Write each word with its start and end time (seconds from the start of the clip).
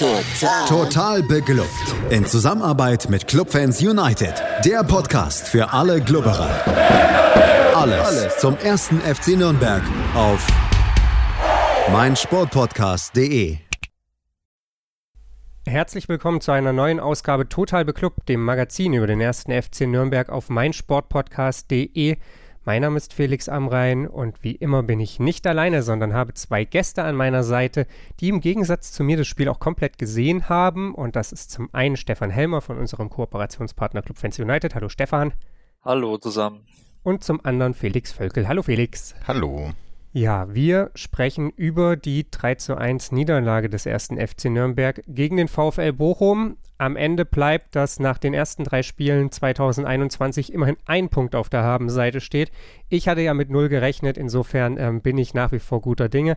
Total. 0.00 0.66
Total 0.66 1.22
beglückt. 1.22 1.68
In 2.08 2.24
Zusammenarbeit 2.24 3.10
mit 3.10 3.26
Clubfans 3.26 3.82
United. 3.82 4.32
Der 4.64 4.82
Podcast 4.82 5.46
für 5.46 5.74
alle 5.74 6.00
Glubberer. 6.00 6.48
Alles, 7.74 8.00
Alles 8.00 8.38
zum 8.38 8.56
ersten 8.56 8.98
FC 9.02 9.36
Nürnberg 9.36 9.82
auf 10.14 10.46
meinsportpodcast.de. 11.92 13.58
Herzlich 15.66 16.08
willkommen 16.08 16.40
zu 16.40 16.52
einer 16.52 16.72
neuen 16.72 16.98
Ausgabe 16.98 17.50
Total 17.50 17.84
Beklubbt, 17.84 18.26
dem 18.26 18.42
Magazin 18.42 18.94
über 18.94 19.06
den 19.06 19.20
ersten 19.20 19.52
FC 19.52 19.82
Nürnberg 19.82 20.30
auf 20.30 20.48
meinsportpodcast.de. 20.48 22.16
Mein 22.70 22.82
Name 22.82 22.98
ist 22.98 23.14
Felix 23.14 23.48
Amrain 23.48 24.06
und 24.06 24.44
wie 24.44 24.54
immer 24.54 24.84
bin 24.84 25.00
ich 25.00 25.18
nicht 25.18 25.44
alleine, 25.44 25.82
sondern 25.82 26.14
habe 26.14 26.34
zwei 26.34 26.64
Gäste 26.64 27.02
an 27.02 27.16
meiner 27.16 27.42
Seite, 27.42 27.84
die 28.20 28.28
im 28.28 28.40
Gegensatz 28.40 28.92
zu 28.92 29.02
mir 29.02 29.16
das 29.16 29.26
Spiel 29.26 29.48
auch 29.48 29.58
komplett 29.58 29.98
gesehen 29.98 30.48
haben. 30.48 30.94
Und 30.94 31.16
das 31.16 31.32
ist 31.32 31.50
zum 31.50 31.68
einen 31.72 31.96
Stefan 31.96 32.30
Helmer 32.30 32.60
von 32.60 32.78
unserem 32.78 33.10
Kooperationspartner 33.10 34.02
Club 34.02 34.18
Fans 34.18 34.38
United. 34.38 34.76
Hallo 34.76 34.88
Stefan. 34.88 35.32
Hallo 35.84 36.16
zusammen. 36.18 36.60
Und 37.02 37.24
zum 37.24 37.44
anderen 37.44 37.74
Felix 37.74 38.12
Völkel. 38.12 38.46
Hallo 38.46 38.62
Felix. 38.62 39.16
Hallo. 39.26 39.72
Ja, 40.12 40.52
wir 40.52 40.90
sprechen 40.96 41.50
über 41.50 41.94
die 41.94 42.28
3 42.28 42.56
zu 42.56 42.76
1 42.76 43.12
Niederlage 43.12 43.70
des 43.70 43.86
ersten 43.86 44.18
FC 44.18 44.46
Nürnberg 44.46 45.02
gegen 45.06 45.36
den 45.36 45.46
VfL 45.46 45.92
Bochum. 45.92 46.56
Am 46.78 46.96
Ende 46.96 47.24
bleibt, 47.24 47.76
dass 47.76 48.00
nach 48.00 48.18
den 48.18 48.34
ersten 48.34 48.64
drei 48.64 48.82
Spielen 48.82 49.30
2021 49.30 50.52
immerhin 50.52 50.78
ein 50.84 51.10
Punkt 51.10 51.36
auf 51.36 51.48
der 51.48 51.62
Habenseite 51.62 52.20
steht. 52.20 52.50
Ich 52.88 53.06
hatte 53.06 53.20
ja 53.20 53.34
mit 53.34 53.50
null 53.50 53.68
gerechnet, 53.68 54.18
insofern 54.18 54.78
ähm, 54.78 55.00
bin 55.00 55.16
ich 55.16 55.32
nach 55.32 55.52
wie 55.52 55.60
vor 55.60 55.80
guter 55.80 56.08
Dinge. 56.08 56.36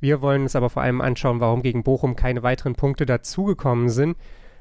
Wir 0.00 0.20
wollen 0.20 0.42
uns 0.42 0.56
aber 0.56 0.68
vor 0.68 0.82
allem 0.82 1.00
anschauen, 1.00 1.38
warum 1.38 1.62
gegen 1.62 1.84
Bochum 1.84 2.16
keine 2.16 2.42
weiteren 2.42 2.74
Punkte 2.74 3.06
dazugekommen 3.06 3.88
sind. 3.88 4.16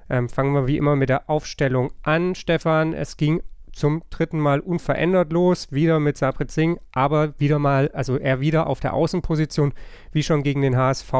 Ähm, 0.08 0.30
fangen 0.30 0.54
wir 0.54 0.68
wie 0.68 0.78
immer 0.78 0.96
mit 0.96 1.10
der 1.10 1.32
Aufstellung 1.32 1.92
an, 2.04 2.36
Stefan. 2.36 2.94
Es 2.94 3.18
ging 3.18 3.42
zum 3.74 4.04
dritten 4.10 4.40
Mal 4.40 4.60
unverändert 4.60 5.32
los, 5.32 5.72
wieder 5.72 6.00
mit 6.00 6.18
Sabrit 6.18 6.52
Singh, 6.52 6.80
aber 6.92 7.40
wieder 7.40 7.60
mal, 7.60 7.90
also 7.94 8.18
er 8.18 8.40
wieder 8.40 8.68
auf 8.68 8.80
der 8.80 8.94
Außenposition, 8.94 9.74
wie 10.12 10.24
schon 10.24 10.44
gegen 10.44 10.62
den 10.62 10.78
HSV. 10.78 11.12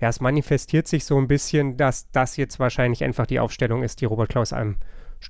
Ja, 0.00 0.08
es 0.08 0.20
manifestiert 0.20 0.88
sich 0.88 1.04
so 1.04 1.16
ein 1.18 1.28
bisschen, 1.28 1.76
dass 1.76 2.10
das 2.10 2.36
jetzt 2.36 2.58
wahrscheinlich 2.58 3.04
einfach 3.04 3.26
die 3.26 3.40
Aufstellung 3.40 3.82
ist, 3.82 4.00
die 4.00 4.06
Robert 4.06 4.28
Klaus 4.28 4.52
am 4.52 4.76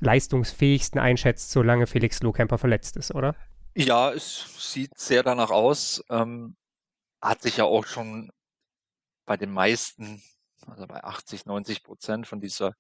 leistungsfähigsten 0.01 1.01
einschätzt, 1.01 1.51
solange 1.51 1.87
Felix 1.87 2.23
Lohkemper 2.23 2.59
verletzt 2.59 2.97
ist, 2.97 3.15
oder? 3.15 3.35
Ja, 3.75 4.12
es 4.12 4.73
sieht 4.73 4.98
sehr 4.98 5.23
danach 5.23 5.51
aus. 5.51 6.03
Ähm, 6.09 6.57
hat 7.20 7.42
sich 7.42 7.57
ja 7.59 7.65
auch 7.65 7.87
schon 7.87 8.31
bei 9.25 9.37
den 9.37 9.51
meisten, 9.51 10.23
also 10.67 10.87
bei 10.87 11.03
80, 11.03 11.47
90 11.47 11.83
Prozent 11.83 12.27
von 12.27 12.41
dieser 12.41 12.75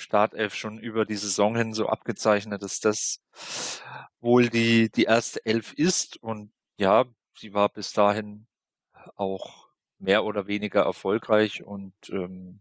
Startelf 0.00 0.54
schon 0.54 0.78
über 0.78 1.04
die 1.04 1.16
Saison 1.16 1.56
hin 1.56 1.72
so 1.72 1.88
abgezeichnet, 1.88 2.62
dass 2.62 2.80
das 2.80 3.20
wohl 4.20 4.48
die, 4.48 4.90
die 4.90 5.04
erste 5.04 5.44
Elf 5.46 5.72
ist. 5.74 6.16
Und 6.22 6.52
ja, 6.76 7.04
sie 7.36 7.54
war 7.54 7.68
bis 7.68 7.92
dahin 7.92 8.46
auch 9.16 9.68
mehr 9.98 10.24
oder 10.24 10.46
weniger 10.46 10.82
erfolgreich 10.82 11.62
und 11.62 11.92
ähm, 12.10 12.60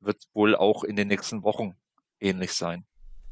wird 0.00 0.22
wohl 0.34 0.54
auch 0.54 0.84
in 0.84 0.96
den 0.96 1.08
nächsten 1.08 1.42
Wochen 1.42 1.74
ähnlich 2.20 2.52
sein. 2.52 2.84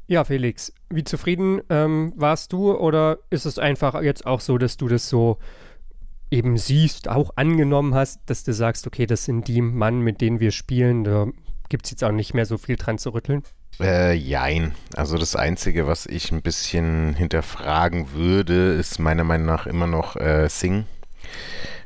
Ja, 0.07 0.25
Felix, 0.25 0.73
wie 0.89 1.03
zufrieden 1.03 1.61
ähm, 1.69 2.13
warst 2.15 2.51
du 2.51 2.75
oder 2.75 3.19
ist 3.29 3.45
es 3.45 3.57
einfach 3.57 4.01
jetzt 4.01 4.25
auch 4.25 4.41
so, 4.41 4.57
dass 4.57 4.75
du 4.75 4.87
das 4.87 5.07
so 5.07 5.39
eben 6.29 6.57
siehst, 6.57 7.07
auch 7.07 7.31
angenommen 7.37 7.93
hast, 7.93 8.21
dass 8.25 8.43
du 8.43 8.53
sagst, 8.53 8.87
okay, 8.87 9.05
das 9.05 9.23
sind 9.23 9.47
die 9.47 9.61
Mann, 9.61 10.01
mit 10.01 10.19
denen 10.19 10.39
wir 10.39 10.51
spielen, 10.51 11.03
da 11.03 11.27
gibt 11.73 11.85
es 11.85 11.89
jetzt 11.91 12.03
auch 12.03 12.11
nicht 12.11 12.35
mehr 12.35 12.45
so 12.45 12.59
viel 12.59 12.75
dran 12.75 12.99
zu 12.99 13.15
rütteln? 13.15 13.41
Äh, 13.79 14.13
jein. 14.13 14.75
Also 14.95 15.17
das 15.17 15.35
Einzige, 15.35 15.87
was 15.87 16.05
ich 16.05 16.31
ein 16.31 16.43
bisschen 16.43 17.15
hinterfragen 17.15 18.13
würde, 18.13 18.73
ist 18.73 18.99
meiner 18.99 19.23
Meinung 19.23 19.47
nach 19.47 19.65
immer 19.65 19.87
noch 19.87 20.15
äh, 20.15 20.47
Sing. 20.49 20.85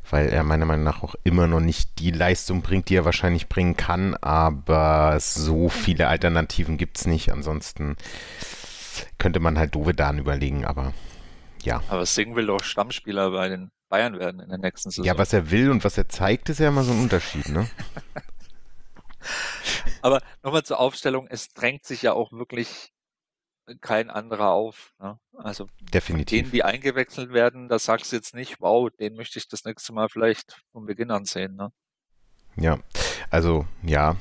Weil 0.10 0.28
er 0.28 0.44
meiner 0.44 0.66
Meinung 0.66 0.84
nach 0.84 1.04
auch 1.04 1.16
immer 1.24 1.48
noch 1.48 1.62
nicht 1.62 2.00
die 2.00 2.12
Leistung 2.12 2.64
bringt, 2.64 2.90
die 2.90 2.98
er 2.98 3.06
wahrscheinlich 3.06 3.48
bringen 3.48 3.78
kann. 3.78 4.16
Aber 4.16 5.18
so 5.22 5.70
viele 5.70 6.10
Alternativen 6.10 6.76
gibt 6.76 6.98
es 6.98 7.08
nicht. 7.08 7.32
Ansonsten 7.32 7.96
könnte 9.20 9.40
man 9.40 9.58
halt 9.58 9.74
Dovedan 9.74 10.20
überlegen, 10.20 10.66
aber 10.66 10.92
ja. 11.64 11.82
Aber 11.88 12.06
Sing 12.06 12.36
will 12.36 12.48
doch 12.48 12.62
Stammspieler 12.62 13.32
bei 13.32 13.48
den 13.48 13.72
Bayern 13.88 14.20
werden 14.20 14.42
in 14.42 14.50
der 14.50 14.58
nächsten 14.58 14.90
Saison. 14.90 15.06
Ja, 15.06 15.18
was 15.18 15.32
er 15.32 15.50
will 15.50 15.72
und 15.72 15.86
was 15.86 15.98
er 15.98 16.10
zeigt, 16.10 16.50
ist 16.50 16.60
ja 16.60 16.68
immer 16.68 16.84
so 16.84 16.92
ein 16.92 17.00
Unterschied, 17.00 17.48
ne? 17.48 17.70
Aber 20.02 20.22
nochmal 20.44 20.64
zur 20.64 20.80
Aufstellung, 20.80 21.28
es 21.30 21.50
drängt 21.50 21.86
sich 21.86 22.02
ja 22.02 22.14
auch 22.14 22.32
wirklich 22.32 22.92
kein 23.82 24.10
anderer 24.10 24.52
auf. 24.52 24.94
Ne? 25.00 25.20
Also 25.38 25.68
Definitiv. 25.94 26.40
denen, 26.40 26.52
die 26.52 26.64
eingewechselt 26.64 27.34
werden, 27.34 27.68
da 27.68 27.80
sagst 27.80 28.12
du 28.12 28.16
jetzt 28.16 28.34
nicht, 28.34 28.62
wow, 28.62 28.90
den 29.00 29.16
möchte 29.16 29.40
ich 29.40 29.48
das 29.48 29.66
nächste 29.66 29.94
Mal 29.94 30.10
vielleicht 30.10 30.64
von 30.72 30.86
Beginn 30.86 31.12
an 31.12 31.26
sehen. 31.26 31.56
Ne? 31.56 31.72
Ja, 32.56 32.80
also 33.30 33.66
ja, 33.84 34.16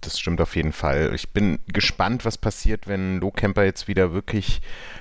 das 0.00 0.18
stimmt 0.18 0.40
auf 0.40 0.56
jeden 0.56 0.72
Fall. 0.72 1.12
Ich 1.14 1.30
bin 1.30 1.58
gespannt, 1.66 2.24
was 2.24 2.38
passiert, 2.38 2.86
wenn 2.86 3.18
Lohkemper 3.18 3.64
jetzt 3.64 3.88
wieder 3.88 4.12
wirklich 4.12 4.60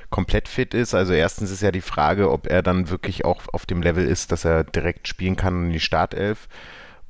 komplett 0.09 0.47
fit 0.47 0.73
ist. 0.73 0.93
Also 0.93 1.13
erstens 1.13 1.51
ist 1.51 1.61
ja 1.61 1.71
die 1.71 1.81
Frage, 1.81 2.31
ob 2.31 2.47
er 2.47 2.61
dann 2.61 2.89
wirklich 2.89 3.25
auch 3.25 3.43
auf 3.53 3.65
dem 3.65 3.81
Level 3.81 4.05
ist, 4.05 4.31
dass 4.31 4.45
er 4.45 4.63
direkt 4.63 5.07
spielen 5.07 5.35
kann 5.35 5.65
in 5.65 5.71
die 5.71 5.79
Startelf 5.79 6.47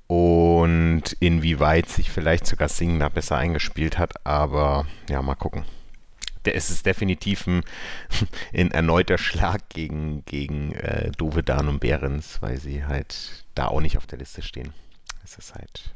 und 0.09 1.03
inwieweit 1.19 1.87
sich 1.87 2.09
vielleicht 2.09 2.47
sogar 2.47 2.67
Singh 2.67 2.97
da 2.97 3.09
besser 3.09 3.37
eingespielt 3.37 3.99
hat. 3.99 4.25
Aber 4.25 4.87
ja, 5.07 5.21
mal 5.21 5.35
gucken. 5.35 5.65
Es 6.43 6.71
ist 6.71 6.87
definitiv 6.87 7.45
ein, 7.45 7.61
ein 8.53 8.71
erneuter 8.71 9.19
Schlag 9.19 9.69
gegen, 9.69 10.25
gegen 10.25 10.73
äh, 10.73 11.11
Dovedan 11.11 11.67
und 11.67 11.79
Behrens, 11.79 12.41
weil 12.41 12.57
sie 12.57 12.85
halt 12.85 13.45
da 13.53 13.67
auch 13.67 13.81
nicht 13.81 13.97
auf 13.97 14.07
der 14.07 14.17
Liste 14.17 14.41
stehen. 14.41 14.73
Es 15.23 15.37
ist 15.37 15.53
halt. 15.53 15.93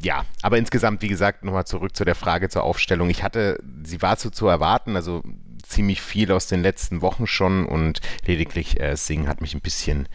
Ja, 0.00 0.24
aber 0.40 0.56
insgesamt, 0.56 1.02
wie 1.02 1.08
gesagt, 1.08 1.44
nochmal 1.44 1.66
zurück 1.66 1.94
zu 1.94 2.06
der 2.06 2.14
Frage 2.14 2.48
zur 2.48 2.62
Aufstellung. 2.62 3.10
Ich 3.10 3.22
hatte, 3.22 3.62
sie 3.82 4.00
war 4.00 4.16
so 4.16 4.30
zu 4.30 4.46
erwarten, 4.46 4.96
also 4.96 5.22
ziemlich 5.62 6.00
viel 6.00 6.32
aus 6.32 6.46
den 6.46 6.62
letzten 6.62 7.02
Wochen 7.02 7.26
schon 7.26 7.66
und 7.66 8.00
lediglich 8.24 8.80
äh, 8.80 8.96
Singh 8.96 9.28
hat 9.28 9.42
mich 9.42 9.54
ein 9.54 9.60
bisschen 9.60 10.08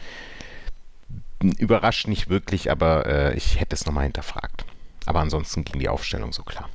überrascht 1.42 2.08
nicht 2.08 2.30
wirklich, 2.30 2.72
aber 2.72 3.06
äh, 3.06 3.34
ich 3.36 3.60
hätte 3.60 3.76
es 3.76 3.86
nochmal 3.86 4.06
hinterfragt. 4.06 4.66
Aber 5.06 5.20
ansonsten 5.20 5.64
ging 5.64 5.80
die 5.80 5.90
Aufstellung 5.90 6.34
so 6.34 6.44
klar. 6.44 6.70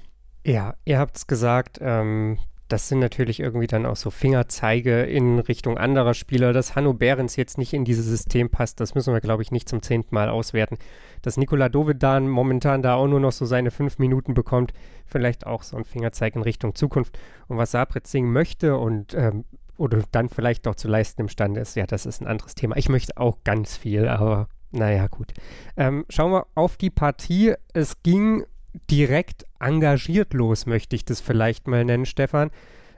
Ja, 0.44 0.74
ihr 0.84 0.98
habt 0.98 1.16
es 1.16 1.26
gesagt, 1.26 1.78
ähm, 1.80 2.38
das 2.72 2.88
sind 2.88 3.00
natürlich 3.00 3.38
irgendwie 3.38 3.66
dann 3.66 3.84
auch 3.84 3.96
so 3.96 4.10
Fingerzeige 4.10 5.02
in 5.02 5.38
Richtung 5.38 5.76
anderer 5.76 6.14
Spieler. 6.14 6.54
Dass 6.54 6.74
Hanno 6.74 6.94
Behrens 6.94 7.36
jetzt 7.36 7.58
nicht 7.58 7.74
in 7.74 7.84
dieses 7.84 8.06
System 8.06 8.48
passt, 8.48 8.80
das 8.80 8.94
müssen 8.94 9.12
wir, 9.12 9.20
glaube 9.20 9.42
ich, 9.42 9.50
nicht 9.50 9.68
zum 9.68 9.82
zehnten 9.82 10.14
Mal 10.14 10.30
auswerten. 10.30 10.78
Dass 11.20 11.36
Nikola 11.36 11.68
Dovedan 11.68 12.28
momentan 12.28 12.80
da 12.80 12.94
auch 12.94 13.06
nur 13.06 13.20
noch 13.20 13.32
so 13.32 13.44
seine 13.44 13.70
fünf 13.70 13.98
Minuten 13.98 14.32
bekommt, 14.32 14.72
vielleicht 15.04 15.46
auch 15.46 15.62
so 15.62 15.76
ein 15.76 15.84
Fingerzeig 15.84 16.34
in 16.34 16.42
Richtung 16.42 16.74
Zukunft. 16.74 17.18
Und 17.46 17.58
was 17.58 17.72
Sabret 17.72 18.06
singen 18.06 18.32
möchte 18.32 18.78
und 18.78 19.12
ähm, 19.12 19.44
oder 19.82 20.04
dann 20.12 20.28
vielleicht 20.28 20.68
auch 20.68 20.76
zu 20.76 20.86
leisten 20.86 21.22
imstande 21.22 21.60
ist, 21.60 21.74
ja, 21.74 21.86
das 21.86 22.06
ist 22.06 22.22
ein 22.22 22.28
anderes 22.28 22.54
Thema. 22.54 22.76
Ich 22.76 22.88
möchte 22.88 23.16
auch 23.16 23.38
ganz 23.42 23.76
viel, 23.76 24.06
aber 24.06 24.48
naja, 24.70 25.08
gut. 25.08 25.32
Ähm, 25.76 26.06
schauen 26.08 26.30
wir 26.30 26.46
auf 26.54 26.76
die 26.76 26.88
Partie. 26.88 27.54
Es 27.74 28.00
ging 28.04 28.44
direkt 28.88 29.44
engagiert 29.58 30.34
los, 30.34 30.66
möchte 30.66 30.94
ich 30.94 31.04
das 31.04 31.20
vielleicht 31.20 31.66
mal 31.66 31.84
nennen, 31.84 32.06
Stefan. 32.06 32.52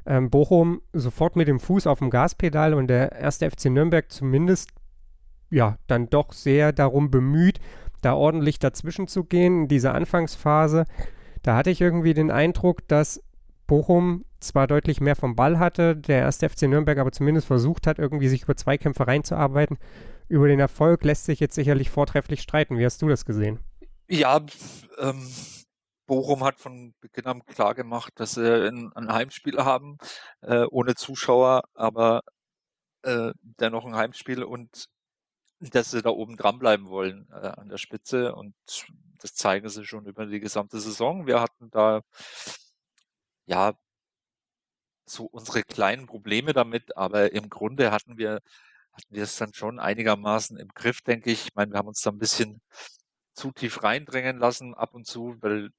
Ähm, 0.05 0.29
Bochum 0.29 0.83
sofort 0.93 1.37
mit 1.37 1.49
dem 1.49 1.59
Fuß 1.59 1.87
auf 1.87 2.01
dem 2.01 2.11
Gaspedal 2.11 2.75
und 2.75 2.89
der 2.89 3.13
erste 3.13 3.51
FC 3.51 3.71
Nürnberg 3.71 4.13
zumindest 4.13 4.69
ja 5.49 5.79
dann 5.87 6.11
doch 6.11 6.35
sehr 6.35 6.73
darum 6.73 7.11
bemüht, 7.11 7.61
da 8.03 8.13
ordentlich 8.13 8.59
dazwischen 8.59 9.09
zu 9.09 9.25
gehen 9.25 9.63
in 9.63 9.69
dieser 9.69 9.95
Anfangsphase. 9.95 10.85
Da 11.41 11.57
hatte 11.57 11.71
ich 11.71 11.81
irgendwie 11.81 12.13
den 12.13 12.31
Eindruck, 12.31 12.87
dass 12.89 13.23
Bochum 13.67 14.27
zwar 14.45 14.67
deutlich 14.67 15.01
mehr 15.01 15.17
vom 15.17 15.37
Ball 15.37 15.59
hatte, 15.59 15.97
der 15.97 16.21
erste 16.21 16.49
FC 16.49 16.63
Nürnberg 16.63 16.99
aber 16.99 17.13
zumindest 17.13 17.47
versucht 17.47 17.87
hat, 17.87 17.99
irgendwie 17.99 18.29
sich 18.29 18.43
über 18.43 18.57
Zweikämpfe 18.57 19.07
reinzuarbeiten. 19.07 19.79
Über 20.29 20.49
den 20.49 20.61
Erfolg 20.61 21.05
lässt 21.05 21.25
sich 21.27 21.41
jetzt 21.41 21.55
sicherlich 21.55 21.91
vortrefflich 21.91 22.43
streiten. 22.43 22.79
Wie 22.79 22.85
hast 22.85 23.03
du 23.03 23.09
das 23.09 23.25
gesehen? 23.25 23.59
Ja, 24.09 24.41
ähm, 24.99 25.29
Bochum 26.07 26.45
hat 26.45 26.59
von 26.59 26.95
Beginn 27.01 27.27
an 27.27 27.45
klar 27.47 27.75
gemacht, 27.75 28.13
dass 28.17 28.33
sie 28.33 28.69
ein, 28.69 28.93
ein 28.95 29.13
Heimspiel 29.13 29.65
haben, 29.65 29.99
äh, 30.43 30.65
ohne 30.71 30.95
Zuschauer, 30.95 31.65
aber 31.75 32.23
äh, 33.03 33.33
dennoch 33.43 33.85
ein 33.85 33.97
Heimspiel 33.97 34.43
und 34.43 34.87
dass 35.61 35.91
sie 35.91 36.03
da 36.03 36.11
oben 36.11 36.37
dranbleiben 36.37 36.89
wollen 36.89 37.29
äh, 37.31 37.47
an 37.47 37.69
der 37.69 37.79
Spitze 37.79 38.35
und 38.35 38.55
das 39.21 39.35
zeigen 39.35 39.69
sie 39.69 39.85
schon 39.85 40.07
über 40.07 40.27
die 40.27 40.41
gesamte 40.41 40.81
Saison. 40.81 41.27
Wir 41.27 41.41
hatten 41.41 41.71
da 41.71 42.03
ja 43.47 43.73
so 45.07 45.27
unsere 45.27 45.63
kleinen 45.63 46.07
Probleme 46.07 46.53
damit, 46.53 46.97
aber 46.97 47.33
im 47.33 47.51
Grunde 47.51 47.91
hatten 47.93 48.19
wir 48.19 48.41
hatten 48.95 49.15
wir 49.15 49.25
es 49.25 49.37
dann 49.37 49.53
schon 49.55 49.81
einigermaßen 49.81 50.57
im 50.57 50.69
Griff, 50.69 51.03
denke 51.03 51.31
ich. 51.31 51.47
Ich 51.49 51.55
meine, 51.55 51.73
wir 51.73 51.79
haben 51.79 51.89
uns 51.89 52.01
da 52.03 52.11
ein 52.11 52.19
bisschen 52.19 52.61
zu 53.35 53.53
tief 53.53 53.83
reindrängen 53.83 54.39
lassen 54.39 54.75
ab 54.75 54.95
und 54.95 55.07
zu, 55.07 55.37
weil 55.41 55.71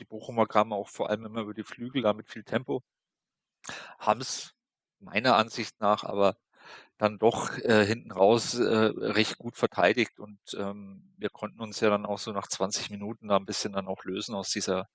die 0.00 0.04
Bochumer 0.06 0.46
kamen 0.46 0.72
auch 0.72 0.88
vor 0.88 1.10
allem 1.10 1.26
immer 1.26 1.42
über 1.42 1.54
die 1.54 1.64
Flügel, 1.64 2.02
da 2.02 2.14
mit 2.14 2.28
viel 2.30 2.44
Tempo. 2.44 2.82
Haben 3.98 4.20
es 4.20 4.52
meiner 5.00 5.36
Ansicht 5.36 5.80
nach 5.80 6.04
aber 6.04 6.36
dann 6.98 7.18
doch 7.18 7.58
äh, 7.58 7.84
hinten 7.84 8.12
raus 8.12 8.54
äh, 8.54 8.64
recht 8.64 9.38
gut 9.38 9.56
verteidigt 9.56 10.20
und 10.20 10.38
ähm, 10.56 11.12
wir 11.18 11.30
konnten 11.30 11.60
uns 11.60 11.80
ja 11.80 11.90
dann 11.90 12.06
auch 12.06 12.18
so 12.18 12.32
nach 12.32 12.46
20 12.46 12.90
Minuten 12.90 13.28
da 13.28 13.36
ein 13.36 13.46
bisschen 13.46 13.72
dann 13.72 13.88
auch 13.88 14.04
lösen 14.04 14.34
aus 14.34 14.50
dieser 14.50 14.88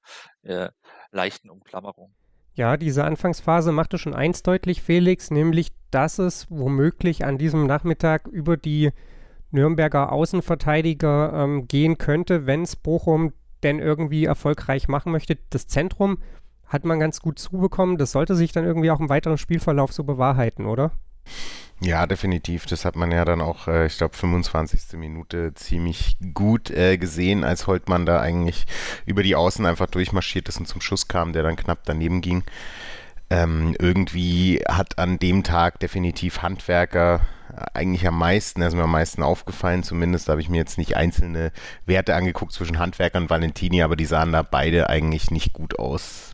äh, 0.44 0.70
leichten 1.12 1.50
Umklammerung. 1.50 2.16
Ja, 2.58 2.76
diese 2.76 3.04
Anfangsphase 3.04 3.72
machte 3.72 4.00
schon 4.00 4.16
eins 4.16 4.42
deutlich, 4.42 4.82
Felix, 4.82 5.30
nämlich, 5.30 5.68
dass 5.92 6.18
es 6.18 6.48
womöglich 6.50 7.24
an 7.24 7.38
diesem 7.38 7.68
Nachmittag 7.68 8.26
über 8.26 8.58
die 8.58 8.90
Nürnberger 9.52 10.12
Außenverteidiger 10.12 11.34
ähm, 11.36 11.68
gehen 11.68 12.00
könnte, 12.00 12.48
wenn 12.48 12.64
es 12.64 12.76
Bochum 12.76 13.32
denn 13.62 13.78
irgendwie 13.78 14.26
erfolgreich 14.26 14.88
machen 14.88 15.12
möchte. 15.12 15.38
Das 15.52 15.68
Zentrum 15.68 16.18
hat 16.66 16.84
man 16.84 17.00
ganz 17.00 17.22
gut 17.22 17.38
zubekommen. 17.38 18.00
Das 18.00 18.12
sollte 18.12 18.36
sich 18.36 18.54
dann 18.54 18.66
irgendwie 18.66 18.90
auch 18.90 19.00
im 19.00 19.10
weiteren 19.10 19.38
Spielverlauf 19.38 19.94
so 19.94 20.04
bewahrheiten, 20.04 20.66
oder? 20.66 20.94
Ja, 21.80 22.08
definitiv. 22.08 22.66
Das 22.66 22.86
hat 22.86 22.96
man 22.96 23.12
ja 23.12 23.24
dann 23.24 23.40
auch, 23.40 23.68
äh, 23.68 23.86
ich 23.86 23.98
glaube, 23.98 24.16
25. 24.16 24.98
Minute 24.98 25.54
ziemlich 25.54 26.18
gut 26.34 26.72
äh, 26.72 26.98
gesehen, 26.98 27.44
als 27.44 27.68
Holtmann 27.68 28.06
da 28.08 28.20
eigentlich 28.20 28.66
über 29.06 29.22
die 29.22 29.36
Außen 29.36 29.66
einfach 29.66 29.88
durchmarschiert 29.88 30.50
ist 30.50 30.60
und 30.60 30.68
zum 30.68 30.82
Schuss 30.82 31.08
kam, 31.08 31.34
der 31.34 31.44
dann 31.44 31.56
knapp 31.56 31.80
daneben 31.86 32.22
ging. 32.22 32.44
Ähm, 33.30 33.76
irgendwie 33.78 34.64
hat 34.68 34.98
an 34.98 35.20
dem 35.20 35.44
Tag 35.44 35.80
definitiv 35.80 36.42
Handwerker 36.42 37.22
eigentlich 37.74 38.08
am 38.08 38.18
meisten, 38.18 38.62
also 38.62 38.78
mir 38.78 38.84
am 38.84 38.92
meisten 38.92 39.24
aufgefallen 39.24 39.84
zumindest, 39.84 40.30
habe 40.30 40.42
ich 40.42 40.50
mir 40.50 40.58
jetzt 40.58 40.78
nicht 40.78 40.96
einzelne 40.96 41.52
Werte 41.86 42.16
angeguckt 42.16 42.52
zwischen 42.52 42.80
Handwerker 42.80 43.18
und 43.18 43.30
Valentini, 43.30 43.82
aber 43.82 43.96
die 43.96 44.06
sahen 44.06 44.32
da 44.32 44.44
beide 44.44 44.90
eigentlich 44.90 45.32
nicht 45.32 45.54
gut 45.54 45.80
aus 45.80 46.27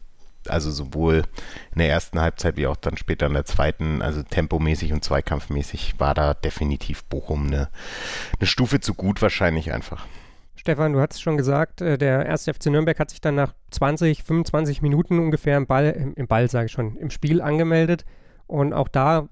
also 0.49 0.71
sowohl 0.71 1.23
in 1.71 1.79
der 1.79 1.89
ersten 1.89 2.19
Halbzeit 2.19 2.57
wie 2.57 2.67
auch 2.67 2.75
dann 2.75 2.97
später 2.97 3.27
in 3.27 3.33
der 3.33 3.45
zweiten, 3.45 4.01
also 4.01 4.23
tempomäßig 4.23 4.93
und 4.93 5.03
zweikampfmäßig 5.03 5.99
war 5.99 6.13
da 6.13 6.33
definitiv 6.33 7.03
Bochum 7.05 7.47
eine, 7.47 7.69
eine 8.39 8.47
Stufe 8.47 8.79
zu 8.79 8.93
gut 8.93 9.21
wahrscheinlich 9.21 9.71
einfach. 9.71 10.05
Stefan, 10.55 10.93
du 10.93 11.01
hast 11.01 11.13
es 11.13 11.21
schon 11.21 11.35
gesagt, 11.35 11.81
äh, 11.81 11.97
der 11.97 12.25
erste 12.25 12.53
FC 12.53 12.67
Nürnberg 12.67 12.97
hat 12.97 13.09
sich 13.09 13.19
dann 13.19 13.35
nach 13.35 13.53
20, 13.71 14.23
25 14.23 14.81
Minuten 14.81 15.19
ungefähr 15.19 15.57
im 15.57 15.67
Ball, 15.67 16.13
im 16.15 16.27
Ball 16.27 16.49
sage 16.49 16.67
ich 16.67 16.71
schon, 16.71 16.95
im 16.95 17.09
Spiel 17.09 17.41
angemeldet. 17.41 18.05
Und 18.47 18.71
auch 18.71 18.87
da 18.87 19.27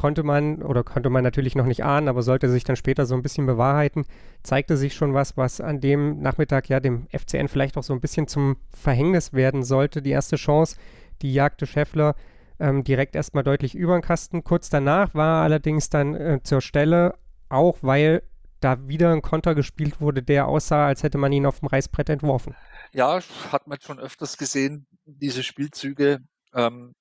konnte 0.00 0.22
man 0.22 0.62
oder 0.62 0.82
konnte 0.82 1.10
man 1.10 1.22
natürlich 1.22 1.54
noch 1.56 1.66
nicht 1.66 1.84
ahnen, 1.84 2.08
aber 2.08 2.22
sollte 2.22 2.48
sich 2.48 2.64
dann 2.64 2.74
später 2.74 3.04
so 3.04 3.14
ein 3.14 3.20
bisschen 3.20 3.44
bewahrheiten, 3.44 4.06
zeigte 4.42 4.78
sich 4.78 4.94
schon 4.94 5.12
was, 5.12 5.36
was 5.36 5.60
an 5.60 5.82
dem 5.82 6.22
Nachmittag 6.22 6.70
ja 6.70 6.80
dem 6.80 7.06
FCN 7.08 7.48
vielleicht 7.48 7.76
auch 7.76 7.82
so 7.82 7.92
ein 7.92 8.00
bisschen 8.00 8.26
zum 8.26 8.56
Verhängnis 8.70 9.34
werden 9.34 9.62
sollte. 9.62 10.00
Die 10.00 10.08
erste 10.08 10.36
Chance, 10.36 10.76
die 11.20 11.34
jagte 11.34 11.66
Scheffler 11.66 12.14
ähm, 12.58 12.82
direkt 12.82 13.14
erstmal 13.14 13.44
deutlich 13.44 13.74
über 13.74 13.92
den 13.92 14.00
Kasten. 14.00 14.42
Kurz 14.42 14.70
danach 14.70 15.14
war 15.14 15.42
allerdings 15.42 15.90
dann 15.90 16.14
äh, 16.14 16.40
zur 16.42 16.62
Stelle, 16.62 17.16
auch 17.50 17.76
weil 17.82 18.22
da 18.60 18.88
wieder 18.88 19.12
ein 19.12 19.20
Konter 19.20 19.54
gespielt 19.54 20.00
wurde, 20.00 20.22
der 20.22 20.48
aussah, 20.48 20.86
als 20.86 21.02
hätte 21.02 21.18
man 21.18 21.30
ihn 21.30 21.44
auf 21.44 21.60
dem 21.60 21.68
Reißbrett 21.68 22.08
entworfen. 22.08 22.56
Ja, 22.94 23.20
hat 23.52 23.66
man 23.66 23.78
schon 23.82 23.98
öfters 23.98 24.38
gesehen, 24.38 24.86
diese 25.04 25.42
Spielzüge. 25.42 26.20
Ähm, 26.54 26.94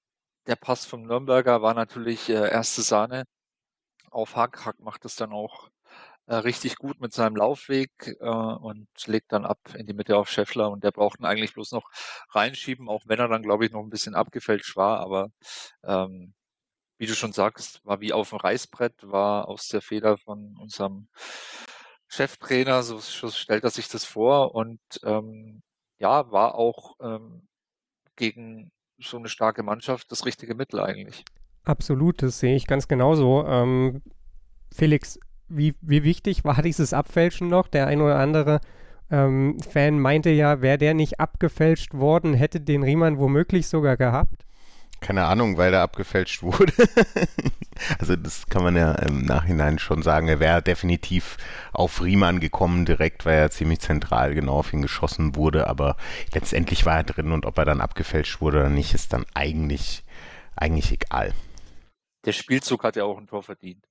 der 0.49 0.55
Pass 0.55 0.85
vom 0.85 1.03
Nürnberger 1.03 1.61
war 1.61 1.73
natürlich 1.75 2.29
äh, 2.29 2.51
erste 2.51 2.81
Sahne. 2.81 3.25
Auf 4.11 4.35
Hack. 4.35 4.65
Hack 4.65 4.79
macht 4.79 5.05
es 5.05 5.15
dann 5.15 5.31
auch 5.31 5.69
äh, 6.27 6.35
richtig 6.35 6.77
gut 6.77 6.99
mit 7.01 7.13
seinem 7.13 7.35
Laufweg 7.35 7.91
äh, 8.19 8.25
und 8.25 8.87
legt 9.05 9.31
dann 9.31 9.45
ab 9.45 9.59
in 9.75 9.85
die 9.85 9.93
Mitte 9.93 10.17
auf 10.17 10.29
Scheffler. 10.29 10.71
Und 10.71 10.83
der 10.83 10.91
braucht 10.91 11.19
ihn 11.19 11.25
eigentlich 11.25 11.53
bloß 11.53 11.71
noch 11.73 11.91
reinschieben, 12.31 12.89
auch 12.89 13.03
wenn 13.05 13.19
er 13.19 13.27
dann, 13.27 13.43
glaube 13.43 13.65
ich, 13.65 13.71
noch 13.71 13.81
ein 13.81 13.91
bisschen 13.91 14.15
abgefälscht 14.15 14.75
war, 14.75 14.99
aber 14.99 15.29
ähm, 15.83 16.33
wie 16.97 17.07
du 17.07 17.15
schon 17.15 17.33
sagst, 17.33 17.85
war 17.85 18.01
wie 18.01 18.13
auf 18.13 18.29
dem 18.29 18.39
Reißbrett, 18.39 18.93
war 19.03 19.47
aus 19.47 19.67
der 19.69 19.81
Feder 19.81 20.17
von 20.17 20.57
unserem 20.59 21.09
Cheftrainer, 22.07 22.83
so, 22.83 22.99
so 22.99 23.29
stellt 23.31 23.63
er 23.63 23.69
sich 23.69 23.87
das 23.87 24.05
vor. 24.05 24.55
Und 24.55 24.81
ähm, 25.03 25.61
ja, 25.99 26.31
war 26.31 26.55
auch 26.55 26.95
ähm, 27.01 27.47
gegen 28.17 28.71
so 29.01 29.17
eine 29.17 29.29
starke 29.29 29.63
Mannschaft 29.63 30.11
das 30.11 30.25
richtige 30.25 30.55
Mittel 30.55 30.79
eigentlich. 30.79 31.23
Absolut, 31.63 32.21
das 32.21 32.39
sehe 32.39 32.55
ich 32.55 32.67
ganz 32.67 32.87
genauso. 32.87 33.45
Ähm, 33.45 34.01
Felix, 34.73 35.19
wie, 35.47 35.75
wie 35.81 36.03
wichtig 36.03 36.43
war 36.43 36.61
dieses 36.61 36.93
Abfälschen 36.93 37.47
noch? 37.47 37.67
Der 37.67 37.87
ein 37.87 38.01
oder 38.01 38.17
andere 38.17 38.59
ähm, 39.11 39.59
Fan 39.59 39.99
meinte 39.99 40.29
ja, 40.29 40.61
wäre 40.61 40.77
der 40.77 40.93
nicht 40.93 41.19
abgefälscht 41.19 41.93
worden, 41.93 42.33
hätte 42.33 42.61
den 42.61 42.83
Riemann 42.83 43.17
womöglich 43.17 43.67
sogar 43.67 43.97
gehabt. 43.97 44.45
Keine 45.01 45.25
Ahnung, 45.25 45.57
weil 45.57 45.71
der 45.71 45.81
abgefälscht 45.81 46.43
wurde. 46.43 46.73
also 47.99 48.15
das 48.15 48.47
kann 48.47 48.63
man 48.63 48.75
ja 48.75 48.93
im 48.93 49.23
Nachhinein 49.23 49.79
schon 49.79 50.01
sagen. 50.01 50.27
Er 50.27 50.39
wäre 50.39 50.61
definitiv 50.61 51.37
auf 51.71 52.01
Riemann 52.01 52.39
gekommen 52.39 52.85
direkt, 52.85 53.25
weil 53.25 53.37
er 53.37 53.51
ziemlich 53.51 53.79
zentral 53.79 54.35
genau 54.35 54.59
auf 54.59 54.73
ihn 54.73 54.81
geschossen 54.81 55.35
wurde. 55.35 55.67
Aber 55.67 55.95
letztendlich 56.33 56.85
war 56.85 56.97
er 56.97 57.03
drin 57.03 57.31
und 57.31 57.45
ob 57.45 57.57
er 57.57 57.65
dann 57.65 57.81
abgefälscht 57.81 58.41
wurde 58.41 58.59
oder 58.59 58.69
nicht, 58.69 58.93
ist 58.93 59.13
dann 59.13 59.25
eigentlich, 59.33 60.03
eigentlich 60.55 60.91
egal. 60.91 61.33
Der 62.25 62.33
Spielzug 62.33 62.83
hat 62.83 62.95
ja 62.95 63.05
auch 63.05 63.17
ein 63.17 63.27
Tor 63.27 63.43
verdient. 63.43 63.88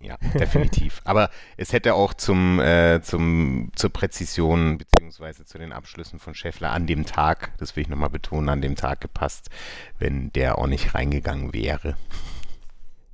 Ja, 0.00 0.16
definitiv. 0.34 1.02
Aber 1.04 1.30
es 1.58 1.72
hätte 1.72 1.94
auch 1.94 2.14
zum, 2.14 2.58
äh, 2.58 3.02
zum, 3.02 3.70
zur 3.74 3.90
Präzision 3.90 4.78
beziehungsweise 4.78 5.44
zu 5.44 5.58
den 5.58 5.72
Abschlüssen 5.72 6.18
von 6.18 6.34
Scheffler 6.34 6.70
an 6.70 6.86
dem 6.86 7.04
Tag, 7.04 7.52
das 7.58 7.76
will 7.76 7.82
ich 7.82 7.88
nochmal 7.88 8.08
betonen, 8.08 8.48
an 8.48 8.62
dem 8.62 8.76
Tag 8.76 9.00
gepasst, 9.02 9.50
wenn 9.98 10.32
der 10.32 10.58
auch 10.58 10.66
nicht 10.66 10.94
reingegangen 10.94 11.52
wäre. 11.52 11.96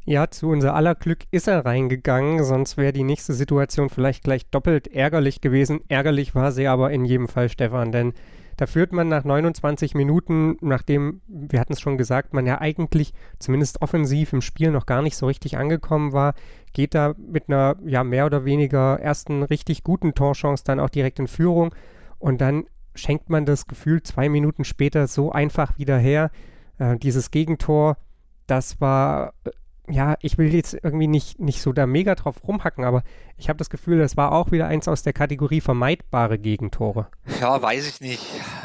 Ja, 0.05 0.31
zu 0.31 0.51
unser 0.51 0.75
aller 0.75 0.95
Glück 0.95 1.25
ist 1.33 1.49
er 1.49 1.67
reingegangen, 1.67 2.45
sonst 2.45 2.77
wäre 2.77 2.93
die 2.93 3.03
nächste 3.03 3.35
Situation 3.35 3.91
vielleicht 3.91 4.23
gleich 4.23 4.47
doppelt 4.47 4.87
ärgerlich 4.87 5.41
gewesen. 5.41 5.81
Ärgerlich 5.89 6.37
war 6.37 6.53
sie 6.53 6.69
aber 6.69 6.93
in 6.93 7.05
jedem 7.05 7.27
Fall, 7.27 7.49
Stefan, 7.49 7.91
denn 7.91 8.15
da 8.57 8.67
führt 8.67 8.93
man 8.93 9.09
nach 9.09 9.25
29 9.25 9.95
Minuten, 9.95 10.57
nachdem, 10.61 11.21
wir 11.27 11.61
hatten 11.61 11.75
es 11.75 11.81
schon 11.81 11.99
gesagt, 11.99 12.33
man 12.33 12.47
ja 12.47 12.61
eigentlich 12.61 13.13
zumindest 13.39 13.83
offensiv 13.83 14.33
im 14.33 14.41
Spiel 14.41 14.71
noch 14.71 14.87
gar 14.87 15.03
nicht 15.03 15.17
so 15.17 15.27
richtig 15.27 15.59
angekommen 15.59 16.13
war, 16.13 16.35
geht 16.73 16.95
da 16.95 17.15
mit 17.19 17.49
einer 17.49 17.77
ja 17.85 18.03
mehr 18.05 18.27
oder 18.27 18.45
weniger 18.45 18.99
ersten 18.99 19.43
richtig 19.43 19.85
guten 19.85 20.15
Torchance 20.15 20.65
dann 20.65 20.81
auch 20.81 20.91
direkt 20.91 21.19
in 21.19 21.29
Führung 21.29 21.75
und 22.19 22.41
dann 22.41 22.65
schenkt 22.95 23.29
man 23.29 23.45
das 23.45 23.67
Gefühl 23.67 24.03
zwei 24.03 24.29
Minuten 24.29 24.65
später 24.65 25.07
so 25.07 25.31
einfach 25.31 25.79
wieder 25.79 25.99
her. 25.99 26.31
Äh, 26.79 26.97
dieses 26.97 27.31
Gegentor, 27.31 27.99
das 28.47 28.81
war 28.81 29.35
äh, 29.45 29.51
ja, 29.89 30.17
ich 30.21 30.39
will 30.39 30.53
jetzt 30.55 30.75
irgendwie 30.75 31.07
nicht, 31.07 31.39
nicht 31.39 31.63
so 31.63 31.73
da 31.73 31.87
mega 31.87 32.15
drauf 32.15 32.43
rumhacken, 32.47 32.85
aber 32.85 33.03
ich 33.37 33.49
habe 33.49 33.59
das 33.59 33.71
Gefühl, 33.71 33.99
das 33.99 34.17
war 34.17 34.33
auch 34.33 34.51
wieder 34.51 34.67
eins 34.67 34.89
aus 34.89 35.03
der 35.03 35.13
Kategorie 35.13 35.61
vermeidbare 35.61 36.39
Gegentore. 36.39 37.09
Ja, 37.41 37.61
weiß 37.61 37.87
ich 37.89 38.01
nicht. 38.01 38.23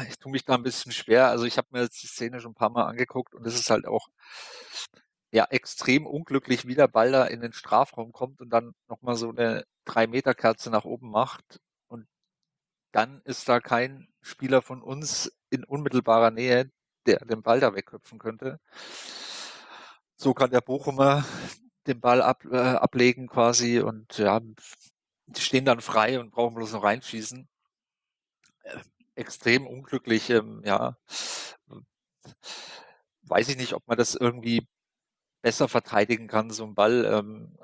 Ich 0.08 0.18
tue 0.18 0.32
mich 0.32 0.44
da 0.44 0.54
ein 0.54 0.62
bisschen 0.62 0.92
schwer. 0.92 1.28
Also 1.28 1.44
ich 1.44 1.58
habe 1.58 1.68
mir 1.70 1.82
jetzt 1.82 2.02
die 2.02 2.06
Szene 2.06 2.40
schon 2.40 2.52
ein 2.52 2.56
paar 2.56 2.70
Mal 2.70 2.84
angeguckt 2.84 3.34
und 3.34 3.46
es 3.46 3.54
ist 3.54 3.70
halt 3.70 3.86
auch 3.86 4.08
ja 5.30 5.46
extrem 5.50 6.06
unglücklich, 6.06 6.66
wie 6.66 6.74
der 6.74 6.88
Ball 6.88 7.12
da 7.12 7.24
in 7.24 7.40
den 7.40 7.52
Strafraum 7.52 8.12
kommt 8.12 8.40
und 8.40 8.50
dann 8.50 8.74
nochmal 8.88 9.16
so 9.16 9.30
eine 9.30 9.64
3-Meter-Kerze 9.86 10.70
nach 10.70 10.84
oben 10.84 11.10
macht. 11.10 11.60
Und 11.88 12.06
dann 12.92 13.22
ist 13.24 13.48
da 13.48 13.60
kein 13.60 14.08
Spieler 14.20 14.62
von 14.62 14.82
uns 14.82 15.32
in 15.50 15.64
unmittelbarer 15.64 16.30
Nähe, 16.30 16.70
der 17.06 17.18
den 17.24 17.42
Ball 17.42 17.60
da 17.60 17.74
wegköpfen 17.74 18.18
könnte. 18.18 18.60
So 20.22 20.34
kann 20.34 20.52
der 20.52 20.60
Bochumer 20.60 21.24
den 21.88 22.00
Ball 22.00 22.22
ab, 22.22 22.44
äh, 22.44 22.56
ablegen 22.56 23.26
quasi 23.26 23.80
und 23.80 24.18
ja, 24.18 24.38
die 25.26 25.40
stehen 25.40 25.64
dann 25.64 25.80
frei 25.80 26.20
und 26.20 26.30
brauchen 26.30 26.54
bloß 26.54 26.74
noch 26.74 26.84
reinschießen. 26.84 27.48
Äh, 28.62 28.78
extrem 29.16 29.66
unglücklich, 29.66 30.30
ähm, 30.30 30.62
ja. 30.64 30.96
Weiß 33.22 33.48
ich 33.48 33.56
nicht, 33.56 33.72
ob 33.74 33.84
man 33.88 33.98
das 33.98 34.14
irgendwie 34.14 34.64
besser 35.42 35.66
verteidigen 35.66 36.28
kann, 36.28 36.50
so 36.50 36.64
ein 36.66 36.76
Ball. 36.76 37.04
Ähm, 37.04 37.58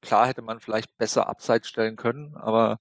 klar 0.00 0.26
hätte 0.26 0.40
man 0.40 0.60
vielleicht 0.60 0.96
besser 0.96 1.28
abseits 1.28 1.68
stellen 1.68 1.96
können, 1.96 2.34
aber 2.34 2.78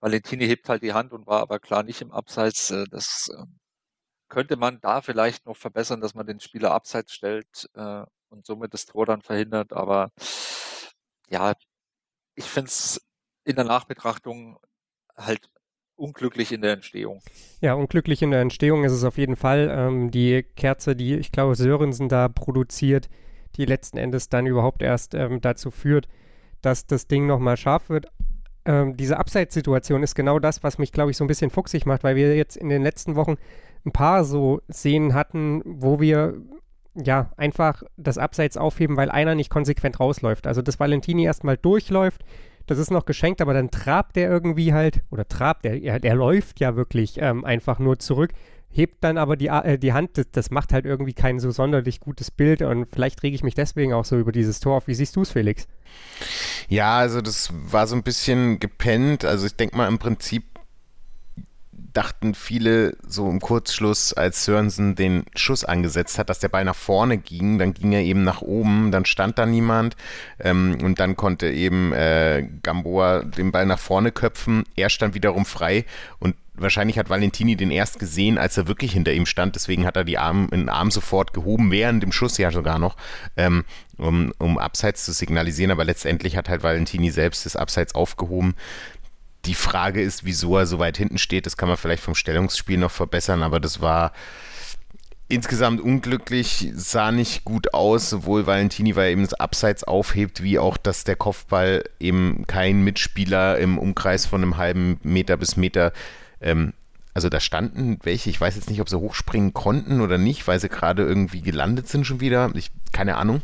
Valentini 0.00 0.46
hebt 0.46 0.68
halt 0.68 0.82
die 0.82 0.92
Hand 0.92 1.12
und 1.14 1.26
war 1.26 1.40
aber 1.40 1.60
klar 1.60 1.82
nicht 1.82 2.02
im 2.02 2.12
Abseits. 2.12 2.70
Äh, 2.70 2.84
das 2.90 3.30
äh, 3.34 3.44
könnte 4.28 4.56
man 4.56 4.80
da 4.80 5.00
vielleicht 5.00 5.46
noch 5.46 5.56
verbessern, 5.56 6.00
dass 6.00 6.14
man 6.14 6.26
den 6.26 6.40
Spieler 6.40 6.72
abseits 6.72 7.12
stellt 7.12 7.68
äh, 7.74 8.02
und 8.28 8.46
somit 8.46 8.74
das 8.74 8.86
Tor 8.86 9.06
dann 9.06 9.22
verhindert. 9.22 9.72
Aber 9.72 10.10
ja, 11.28 11.54
ich 12.34 12.44
finde 12.44 12.68
es 12.68 13.00
in 13.44 13.56
der 13.56 13.64
Nachbetrachtung 13.64 14.58
halt 15.16 15.48
unglücklich 15.94 16.52
in 16.52 16.60
der 16.60 16.72
Entstehung. 16.72 17.22
Ja, 17.60 17.74
unglücklich 17.74 18.20
in 18.20 18.30
der 18.30 18.42
Entstehung 18.42 18.84
ist 18.84 18.92
es 18.92 19.04
auf 19.04 19.16
jeden 19.16 19.36
Fall. 19.36 19.70
Ähm, 19.70 20.10
die 20.10 20.42
Kerze, 20.42 20.94
die 20.94 21.14
ich 21.14 21.32
glaube 21.32 21.54
Sörensen 21.54 22.08
da 22.08 22.28
produziert, 22.28 23.08
die 23.56 23.64
letzten 23.64 23.96
Endes 23.96 24.28
dann 24.28 24.46
überhaupt 24.46 24.82
erst 24.82 25.14
ähm, 25.14 25.40
dazu 25.40 25.70
führt, 25.70 26.08
dass 26.60 26.86
das 26.86 27.06
Ding 27.06 27.26
nochmal 27.26 27.56
scharf 27.56 27.88
wird. 27.88 28.08
ähm, 28.66 28.96
diese 28.96 29.16
Abseitssituation 29.16 30.02
ist 30.02 30.14
genau 30.14 30.38
das, 30.38 30.62
was 30.62 30.78
mich, 30.78 30.92
glaube 30.92 31.10
ich, 31.10 31.16
so 31.16 31.24
ein 31.24 31.28
bisschen 31.28 31.50
fuchsig 31.50 31.86
macht, 31.86 32.04
weil 32.04 32.16
wir 32.16 32.36
jetzt 32.36 32.56
in 32.56 32.68
den 32.68 32.82
letzten 32.82 33.14
Wochen 33.14 33.36
ein 33.86 33.92
paar 33.92 34.24
so 34.24 34.60
Szenen 34.70 35.14
hatten, 35.14 35.62
wo 35.64 36.00
wir 36.00 36.34
ja 36.94 37.30
einfach 37.36 37.82
das 37.96 38.18
Abseits 38.18 38.56
aufheben, 38.56 38.96
weil 38.96 39.10
einer 39.10 39.34
nicht 39.34 39.50
konsequent 39.50 40.00
rausläuft. 40.00 40.46
Also 40.46 40.62
dass 40.62 40.80
Valentini 40.80 41.24
erstmal 41.24 41.56
durchläuft, 41.56 42.24
das 42.66 42.78
ist 42.78 42.90
noch 42.90 43.06
geschenkt, 43.06 43.40
aber 43.40 43.54
dann 43.54 43.70
trabt 43.70 44.16
der 44.16 44.28
irgendwie 44.28 44.72
halt, 44.72 45.02
oder 45.10 45.26
trabt, 45.28 45.64
er, 45.64 46.00
der 46.00 46.14
läuft 46.14 46.58
ja 46.58 46.74
wirklich 46.74 47.18
ähm, 47.20 47.44
einfach 47.44 47.78
nur 47.78 47.98
zurück, 47.98 48.32
hebt 48.68 49.04
dann 49.04 49.18
aber 49.18 49.36
die, 49.36 49.46
äh, 49.46 49.78
die 49.78 49.92
Hand, 49.92 50.18
das, 50.18 50.26
das, 50.32 50.50
macht 50.50 50.72
halt 50.72 50.84
irgendwie 50.84 51.14
kein 51.14 51.38
so 51.38 51.50
sonderlich 51.50 52.00
gutes 52.00 52.30
Bild 52.30 52.62
und 52.62 52.86
vielleicht 52.86 53.22
rege 53.22 53.36
ich 53.36 53.44
mich 53.44 53.54
deswegen 53.54 53.92
auch 53.92 54.04
so 54.04 54.18
über 54.18 54.32
dieses 54.32 54.58
Tor 54.60 54.76
auf. 54.76 54.88
Wie 54.88 54.94
siehst 54.94 55.14
du 55.16 55.22
es, 55.22 55.30
Felix? 55.30 55.68
Ja, 56.68 56.98
also 56.98 57.20
das 57.20 57.52
war 57.70 57.86
so 57.86 57.94
ein 57.94 58.02
bisschen 58.02 58.58
gepennt. 58.58 59.24
Also 59.24 59.46
ich 59.46 59.54
denke 59.54 59.76
mal 59.76 59.86
im 59.88 59.98
Prinzip 59.98 60.44
dachten 61.96 62.34
viele 62.34 62.96
so 63.06 63.30
im 63.30 63.40
Kurzschluss, 63.40 64.12
als 64.12 64.44
Sörensen 64.44 64.94
den 64.94 65.24
Schuss 65.34 65.64
angesetzt 65.64 66.18
hat, 66.18 66.28
dass 66.28 66.40
der 66.40 66.48
Ball 66.48 66.64
nach 66.64 66.76
vorne 66.76 67.16
ging, 67.16 67.58
dann 67.58 67.72
ging 67.72 67.92
er 67.92 68.02
eben 68.02 68.22
nach 68.22 68.42
oben, 68.42 68.90
dann 68.90 69.06
stand 69.06 69.38
da 69.38 69.46
niemand 69.46 69.96
ähm, 70.38 70.76
und 70.82 71.00
dann 71.00 71.16
konnte 71.16 71.48
eben 71.50 71.92
äh, 71.92 72.46
Gamboa 72.62 73.22
den 73.22 73.50
Ball 73.50 73.64
nach 73.64 73.78
vorne 73.78 74.12
köpfen. 74.12 74.64
Er 74.76 74.90
stand 74.90 75.14
wiederum 75.14 75.46
frei 75.46 75.86
und 76.18 76.36
wahrscheinlich 76.58 76.98
hat 76.98 77.08
Valentini 77.08 77.56
den 77.56 77.70
erst 77.70 77.98
gesehen, 77.98 78.38
als 78.38 78.56
er 78.56 78.68
wirklich 78.68 78.92
hinter 78.92 79.12
ihm 79.12 79.26
stand. 79.26 79.54
Deswegen 79.54 79.86
hat 79.86 79.96
er 79.96 80.04
die 80.04 80.18
Arm, 80.18 80.48
den 80.50 80.68
Arm 80.68 80.90
sofort 80.90 81.32
gehoben, 81.32 81.70
während 81.70 82.02
dem 82.02 82.12
Schuss 82.12 82.38
ja 82.38 82.50
sogar 82.50 82.78
noch, 82.78 82.96
ähm, 83.36 83.64
um, 83.98 84.32
um 84.38 84.58
Abseits 84.58 85.04
zu 85.04 85.12
signalisieren. 85.12 85.70
Aber 85.70 85.84
letztendlich 85.84 86.36
hat 86.36 86.48
halt 86.48 86.62
Valentini 86.62 87.10
selbst 87.10 87.46
das 87.46 87.56
Abseits 87.56 87.94
aufgehoben. 87.94 88.54
Die 89.46 89.54
Frage 89.54 90.02
ist, 90.02 90.24
wieso 90.24 90.56
er 90.56 90.66
so 90.66 90.78
weit 90.78 90.96
hinten 90.96 91.18
steht. 91.18 91.46
Das 91.46 91.56
kann 91.56 91.68
man 91.68 91.78
vielleicht 91.78 92.02
vom 92.02 92.14
Stellungsspiel 92.14 92.78
noch 92.78 92.90
verbessern, 92.90 93.42
aber 93.42 93.60
das 93.60 93.80
war 93.80 94.12
insgesamt 95.28 95.80
unglücklich, 95.80 96.70
sah 96.74 97.10
nicht 97.10 97.44
gut 97.44 97.74
aus, 97.74 98.10
sowohl 98.10 98.46
Valentini, 98.46 98.94
weil 98.94 99.06
er 99.06 99.10
eben 99.10 99.22
das 99.22 99.34
Abseits 99.34 99.82
aufhebt, 99.82 100.42
wie 100.42 100.58
auch, 100.58 100.76
dass 100.76 101.04
der 101.04 101.16
Kopfball 101.16 101.84
eben 101.98 102.46
kein 102.46 102.82
Mitspieler 102.82 103.58
im 103.58 103.78
Umkreis 103.78 104.26
von 104.26 104.42
einem 104.42 104.56
halben 104.56 105.00
Meter 105.02 105.36
bis 105.36 105.56
Meter, 105.56 105.92
ähm, 106.40 106.72
also 107.12 107.28
da 107.28 107.40
standen 107.40 107.98
welche, 108.02 108.30
ich 108.30 108.40
weiß 108.40 108.54
jetzt 108.54 108.70
nicht, 108.70 108.80
ob 108.80 108.88
sie 108.88 109.00
hochspringen 109.00 109.52
konnten 109.52 110.00
oder 110.00 110.18
nicht, 110.18 110.46
weil 110.46 110.60
sie 110.60 110.68
gerade 110.68 111.02
irgendwie 111.02 111.40
gelandet 111.40 111.88
sind 111.88 112.06
schon 112.06 112.20
wieder, 112.20 112.50
ich, 112.54 112.70
keine 112.92 113.16
Ahnung. 113.16 113.42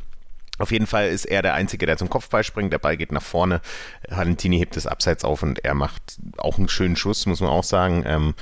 Auf 0.62 0.70
jeden 0.70 0.86
Fall 0.86 1.08
ist 1.08 1.24
er 1.24 1.42
der 1.42 1.54
Einzige, 1.54 1.86
der 1.86 1.96
zum 1.96 2.08
Kopfball 2.08 2.44
springt. 2.44 2.72
Der 2.72 2.78
Ball 2.78 2.96
geht 2.96 3.10
nach 3.10 3.20
vorne. 3.20 3.60
Valentini 4.08 4.58
hebt 4.58 4.76
es 4.76 4.86
abseits 4.86 5.24
auf 5.24 5.42
und 5.42 5.64
er 5.64 5.74
macht 5.74 6.20
auch 6.38 6.56
einen 6.56 6.68
schönen 6.68 6.94
Schuss, 6.94 7.26
muss 7.26 7.40
man 7.40 7.50
auch 7.50 7.64
sagen. 7.64 8.04
Ähm, 8.06 8.34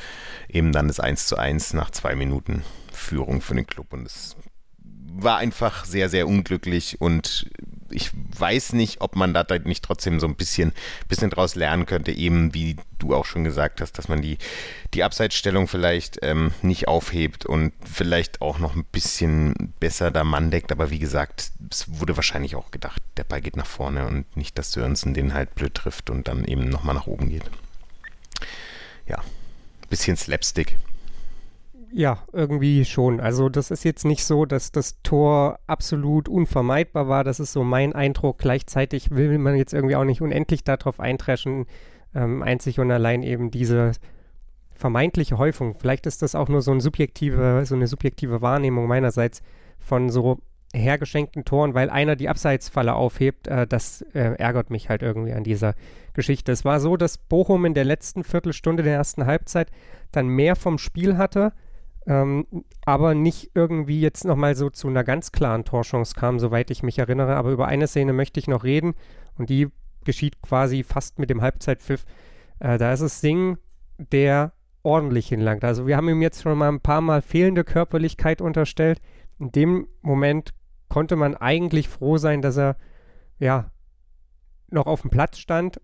eben 0.47 0.71
dann 0.71 0.87
das 0.87 1.01
1 1.01 1.29
zu 1.29 1.39
1 1.39 1.73
nach 1.73 1.89
zwei 1.89 2.15
Minuten 2.15 2.63
Führung 2.93 3.41
für 3.41 3.55
den 3.55 3.65
Club. 3.67 3.95
Und 3.95 4.05
es 4.05 4.37
war 5.11 5.39
einfach 5.39 5.87
sehr, 5.87 6.11
sehr 6.11 6.29
unglücklich 6.29 7.01
und 7.01 7.49
ich 7.91 8.11
weiß 8.39 8.73
nicht, 8.73 9.01
ob 9.01 9.17
man 9.17 9.35
da 9.35 9.45
nicht 9.65 9.85
trotzdem 9.85 10.21
so 10.21 10.27
ein 10.27 10.37
bisschen, 10.37 10.73
bisschen 11.09 11.31
draus 11.31 11.55
lernen 11.55 11.87
könnte, 11.87 12.13
eben 12.13 12.55
wie 12.55 12.77
du 12.99 13.15
auch 13.15 13.25
schon 13.25 13.45
gesagt 13.45 13.81
hast, 13.81 13.93
dass 13.99 14.09
man 14.09 14.23
die, 14.23 14.39
die 14.95 15.03
Abseitsstellung 15.05 15.69
vielleicht 15.69 16.19
ähm, 16.23 16.53
nicht 16.63 16.89
aufhebt 16.89 17.47
und 17.47 17.73
vielleicht 17.85 18.41
auch 18.41 18.59
noch 18.59 18.75
ein 18.75 18.85
bisschen 18.85 19.73
besser 19.81 20.11
da 20.11 20.25
Mann 20.25 20.51
deckt. 20.51 20.73
Aber 20.73 20.91
wie 20.91 20.99
gesagt, 20.99 21.51
es 21.71 21.87
wurde 22.01 22.17
wahrscheinlich 22.17 22.57
auch 22.57 22.71
gedacht, 22.71 23.03
der 23.17 23.25
Ball 23.25 23.41
geht 23.41 23.57
nach 23.57 23.67
vorne 23.67 24.07
und 24.07 24.37
nicht, 24.37 24.59
dass 24.59 24.73
Sörensen 24.73 25.15
den 25.15 25.35
halt 25.35 25.55
blöd 25.55 25.75
trifft 25.75 26.11
und 26.11 26.29
dann 26.29 26.45
eben 26.45 26.69
nochmal 26.69 26.95
nach 26.95 27.07
oben 27.07 27.29
geht. 27.29 27.45
Ja, 29.07 29.23
bisschen 29.89 30.17
Slapstick. 30.17 30.79
Ja, 31.93 32.19
irgendwie 32.33 32.85
schon. 32.85 33.21
Also 33.21 33.49
das 33.49 33.71
ist 33.71 33.85
jetzt 33.85 34.05
nicht 34.05 34.25
so, 34.25 34.45
dass 34.45 34.71
das 34.71 35.03
Tor 35.03 35.59
absolut 35.67 36.29
unvermeidbar 36.29 37.09
war. 37.09 37.25
Das 37.25 37.41
ist 37.41 37.53
so 37.53 37.65
mein 37.65 37.93
Eindruck. 37.95 38.39
Gleichzeitig 38.39 39.11
will 39.11 39.39
man 39.39 39.57
jetzt 39.57 39.75
irgendwie 39.75 39.97
auch 39.97 40.05
nicht 40.05 40.23
unendlich 40.23 40.63
darauf 40.63 41.01
eintreschen. 41.01 41.67
Ähm, 42.15 42.43
einzig 42.43 42.79
und 42.79 42.91
allein 42.91 43.23
eben 43.23 43.51
diese 43.51 43.93
vermeintliche 44.73 45.39
Häufung. 45.39 45.75
Vielleicht 45.75 46.07
ist 46.07 46.23
das 46.23 46.35
auch 46.35 46.49
nur 46.49 46.63
so, 46.63 46.73
ein 46.73 46.81
subjektive, 46.81 47.63
so 47.67 47.75
eine 47.75 47.87
subjektive 47.87 48.41
Wahrnehmung 48.41 48.87
meinerseits 48.87 49.43
von 49.79 50.11
so 50.11 50.39
hergeschenkten 50.73 51.45
Toren, 51.45 51.75
weil 51.75 51.91
einer 51.91 52.15
die 52.15 52.29
Abseitsfalle 52.29 52.95
aufhebt. 52.95 53.49
Äh, 53.49 53.67
das 53.67 54.03
äh, 54.15 54.37
ärgert 54.39 54.71
mich 54.71 54.89
halt 54.89 55.03
irgendwie 55.03 55.33
an 55.33 55.43
dieser 55.43 55.75
Geschichte. 56.15 56.53
Es 56.53 56.65
war 56.65 56.79
so, 56.79 56.97
dass 56.97 57.19
Bochum 57.19 57.65
in 57.65 57.75
der 57.75 57.85
letzten 57.85 58.23
Viertelstunde 58.23 58.85
der 58.85 58.95
ersten 58.95 59.27
Halbzeit 59.27 59.71
dann 60.13 60.29
mehr 60.29 60.55
vom 60.55 60.79
Spiel 60.79 61.17
hatte 61.17 61.53
ähm, 62.07 62.47
aber 62.85 63.15
nicht 63.15 63.51
irgendwie 63.55 64.01
jetzt 64.01 64.25
nochmal 64.25 64.55
so 64.55 64.71
zu 64.71 64.89
einer 64.89 65.05
ganz 65.05 65.33
klaren 65.33 65.65
Torchance 65.65 66.15
kam, 66.15 66.39
soweit 66.39 66.71
ich 66.71 66.83
mich 66.83 66.99
erinnere. 66.99 67.37
Aber 67.37 67.51
über 67.51 67.67
eine 67.69 67.87
Szene 67.87 68.13
möchte 68.13 68.41
ich 68.41 68.49
noch 68.49 68.65
reden 68.65 68.95
und 69.37 69.51
die 69.51 69.69
geschieht 70.05 70.41
quasi 70.43 70.83
fast 70.83 71.19
mit 71.19 71.31
dem 71.31 71.43
Halbzeitpfiff. 71.43 72.05
Äh, 72.59 72.79
da 72.79 72.93
ist 72.93 73.01
es 73.01 73.21
Sing, 73.21 73.59
der 73.99 74.53
ordentlich 74.83 75.29
hinlangt. 75.29 75.65
Also 75.65 75.87
wir 75.87 75.97
haben 75.97 76.09
ihm 76.09 76.23
jetzt 76.23 76.43
schon 76.43 76.57
mal 76.57 76.69
ein 76.69 76.81
paar 76.81 77.01
Mal 77.01 77.23
fehlende 77.23 77.65
Körperlichkeit 77.65 78.41
unterstellt. 78.41 79.01
In 79.39 79.53
dem 79.53 79.89
Moment 80.01 80.55
konnte 80.89 81.17
man 81.17 81.37
eigentlich 81.37 81.89
froh 81.89 82.17
sein, 82.17 82.43
dass 82.43 82.57
er 82.57 82.77
ja 83.39 83.71
noch 84.71 84.87
auf 84.87 85.03
dem 85.03 85.11
Platz 85.11 85.39
stand 85.39 85.81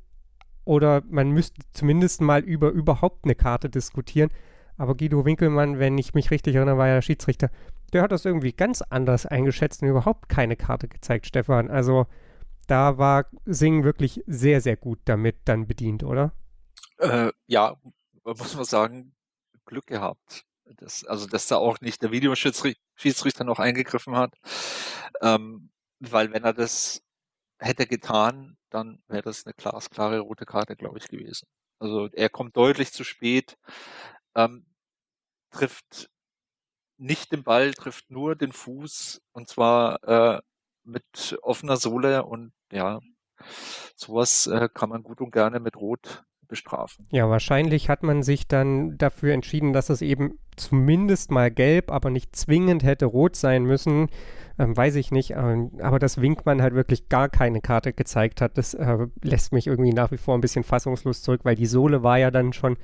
oder 0.64 1.02
man 1.08 1.30
müsste 1.30 1.60
zumindest 1.72 2.20
mal 2.20 2.42
über 2.42 2.70
überhaupt 2.70 3.24
eine 3.24 3.34
Karte 3.34 3.68
diskutieren. 3.68 4.30
Aber 4.76 4.94
Guido 4.94 5.24
Winkelmann, 5.24 5.78
wenn 5.78 5.98
ich 5.98 6.14
mich 6.14 6.30
richtig 6.30 6.54
erinnere, 6.54 6.78
war 6.78 6.88
ja 6.88 7.02
Schiedsrichter. 7.02 7.50
Der 7.92 8.02
hat 8.02 8.12
das 8.12 8.24
irgendwie 8.24 8.52
ganz 8.52 8.82
anders 8.82 9.26
eingeschätzt 9.26 9.82
und 9.82 9.88
überhaupt 9.88 10.28
keine 10.28 10.56
Karte 10.56 10.88
gezeigt, 10.88 11.26
Stefan. 11.26 11.70
Also 11.70 12.06
da 12.66 12.98
war 12.98 13.26
Singh 13.44 13.84
wirklich 13.84 14.22
sehr, 14.26 14.60
sehr 14.60 14.76
gut 14.76 14.98
damit 15.04 15.36
dann 15.44 15.66
bedient, 15.66 16.02
oder? 16.02 16.32
Äh, 16.98 17.32
ja, 17.46 17.76
muss 18.24 18.56
man 18.56 18.64
sagen, 18.64 19.14
Glück 19.64 19.86
gehabt. 19.86 20.44
Das, 20.78 21.04
also, 21.04 21.26
dass 21.26 21.46
da 21.46 21.56
auch 21.56 21.80
nicht 21.80 22.02
der 22.02 22.10
Videoschiedsrichter 22.10 23.44
noch 23.44 23.60
eingegriffen 23.60 24.16
hat. 24.16 24.34
Ähm, 25.22 25.70
weil 26.00 26.32
wenn 26.32 26.44
er 26.44 26.52
das 26.52 27.02
hätte 27.58 27.86
getan, 27.86 28.56
dann 28.70 29.02
wäre 29.06 29.22
das 29.22 29.46
eine 29.46 29.54
glasklare 29.54 30.18
rote 30.20 30.44
Karte, 30.44 30.76
glaube 30.76 30.98
ich, 30.98 31.08
gewesen. 31.08 31.46
Also 31.78 32.08
er 32.12 32.28
kommt 32.28 32.56
deutlich 32.56 32.92
zu 32.92 33.04
spät 33.04 33.56
ähm, 34.36 34.66
trifft 35.50 36.10
nicht 36.98 37.32
den 37.32 37.42
Ball, 37.42 37.72
trifft 37.72 38.10
nur 38.10 38.36
den 38.36 38.52
Fuß 38.52 39.20
und 39.32 39.48
zwar 39.48 40.02
äh, 40.04 40.40
mit 40.84 41.38
offener 41.42 41.76
Sohle 41.76 42.24
und 42.24 42.52
ja, 42.70 43.00
sowas 43.96 44.46
äh, 44.46 44.68
kann 44.72 44.88
man 44.88 45.02
gut 45.02 45.20
und 45.20 45.32
gerne 45.32 45.60
mit 45.60 45.76
Rot 45.76 46.24
bestrafen. 46.48 47.06
Ja, 47.10 47.28
wahrscheinlich 47.28 47.88
hat 47.88 48.04
man 48.04 48.22
sich 48.22 48.46
dann 48.46 48.96
dafür 48.98 49.34
entschieden, 49.34 49.72
dass 49.72 49.90
es 49.90 50.00
eben 50.00 50.38
zumindest 50.56 51.30
mal 51.32 51.50
gelb, 51.50 51.90
aber 51.90 52.10
nicht 52.10 52.36
zwingend 52.36 52.84
hätte 52.84 53.06
rot 53.06 53.34
sein 53.34 53.64
müssen. 53.64 54.08
Ähm, 54.58 54.76
weiß 54.76 54.94
ich 54.94 55.10
nicht. 55.10 55.32
Ähm, 55.32 55.72
aber 55.80 55.98
dass 55.98 56.20
Winkmann 56.20 56.62
halt 56.62 56.74
wirklich 56.74 57.08
gar 57.08 57.28
keine 57.28 57.60
Karte 57.60 57.92
gezeigt 57.92 58.40
hat, 58.40 58.56
das 58.56 58.74
äh, 58.74 59.08
lässt 59.22 59.52
mich 59.52 59.66
irgendwie 59.66 59.92
nach 59.92 60.12
wie 60.12 60.16
vor 60.18 60.36
ein 60.36 60.40
bisschen 60.40 60.64
fassungslos 60.64 61.22
zurück, 61.22 61.40
weil 61.44 61.56
die 61.56 61.66
Sohle 61.66 62.02
war 62.02 62.18
ja 62.18 62.30
dann 62.30 62.52
schon 62.52 62.76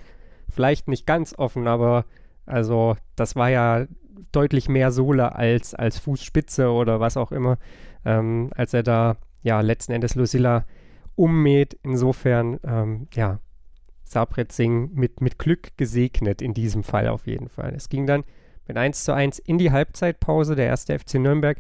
vielleicht 0.53 0.89
nicht 0.89 1.07
ganz 1.07 1.35
offen, 1.37 1.67
aber 1.67 2.05
also 2.47 2.97
das 3.17 3.37
war 3.37 3.51
ja 3.51 3.87
deutlich 4.33 4.69
mehr 4.69 4.91
Sohle 4.93 5.35
als, 5.35 5.75
als 5.75 5.99
Fußspitze 5.99 6.71
oder 6.71 7.01
was 7.01 7.17
auch 7.17 7.33
immer, 7.33 7.59
ähm, 8.05 8.51
als 8.55 8.75
er 8.75 8.83
da 8.83 9.17
ja 9.43 9.61
letzten 9.61 9.93
Endes 9.93 10.15
Lucilla 10.15 10.65
ummäht. 11.17 11.79
Insofern, 11.83 12.59
ähm, 12.65 13.09
ja, 13.15 13.41
Sabret 14.05 14.53
Singh 14.53 14.91
mit, 14.95 15.21
mit 15.21 15.39
Glück 15.39 15.77
gesegnet 15.77 16.43
in 16.43 16.55
diesem 16.55 16.83
Fall 16.83 17.09
auf 17.09 17.27
jeden 17.27 17.49
Fall. 17.49 17.73
Es 17.75 17.89
ging 17.89 18.07
dann 18.07 18.25
mit 18.67 18.77
1 18.77 19.05
zu 19.05 19.15
1 19.15 19.39
in 19.39 19.59
die 19.59 19.73
Halbzeitpause. 19.73 20.55
Der 20.55 20.67
erste 20.67 20.99
FC 20.99 21.15
Nürnberg 21.15 21.59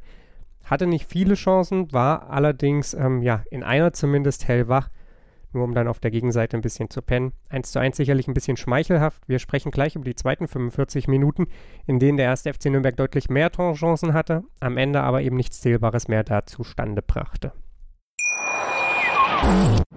hatte 0.64 0.87
nicht 0.87 1.08
viele 1.08 1.34
Chancen, 1.34 1.92
war 1.92 2.30
allerdings 2.30 2.94
ähm, 2.94 3.22
ja 3.22 3.42
in 3.50 3.62
einer 3.62 3.92
zumindest 3.92 4.46
hellwach 4.46 4.90
nur 5.54 5.64
um 5.64 5.75
dann 5.75 5.88
auf 5.88 6.00
der 6.00 6.11
Gegenseite 6.11 6.56
ein 6.56 6.62
bisschen 6.62 6.90
zu 6.90 7.02
pennen. 7.02 7.32
1 7.50 7.73
zu 7.73 7.78
1 7.78 7.97
sicherlich 7.97 8.28
ein 8.28 8.35
bisschen 8.35 8.56
schmeichelhaft. 8.56 9.23
Wir 9.28 9.38
sprechen 9.38 9.71
gleich 9.71 9.97
über 9.97 10.04
die 10.04 10.14
zweiten 10.14 10.49
45 10.49 11.09
Minuten, 11.09 11.47
in 11.87 11.99
denen 11.99 12.18
der 12.18 12.26
erste 12.26 12.52
FC 12.52 12.66
Nürnberg 12.66 12.97
deutlich 12.97 13.28
mehr 13.28 13.50
Torchancen 13.50 14.14
hatte, 14.14 14.44
am 14.61 14.76
Ende 14.76 15.00
aber 15.02 15.23
eben 15.23 15.37
nichts 15.37 15.61
Zählbares 15.61 16.09
mehr 16.09 16.25
da 16.25 16.47
zustande 16.47 17.02
brachte. 17.02 17.52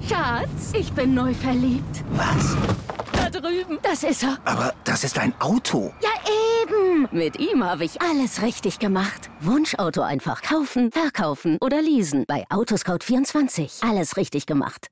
Schatz, 0.08 0.74
ich 0.74 0.92
bin 0.94 1.14
neu 1.14 1.34
verliebt. 1.34 2.04
Was? 2.12 2.58
Da 3.12 3.30
drüben. 3.30 3.80
Das 3.82 4.04
ist 4.04 4.24
er. 4.24 4.38
Aber 4.46 4.74
das 4.84 5.04
ist 5.04 5.18
ein 5.20 5.34
Auto. 5.40 5.94
Ja, 6.02 6.10
eben. 6.64 7.08
Mit 7.12 7.40
ihm 7.40 7.64
habe 7.64 7.86
ich 7.86 8.02
alles 8.02 8.42
richtig 8.42 8.80
gemacht. 8.80 9.30
Wunschauto 9.40 10.02
einfach 10.02 10.42
kaufen, 10.42 10.92
verkaufen 10.92 11.58
oder 11.62 11.82
leasen. 11.82 12.26
Bei 12.28 12.46
Autoscout24. 12.50 13.88
Alles 13.88 14.18
richtig 14.18 14.46
gemacht. 14.46 14.88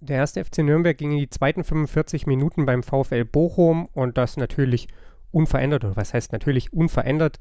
Der 0.00 0.18
erste 0.18 0.44
FC 0.44 0.58
Nürnberg 0.58 0.98
ging 0.98 1.12
in 1.12 1.18
die 1.18 1.30
zweiten 1.30 1.64
45 1.64 2.26
Minuten 2.26 2.66
beim 2.66 2.82
VfL 2.82 3.24
Bochum 3.24 3.86
und 3.94 4.18
das 4.18 4.36
natürlich 4.36 4.88
unverändert, 5.30 5.84
oder 5.84 5.96
was 5.96 6.12
heißt 6.12 6.32
natürlich 6.32 6.72
unverändert, 6.72 7.40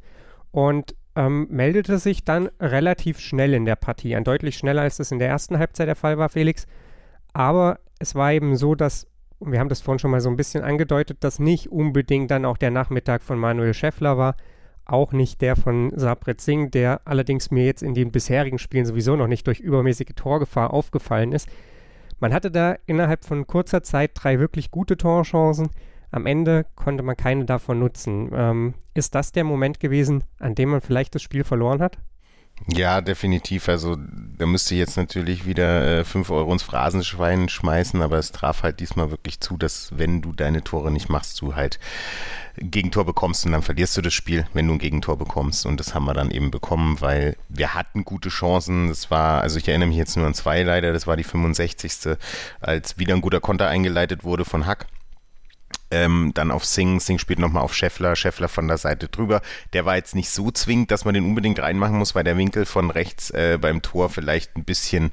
und 0.52 0.96
ähm, 1.16 1.48
meldete 1.50 2.00
sich 2.00 2.24
dann 2.24 2.50
relativ 2.60 3.20
schnell 3.20 3.54
in 3.54 3.66
der 3.66 3.76
Partie, 3.76 4.16
ein 4.16 4.24
deutlich 4.24 4.58
schneller 4.58 4.84
als 4.84 4.98
das 4.98 5.12
in 5.12 5.20
der 5.20 5.28
ersten 5.28 5.60
Halbzeit 5.60 5.88
der 5.88 5.96
Fall 5.96 6.18
war, 6.18 6.30
Felix. 6.30 6.66
Aber 7.34 7.80
es 8.00 8.16
war 8.16 8.32
eben 8.32 8.56
so, 8.56 8.76
dass, 8.76 9.08
wir 9.40 9.60
haben 9.60 9.70
das 9.70 9.82
vorhin 9.82 10.00
schon 10.00 10.12
mal 10.12 10.22
so 10.22 10.30
ein 10.30 10.38
bisschen 10.38 10.64
angedeutet, 10.64 11.24
dass 11.24 11.40
nicht 11.40 11.72
unbedingt 11.72 12.32
dann 12.32 12.46
auch 12.46 12.58
der 12.58 12.72
Nachmittag 12.72 13.24
von 13.24 13.38
Manuel 13.38 13.74
Schäffler 13.74 14.18
war, 14.18 14.36
auch 14.86 15.12
nicht 15.12 15.42
der 15.42 15.56
von 15.56 15.92
Sabret 15.96 16.42
Singh, 16.42 16.70
der 16.72 17.02
allerdings 17.06 17.52
mir 17.52 17.66
jetzt 17.66 17.84
in 17.84 17.94
den 17.94 18.12
bisherigen 18.12 18.60
Spielen 18.60 18.86
sowieso 18.86 19.16
noch 19.16 19.28
nicht 19.28 19.48
durch 19.48 19.60
übermäßige 19.60 20.14
Torgefahr 20.16 20.74
aufgefallen 20.74 21.32
ist. 21.32 21.48
Man 22.20 22.34
hatte 22.34 22.52
da 22.52 22.76
innerhalb 22.86 23.26
von 23.26 23.48
kurzer 23.48 23.84
Zeit 23.84 24.12
drei 24.16 24.40
wirklich 24.40 24.72
gute 24.72 24.98
Torchancen. 24.98 25.70
Am 26.12 26.26
Ende 26.26 26.66
konnte 26.76 27.04
man 27.04 27.18
keine 27.18 27.46
davon 27.46 27.80
nutzen. 27.80 28.30
Ähm, 28.34 28.74
ist 28.94 29.16
das 29.16 29.32
der 29.32 29.44
Moment 29.44 29.80
gewesen, 29.80 30.24
an 30.40 30.56
dem 30.56 30.70
man 30.70 30.82
vielleicht 30.82 31.16
das 31.16 31.22
Spiel 31.22 31.44
verloren 31.44 31.82
hat? 31.82 31.98
Ja, 32.68 33.02
definitiv. 33.02 33.68
Also 33.68 33.98
da 34.38 34.46
müsste 34.46 34.74
ich 34.74 34.80
jetzt 34.80 34.96
natürlich 34.96 35.46
wieder 35.46 36.06
5 36.06 36.30
äh, 36.30 36.34
Euro 36.34 36.54
ins 36.54 36.64
Phrasenschwein 36.64 37.50
schmeißen, 37.50 38.02
aber 38.02 38.18
es 38.18 38.32
traf 38.32 38.64
halt 38.64 38.80
diesmal 38.80 39.12
wirklich 39.12 39.42
zu, 39.42 39.58
dass 39.58 39.98
wenn 39.98 40.22
du 40.22 40.32
deine 40.32 40.64
Tore 40.64 40.90
nicht 40.90 41.10
machst, 41.10 41.42
du 41.42 41.56
halt 41.56 41.80
Gegentor 42.56 43.06
bekommst 43.06 43.46
und 43.46 43.52
dann 43.52 43.64
verlierst 43.64 43.98
du 43.98 44.02
das 44.02 44.14
Spiel, 44.14 44.46
wenn 44.54 44.68
du 44.68 44.74
ein 44.74 44.80
Gegentor 44.80 45.18
bekommst. 45.18 45.66
Und 45.66 45.80
das 45.80 45.94
haben 45.94 46.06
wir 46.06 46.14
dann 46.14 46.32
eben 46.32 46.52
bekommen, 46.52 47.02
weil 47.02 47.36
wir 47.50 47.74
hatten 47.74 48.06
gute 48.06 48.30
Chancen. 48.30 48.88
Das 48.88 49.12
war, 49.12 49.42
also 49.42 49.58
ich 49.58 49.68
erinnere 49.68 49.90
mich 49.90 49.98
jetzt 49.98 50.16
nur 50.16 50.26
an 50.26 50.34
zwei 50.34 50.64
leider, 50.64 50.94
das 50.94 51.06
war 51.06 51.18
die 51.18 51.24
65. 51.24 52.18
als 52.62 52.98
wieder 52.98 53.14
ein 53.16 53.22
guter 53.22 53.42
Konter 53.42 53.68
eingeleitet 53.68 54.24
wurde 54.24 54.46
von 54.46 54.66
Hack 54.66 54.88
ähm, 55.94 56.32
dann 56.34 56.52
auf 56.52 56.66
Sing, 56.66 57.00
Sing 57.00 57.20
spielt 57.20 57.40
nochmal 57.40 57.64
auf 57.64 57.76
Scheffler, 57.76 58.16
Scheffler 58.16 58.50
von 58.50 58.68
der 58.68 58.78
Seite 58.78 59.08
drüber. 59.08 59.42
Der 59.74 59.86
war 59.86 59.96
jetzt 59.96 60.16
nicht 60.16 60.30
so 60.30 60.52
zwingend, 60.52 60.92
dass 60.92 61.06
man 61.06 61.14
den 61.14 61.26
unbedingt 61.26 61.60
reinmachen 61.60 61.98
muss, 61.98 62.16
weil 62.16 62.24
der 62.24 62.38
Winkel 62.38 62.66
von 62.66 62.90
rechts 62.90 63.30
äh, 63.30 63.58
beim 63.62 63.82
Tor 63.82 64.10
vielleicht 64.10 64.58
ein 64.58 64.64
bisschen, 64.64 65.12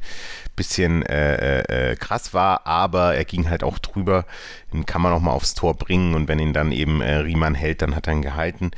bisschen 0.57 1.05
äh, 1.05 1.91
äh, 1.91 1.97
krass 1.97 2.33
war, 2.33 2.67
aber 2.67 3.15
er 3.15 3.25
ging 3.25 3.51
halt 3.51 3.63
auch 3.63 3.79
drüber. 3.79 4.25
Den 4.73 4.87
kann 4.87 5.03
man 5.03 5.13
auch 5.13 5.21
mal 5.21 5.33
aufs 5.33 5.55
Tor 5.55 5.75
bringen 5.75 6.15
und 6.15 6.29
wenn 6.29 6.39
ihn 6.39 6.53
dann 6.53 6.73
eben 6.73 7.01
äh, 7.01 7.17
Riemann 7.17 7.55
hält, 7.55 7.83
dann 7.83 7.95
hat 7.95 8.07
er 8.07 8.15
ihn 8.15 8.23
gehalten. 8.23 8.71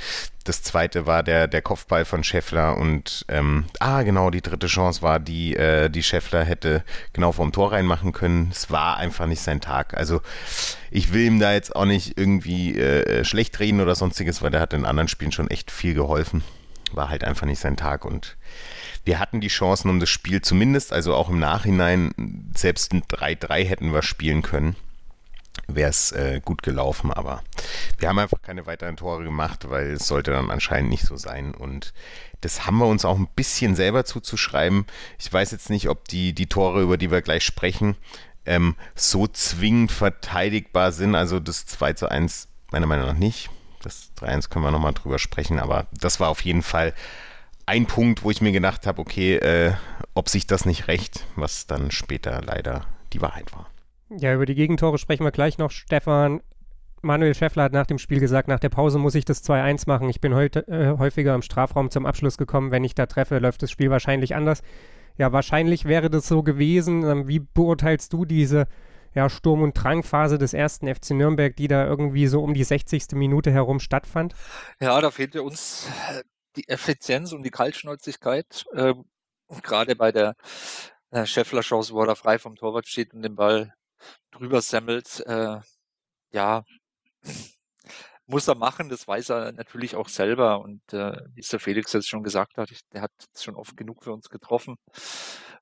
Das 0.44 0.62
zweite 0.62 1.06
war 1.06 1.22
der, 1.22 1.46
der 1.46 1.62
Kopfball 1.62 2.04
von 2.04 2.24
Scheffler 2.24 2.76
und 2.76 3.24
ähm, 3.28 3.66
ah 3.78 4.02
genau, 4.02 4.30
die 4.30 4.40
dritte 4.40 4.66
Chance 4.66 5.00
war 5.00 5.20
die, 5.20 5.54
äh, 5.54 5.88
die 5.88 6.02
Scheffler 6.02 6.42
hätte 6.42 6.82
genau 7.12 7.30
vorm 7.30 7.52
Tor 7.52 7.70
reinmachen 7.70 8.12
können. 8.12 8.48
Es 8.50 8.70
war 8.70 8.96
einfach 8.96 9.26
nicht 9.26 9.40
sein 9.40 9.60
Tag. 9.60 9.94
Also 9.96 10.20
ich 10.90 11.12
will 11.12 11.22
ihm 11.26 11.38
da 11.38 11.52
jetzt 11.52 11.76
auch 11.76 11.84
nicht 11.84 11.91
irgendwie 11.98 12.78
äh, 12.78 13.24
schlecht 13.24 13.58
reden 13.60 13.80
oder 13.80 13.94
sonstiges, 13.94 14.42
weil 14.42 14.50
der 14.50 14.60
hat 14.60 14.72
in 14.72 14.84
anderen 14.84 15.08
Spielen 15.08 15.32
schon 15.32 15.50
echt 15.50 15.70
viel 15.70 15.94
geholfen. 15.94 16.42
War 16.92 17.08
halt 17.08 17.24
einfach 17.24 17.46
nicht 17.46 17.60
sein 17.60 17.76
Tag 17.76 18.04
und 18.04 18.36
wir 19.04 19.18
hatten 19.18 19.40
die 19.40 19.48
Chancen 19.48 19.90
um 19.90 20.00
das 20.00 20.10
Spiel 20.10 20.42
zumindest, 20.42 20.92
also 20.92 21.14
auch 21.14 21.28
im 21.28 21.38
Nachhinein, 21.38 22.12
selbst 22.54 22.92
ein 22.92 23.02
3-3 23.02 23.64
hätten 23.64 23.92
wir 23.92 24.02
spielen 24.02 24.42
können. 24.42 24.76
Wäre 25.66 25.90
es 25.90 26.12
äh, 26.12 26.40
gut 26.44 26.62
gelaufen, 26.62 27.12
aber 27.12 27.42
wir 27.98 28.08
haben 28.08 28.18
einfach 28.18 28.40
keine 28.42 28.66
weiteren 28.66 28.96
Tore 28.96 29.22
gemacht, 29.22 29.68
weil 29.68 29.92
es 29.92 30.06
sollte 30.06 30.30
dann 30.30 30.50
anscheinend 30.50 30.90
nicht 30.90 31.04
so 31.04 31.16
sein. 31.16 31.54
Und 31.54 31.92
das 32.40 32.66
haben 32.66 32.78
wir 32.78 32.86
uns 32.86 33.04
auch 33.04 33.18
ein 33.18 33.28
bisschen 33.36 33.76
selber 33.76 34.04
zuzuschreiben. 34.04 34.86
Ich 35.18 35.32
weiß 35.32 35.50
jetzt 35.50 35.70
nicht, 35.70 35.88
ob 35.88 36.08
die, 36.08 36.32
die 36.32 36.46
Tore, 36.46 36.82
über 36.82 36.96
die 36.96 37.10
wir 37.10 37.22
gleich 37.22 37.44
sprechen, 37.44 37.96
ähm, 38.46 38.76
so 38.94 39.26
zwingend 39.26 39.92
verteidigbar 39.92 40.92
sind. 40.92 41.14
Also 41.14 41.40
das 41.40 41.66
2 41.66 41.92
zu 41.94 42.10
1 42.10 42.48
meiner 42.70 42.86
Meinung 42.86 43.06
nach 43.06 43.18
nicht. 43.18 43.50
Das 43.82 44.12
3-1 44.18 44.48
können 44.48 44.64
wir 44.64 44.70
nochmal 44.70 44.94
drüber 44.94 45.18
sprechen, 45.18 45.58
aber 45.58 45.86
das 45.92 46.20
war 46.20 46.28
auf 46.28 46.40
jeden 46.42 46.62
Fall 46.62 46.94
ein 47.66 47.86
Punkt, 47.86 48.22
wo 48.22 48.30
ich 48.30 48.40
mir 48.40 48.52
gedacht 48.52 48.86
habe, 48.86 49.00
okay, 49.00 49.36
äh, 49.36 49.72
ob 50.14 50.28
sich 50.28 50.46
das 50.46 50.64
nicht 50.64 50.88
rächt, 50.88 51.24
was 51.36 51.66
dann 51.66 51.90
später 51.90 52.40
leider 52.42 52.86
die 53.12 53.20
Wahrheit 53.20 53.52
war. 53.52 53.68
Ja, 54.10 54.34
über 54.34 54.46
die 54.46 54.54
Gegentore 54.54 54.98
sprechen 54.98 55.24
wir 55.24 55.30
gleich 55.30 55.58
noch. 55.58 55.70
Stefan, 55.70 56.42
Manuel 57.02 57.34
Schäffler 57.34 57.64
hat 57.64 57.72
nach 57.72 57.86
dem 57.86 57.98
Spiel 57.98 58.20
gesagt, 58.20 58.48
nach 58.48 58.60
der 58.60 58.68
Pause 58.68 58.98
muss 58.98 59.14
ich 59.14 59.24
das 59.24 59.44
2-1 59.44 59.88
machen. 59.88 60.08
Ich 60.08 60.20
bin 60.20 60.34
heute 60.34 60.66
äh, 60.68 60.98
häufiger 60.98 61.34
im 61.34 61.42
Strafraum 61.42 61.90
zum 61.90 62.06
Abschluss 62.06 62.36
gekommen. 62.36 62.70
Wenn 62.70 62.84
ich 62.84 62.94
da 62.94 63.06
treffe, 63.06 63.38
läuft 63.38 63.62
das 63.62 63.70
Spiel 63.70 63.90
wahrscheinlich 63.90 64.34
anders. 64.34 64.62
Ja, 65.18 65.32
wahrscheinlich 65.32 65.84
wäre 65.84 66.10
das 66.10 66.26
so 66.26 66.42
gewesen. 66.42 67.04
Ähm, 67.04 67.28
wie 67.28 67.40
beurteilst 67.40 68.12
du 68.12 68.24
diese 68.24 68.66
ja, 69.14 69.28
Sturm- 69.28 69.62
und 69.62 69.74
Drangphase 69.74 70.38
des 70.38 70.54
ersten 70.54 70.92
FC 70.92 71.10
Nürnberg, 71.10 71.54
die 71.56 71.68
da 71.68 71.86
irgendwie 71.86 72.26
so 72.26 72.42
um 72.42 72.54
die 72.54 72.64
60. 72.64 73.12
Minute 73.12 73.50
herum 73.50 73.78
stattfand? 73.78 74.34
Ja, 74.80 75.00
da 75.00 75.10
fehlte 75.10 75.42
uns 75.42 75.86
die 76.56 76.68
Effizienz 76.68 77.32
und 77.32 77.42
die 77.42 77.50
Kaltschnäuzigkeit, 77.50 78.64
äh, 78.72 78.94
gerade 79.62 79.96
bei 79.96 80.12
der 80.12 80.34
äh, 81.10 81.26
Scheffler-Chance, 81.26 81.92
wo 81.94 82.02
er 82.02 82.16
frei 82.16 82.38
vom 82.38 82.56
Torwart 82.56 82.86
steht 82.86 83.14
und 83.14 83.22
den 83.22 83.36
Ball 83.36 83.74
drüber 84.30 84.60
semmelt, 84.62 85.22
äh, 85.26 85.60
ja, 86.32 86.64
muss 88.26 88.48
er 88.48 88.54
machen, 88.54 88.88
das 88.88 89.06
weiß 89.06 89.30
er 89.30 89.52
natürlich 89.52 89.96
auch 89.96 90.08
selber 90.08 90.60
und 90.60 90.92
äh, 90.92 91.16
wie 91.34 91.40
es 91.40 91.48
der 91.48 91.60
Felix 91.60 91.92
jetzt 91.92 92.08
schon 92.08 92.22
gesagt 92.22 92.56
hat, 92.56 92.70
der 92.92 93.02
hat 93.02 93.12
schon 93.36 93.56
oft 93.56 93.76
genug 93.76 94.04
für 94.04 94.12
uns 94.12 94.28
getroffen 94.28 94.76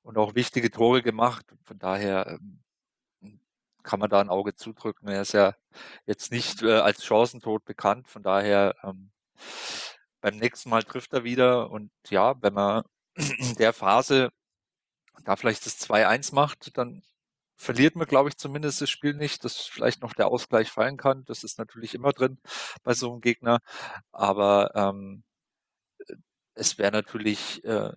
und 0.03 0.19
auch 0.19 0.35
wichtige 0.35 0.71
Tore 0.71 1.03
gemacht. 1.03 1.47
Von 1.65 1.79
daher 1.79 2.27
ähm, 2.27 2.61
kann 3.83 4.01
man 4.01 4.11
da 4.11 4.21
ein 4.21 4.29
Auge 4.29 4.55
zudrücken. 4.55 5.09
Er 5.09 5.23
ist 5.23 5.33
ja 5.33 5.55
jetzt 6.07 6.33
nicht 6.33 6.63
äh, 6.63 6.79
als 6.79 7.05
Chancentod 7.05 7.65
bekannt, 7.65 8.09
von 8.09 8.23
daher 8.23 8.75
ähm, 8.85 9.11
beim 10.21 10.37
nächsten 10.37 10.71
Mal 10.71 10.83
trifft 10.83 11.13
er 11.15 11.25
wieder 11.25 11.71
und 11.71 11.91
ja, 12.09 12.35
wenn 12.43 12.55
man 12.55 12.85
in 13.15 13.55
der 13.57 13.73
Phase 13.73 14.31
da 15.25 15.37
vielleicht 15.37 15.67
das 15.67 15.79
2-1 15.81 16.35
macht, 16.35 16.77
dann 16.77 17.03
verliert 17.61 17.95
man, 17.95 18.07
glaube 18.07 18.31
ich, 18.31 18.39
zumindest 18.39 18.81
das 18.81 18.89
Spiel 18.89 19.13
nicht, 19.13 19.45
dass 19.45 19.59
vielleicht 19.59 20.01
noch 20.03 20.15
der 20.15 20.29
Ausgleich 20.29 20.71
fallen 20.71 20.97
kann. 20.97 21.25
Das 21.27 21.45
ist 21.45 21.59
natürlich 21.59 21.95
immer 21.95 22.13
drin 22.13 22.39
bei 22.85 22.95
so 22.95 23.13
einem 23.13 23.21
Gegner. 23.21 23.59
Aber 24.13 24.75
ähm, 24.75 25.23
es 26.55 26.79
wäre 26.79 26.91
natürlich 26.91 27.63
äh, 27.65 27.93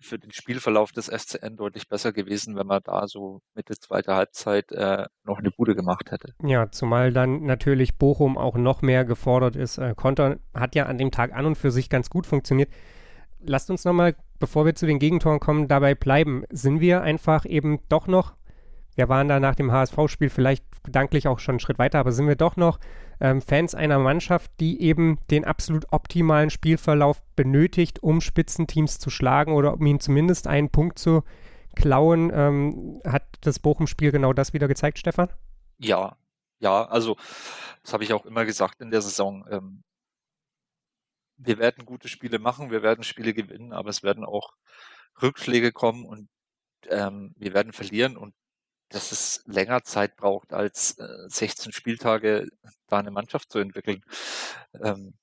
für 0.00 0.18
den 0.18 0.32
Spielverlauf 0.32 0.92
des 0.92 1.06
SCN 1.06 1.56
deutlich 1.56 1.88
besser 1.88 2.14
gewesen, 2.14 2.56
wenn 2.56 2.66
man 2.66 2.80
da 2.82 3.06
so 3.08 3.42
Mitte 3.54 3.74
zweiter 3.78 4.16
Halbzeit 4.16 4.72
äh, 4.72 5.04
noch 5.22 5.38
eine 5.38 5.50
Bude 5.50 5.74
gemacht 5.74 6.10
hätte. 6.10 6.32
Ja, 6.42 6.70
zumal 6.70 7.12
dann 7.12 7.42
natürlich 7.42 7.98
Bochum 7.98 8.38
auch 8.38 8.56
noch 8.56 8.80
mehr 8.80 9.04
gefordert 9.04 9.54
ist. 9.54 9.76
Äh, 9.76 9.94
Konter 9.96 10.38
hat 10.54 10.74
ja 10.74 10.86
an 10.86 10.96
dem 10.96 11.10
Tag 11.10 11.34
an 11.34 11.44
und 11.44 11.56
für 11.56 11.70
sich 11.70 11.90
ganz 11.90 12.08
gut 12.08 12.26
funktioniert. 12.26 12.70
Lasst 13.40 13.70
uns 13.70 13.84
nochmal, 13.84 14.16
bevor 14.38 14.64
wir 14.64 14.74
zu 14.74 14.86
den 14.86 14.98
Gegentoren 14.98 15.40
kommen, 15.40 15.68
dabei 15.68 15.94
bleiben. 15.94 16.44
Sind 16.48 16.80
wir 16.80 17.02
einfach 17.02 17.44
eben 17.44 17.80
doch 17.90 18.06
noch, 18.06 18.37
wir 18.98 19.08
waren 19.08 19.28
da 19.28 19.38
nach 19.38 19.54
dem 19.54 19.70
HSV-Spiel 19.70 20.28
vielleicht 20.28 20.64
gedanklich 20.82 21.28
auch 21.28 21.38
schon 21.38 21.54
einen 21.54 21.60
Schritt 21.60 21.78
weiter, 21.78 22.00
aber 22.00 22.10
sind 22.10 22.26
wir 22.26 22.34
doch 22.34 22.56
noch 22.56 22.80
ähm, 23.20 23.40
Fans 23.40 23.76
einer 23.76 24.00
Mannschaft, 24.00 24.50
die 24.58 24.82
eben 24.82 25.20
den 25.30 25.44
absolut 25.44 25.92
optimalen 25.92 26.50
Spielverlauf 26.50 27.22
benötigt, 27.36 28.02
um 28.02 28.20
Spitzenteams 28.20 28.98
zu 28.98 29.08
schlagen 29.08 29.52
oder 29.52 29.74
um 29.74 29.86
ihnen 29.86 30.00
zumindest 30.00 30.48
einen 30.48 30.70
Punkt 30.70 30.98
zu 30.98 31.22
klauen. 31.76 32.32
Ähm, 32.34 33.00
hat 33.06 33.22
das 33.42 33.60
Bochum-Spiel 33.60 34.10
genau 34.10 34.32
das 34.32 34.52
wieder 34.52 34.66
gezeigt, 34.66 34.98
Stefan? 34.98 35.28
Ja, 35.78 36.16
ja, 36.58 36.84
also 36.86 37.16
das 37.84 37.92
habe 37.92 38.02
ich 38.02 38.12
auch 38.12 38.26
immer 38.26 38.44
gesagt 38.44 38.80
in 38.80 38.90
der 38.90 39.00
Saison. 39.00 39.46
Ähm, 39.48 39.84
wir 41.36 41.58
werden 41.58 41.86
gute 41.86 42.08
Spiele 42.08 42.40
machen, 42.40 42.72
wir 42.72 42.82
werden 42.82 43.04
Spiele 43.04 43.32
gewinnen, 43.32 43.72
aber 43.72 43.90
es 43.90 44.02
werden 44.02 44.24
auch 44.24 44.54
Rückschläge 45.22 45.70
kommen 45.70 46.04
und 46.04 46.28
ähm, 46.88 47.32
wir 47.36 47.54
werden 47.54 47.72
verlieren 47.72 48.16
und 48.16 48.34
dass 48.90 49.12
es 49.12 49.42
länger 49.46 49.82
Zeit 49.84 50.16
braucht 50.16 50.52
als 50.52 50.98
äh, 50.98 51.28
16 51.28 51.72
Spieltage, 51.72 52.48
da 52.88 52.98
eine 52.98 53.10
Mannschaft 53.10 53.52
zu 53.52 53.58
entwickeln. 53.58 54.02
Ähm, 54.74 55.14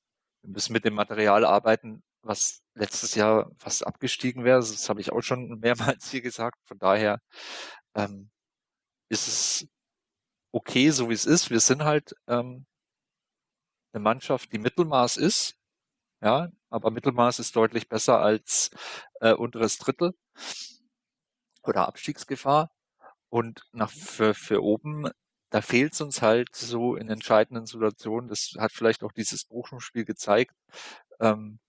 wir 0.41 0.51
müssen 0.51 0.73
mit 0.73 0.85
dem 0.85 0.93
Material 0.93 1.45
arbeiten, 1.45 2.03
was 2.21 2.61
letztes 2.75 3.15
Jahr 3.15 3.51
fast 3.57 3.85
abgestiegen 3.85 4.43
wäre. 4.43 4.59
Das 4.59 4.89
habe 4.89 5.01
ich 5.01 5.11
auch 5.11 5.21
schon 5.21 5.59
mehrmals 5.61 6.09
hier 6.11 6.21
gesagt. 6.21 6.59
Von 6.65 6.79
daher 6.79 7.19
ähm, 7.95 8.29
ist 9.09 9.27
es 9.27 9.67
okay, 10.51 10.89
so 10.91 11.09
wie 11.09 11.13
es 11.13 11.25
ist. 11.25 11.49
Wir 11.49 11.59
sind 11.59 11.83
halt 11.83 12.15
ähm, 12.27 12.65
eine 13.93 14.03
Mannschaft, 14.03 14.51
die 14.53 14.59
Mittelmaß 14.59 15.17
ist. 15.17 15.55
Ja, 16.21 16.49
aber 16.69 16.91
Mittelmaß 16.91 17.39
ist 17.39 17.55
deutlich 17.55 17.89
besser 17.89 18.19
als 18.19 18.71
äh, 19.21 19.33
unteres 19.33 19.77
Drittel 19.77 20.13
oder 21.63 21.87
Abstiegsgefahr. 21.87 22.71
Und 23.35 23.63
nach, 23.73 23.91
für, 23.91 24.33
für 24.33 24.63
oben, 24.63 25.09
da 25.49 25.61
fehlt 25.61 25.91
es 25.91 25.99
uns 25.99 26.21
halt 26.21 26.55
so 26.55 26.95
in 26.95 27.09
entscheidenden 27.09 27.65
Situationen. 27.65 28.29
Das 28.29 28.53
hat 28.57 28.71
vielleicht 28.71 29.03
auch 29.03 29.11
dieses 29.11 29.43
Bochum-Spiel 29.43 30.05
gezeigt. 30.05 30.55
Ähm, 31.19 31.59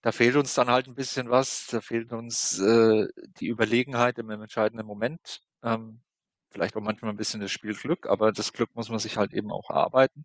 da 0.00 0.12
fehlt 0.12 0.34
uns 0.36 0.54
dann 0.54 0.70
halt 0.70 0.86
ein 0.86 0.94
bisschen 0.94 1.28
was. 1.28 1.66
Da 1.66 1.82
fehlt 1.82 2.10
uns 2.14 2.58
äh, 2.58 3.06
die 3.38 3.48
Überlegenheit 3.48 4.18
im, 4.18 4.30
im 4.30 4.40
entscheidenden 4.40 4.86
Moment. 4.86 5.42
Ähm, 5.62 6.00
vielleicht 6.48 6.74
auch 6.74 6.80
manchmal 6.80 7.10
ein 7.10 7.18
bisschen 7.18 7.42
das 7.42 7.52
Spiel 7.52 7.74
Glück, 7.74 8.06
aber 8.06 8.32
das 8.32 8.54
Glück 8.54 8.74
muss 8.74 8.88
man 8.88 8.98
sich 8.98 9.18
halt 9.18 9.34
eben 9.34 9.52
auch 9.52 9.68
erarbeiten. 9.68 10.24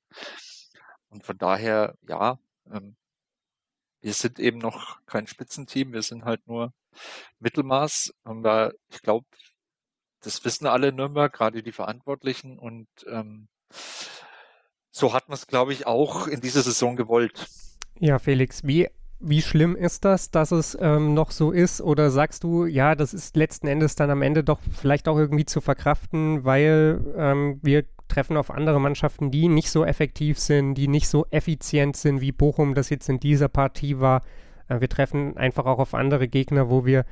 Und 1.09 1.25
von 1.25 1.37
daher, 1.37 1.97
ja, 2.07 2.39
ähm, 2.71 2.95
wir 3.99 4.13
sind 4.13 4.39
eben 4.39 4.59
noch 4.59 5.05
kein 5.05 5.27
Spitzenteam, 5.27 5.91
wir 5.91 6.03
sind 6.03 6.23
halt 6.23 6.47
nur 6.47 6.71
Mittelmaß. 7.39 8.13
Und 8.23 8.43
da, 8.43 8.71
ich 8.87 9.01
glaube, 9.01 9.25
das 10.21 10.43
wissen 10.45 10.67
alle 10.67 10.89
in 10.89 10.95
Nürnberg, 10.95 11.31
gerade 11.31 11.63
die 11.63 11.71
Verantwortlichen. 11.71 12.59
Und 12.59 12.87
ähm, 13.07 13.47
so 14.91 15.13
hat 15.13 15.29
man 15.29 15.35
es, 15.35 15.47
glaube 15.47 15.73
ich, 15.73 15.87
auch 15.87 16.27
in 16.27 16.41
dieser 16.41 16.61
Saison 16.61 16.95
gewollt. 16.95 17.47
Ja, 17.99 18.19
Felix, 18.19 18.63
wie, 18.63 18.87
wie 19.19 19.41
schlimm 19.41 19.75
ist 19.75 20.05
das, 20.05 20.31
dass 20.31 20.51
es 20.51 20.77
ähm, 20.79 21.13
noch 21.13 21.31
so 21.31 21.51
ist? 21.51 21.81
Oder 21.81 22.09
sagst 22.11 22.43
du, 22.43 22.65
ja, 22.65 22.95
das 22.95 23.13
ist 23.13 23.35
letzten 23.35 23.67
Endes 23.67 23.95
dann 23.95 24.09
am 24.09 24.21
Ende 24.21 24.43
doch 24.43 24.59
vielleicht 24.71 25.07
auch 25.07 25.17
irgendwie 25.17 25.45
zu 25.45 25.61
verkraften, 25.61 26.45
weil 26.45 27.01
ähm, 27.17 27.59
wir 27.61 27.85
treffen 28.07 28.37
auf 28.37 28.49
andere 28.49 28.81
Mannschaften, 28.81 29.31
die 29.31 29.47
nicht 29.47 29.69
so 29.69 29.85
effektiv 29.85 30.39
sind, 30.39 30.73
die 30.75 30.87
nicht 30.87 31.07
so 31.07 31.25
effizient 31.29 31.95
sind, 31.95 32.21
wie 32.21 32.31
Bochum 32.31 32.73
das 32.73 32.89
jetzt 32.89 33.07
in 33.07 33.19
dieser 33.19 33.49
Partie 33.49 33.99
war. 33.99 34.23
Äh, 34.67 34.81
wir 34.81 34.89
treffen 34.89 35.37
einfach 35.37 35.65
auch 35.65 35.79
auf 35.79 35.93
andere 35.93 36.27
Gegner, 36.27 36.69
wo 36.69 36.85
wir 36.85 37.05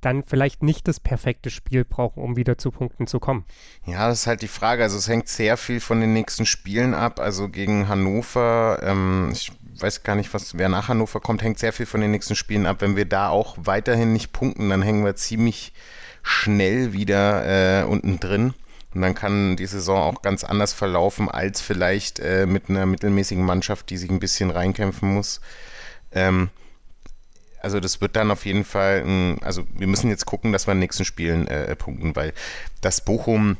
dann 0.00 0.22
vielleicht 0.22 0.62
nicht 0.62 0.86
das 0.88 1.00
perfekte 1.00 1.50
Spiel 1.50 1.84
brauchen, 1.84 2.22
um 2.22 2.36
wieder 2.36 2.58
zu 2.58 2.70
Punkten 2.70 3.06
zu 3.06 3.18
kommen. 3.18 3.44
Ja, 3.84 4.08
das 4.08 4.20
ist 4.20 4.26
halt 4.26 4.42
die 4.42 4.48
Frage. 4.48 4.82
Also 4.82 4.96
es 4.96 5.08
hängt 5.08 5.28
sehr 5.28 5.56
viel 5.56 5.80
von 5.80 6.00
den 6.00 6.12
nächsten 6.12 6.46
Spielen 6.46 6.94
ab. 6.94 7.20
Also 7.20 7.48
gegen 7.48 7.88
Hannover, 7.88 8.80
ähm, 8.82 9.30
ich 9.32 9.52
weiß 9.80 10.02
gar 10.02 10.14
nicht, 10.16 10.32
was, 10.34 10.56
wer 10.56 10.68
nach 10.68 10.88
Hannover 10.88 11.20
kommt, 11.20 11.42
hängt 11.42 11.58
sehr 11.58 11.72
viel 11.72 11.86
von 11.86 12.00
den 12.00 12.10
nächsten 12.10 12.36
Spielen 12.36 12.66
ab. 12.66 12.80
Wenn 12.80 12.96
wir 12.96 13.06
da 13.06 13.28
auch 13.28 13.56
weiterhin 13.60 14.12
nicht 14.12 14.32
punkten, 14.32 14.68
dann 14.68 14.82
hängen 14.82 15.04
wir 15.04 15.16
ziemlich 15.16 15.72
schnell 16.22 16.92
wieder 16.92 17.80
äh, 17.80 17.84
unten 17.84 18.20
drin. 18.20 18.54
Und 18.94 19.02
dann 19.02 19.14
kann 19.14 19.56
die 19.56 19.66
Saison 19.66 19.98
auch 19.98 20.22
ganz 20.22 20.44
anders 20.44 20.72
verlaufen, 20.72 21.28
als 21.28 21.60
vielleicht 21.60 22.20
äh, 22.20 22.46
mit 22.46 22.70
einer 22.70 22.86
mittelmäßigen 22.86 23.44
Mannschaft, 23.44 23.90
die 23.90 23.96
sich 23.96 24.10
ein 24.10 24.20
bisschen 24.20 24.50
reinkämpfen 24.50 25.12
muss. 25.12 25.40
Ähm, 26.12 26.50
also 27.60 27.80
das 27.80 28.00
wird 28.00 28.16
dann 28.16 28.30
auf 28.30 28.46
jeden 28.46 28.64
Fall, 28.64 29.38
also 29.42 29.64
wir 29.74 29.86
müssen 29.86 30.10
jetzt 30.10 30.26
gucken, 30.26 30.52
dass 30.52 30.66
wir 30.66 30.72
in 30.72 30.78
den 30.78 30.84
nächsten 30.84 31.04
Spielen 31.04 31.46
äh, 31.46 31.74
punkten, 31.76 32.14
weil 32.16 32.32
das 32.80 33.00
Bochum, 33.00 33.56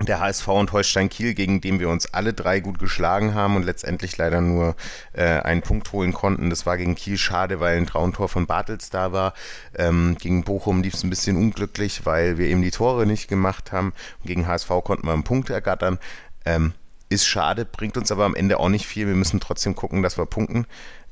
der 0.00 0.20
HSV 0.20 0.48
und 0.48 0.72
Holstein 0.72 1.08
Kiel, 1.08 1.32
gegen 1.32 1.62
den 1.62 1.80
wir 1.80 1.88
uns 1.88 2.12
alle 2.12 2.34
drei 2.34 2.60
gut 2.60 2.78
geschlagen 2.78 3.34
haben 3.34 3.56
und 3.56 3.62
letztendlich 3.62 4.18
leider 4.18 4.42
nur 4.42 4.76
äh, 5.14 5.24
einen 5.24 5.62
Punkt 5.62 5.90
holen 5.92 6.12
konnten. 6.12 6.50
Das 6.50 6.66
war 6.66 6.76
gegen 6.76 6.94
Kiel 6.96 7.16
schade, 7.16 7.60
weil 7.60 7.78
ein 7.78 7.86
Traumtor 7.86 8.28
von 8.28 8.46
Bartels 8.46 8.90
da 8.90 9.12
war. 9.12 9.32
Ähm, 9.74 10.16
gegen 10.20 10.44
Bochum 10.44 10.82
lief 10.82 10.94
es 10.94 11.02
ein 11.02 11.08
bisschen 11.08 11.36
unglücklich, 11.38 12.04
weil 12.04 12.36
wir 12.36 12.46
eben 12.46 12.60
die 12.60 12.70
Tore 12.70 13.06
nicht 13.06 13.28
gemacht 13.28 13.72
haben. 13.72 13.94
Und 14.20 14.26
gegen 14.26 14.46
HSV 14.46 14.68
konnten 14.84 15.06
wir 15.06 15.14
einen 15.14 15.24
Punkt 15.24 15.48
ergattern. 15.48 15.98
Ähm, 16.44 16.74
ist 17.08 17.26
schade, 17.26 17.64
bringt 17.64 17.96
uns 17.96 18.12
aber 18.12 18.24
am 18.24 18.34
Ende 18.34 18.60
auch 18.60 18.68
nicht 18.68 18.86
viel. 18.86 19.06
Wir 19.06 19.14
müssen 19.14 19.40
trotzdem 19.40 19.76
gucken, 19.76 20.02
dass 20.02 20.18
wir 20.18 20.26
punkten. 20.26 20.66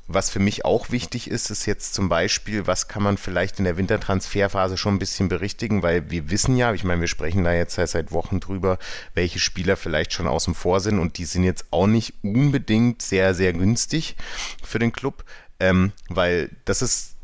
Was 0.07 0.29
für 0.29 0.39
mich 0.39 0.65
auch 0.65 0.91
wichtig 0.91 1.29
ist, 1.29 1.49
ist 1.49 1.65
jetzt 1.65 1.95
zum 1.95 2.09
Beispiel, 2.09 2.67
was 2.67 2.87
kann 2.87 3.01
man 3.01 3.17
vielleicht 3.17 3.57
in 3.57 3.65
der 3.65 3.77
Wintertransferphase 3.77 4.77
schon 4.77 4.95
ein 4.95 4.99
bisschen 4.99 5.29
berichtigen, 5.29 5.81
weil 5.81 6.11
wir 6.11 6.29
wissen 6.29 6.55
ja, 6.55 6.73
ich 6.73 6.83
meine, 6.83 7.01
wir 7.01 7.07
sprechen 7.07 7.43
da 7.43 7.53
jetzt 7.53 7.75
seit 7.75 8.11
Wochen 8.11 8.39
drüber, 8.39 8.77
welche 9.15 9.39
Spieler 9.39 9.77
vielleicht 9.77 10.13
schon 10.13 10.27
außen 10.27 10.53
vor 10.53 10.79
sind 10.79 10.99
und 10.99 11.17
die 11.17 11.25
sind 11.25 11.43
jetzt 11.43 11.65
auch 11.71 11.87
nicht 11.87 12.13
unbedingt 12.21 13.01
sehr, 13.01 13.33
sehr 13.33 13.53
günstig 13.53 14.15
für 14.63 14.77
den 14.77 14.91
Club, 14.91 15.23
ähm, 15.59 15.91
weil 16.09 16.51
das 16.65 16.83
ist 16.83 17.15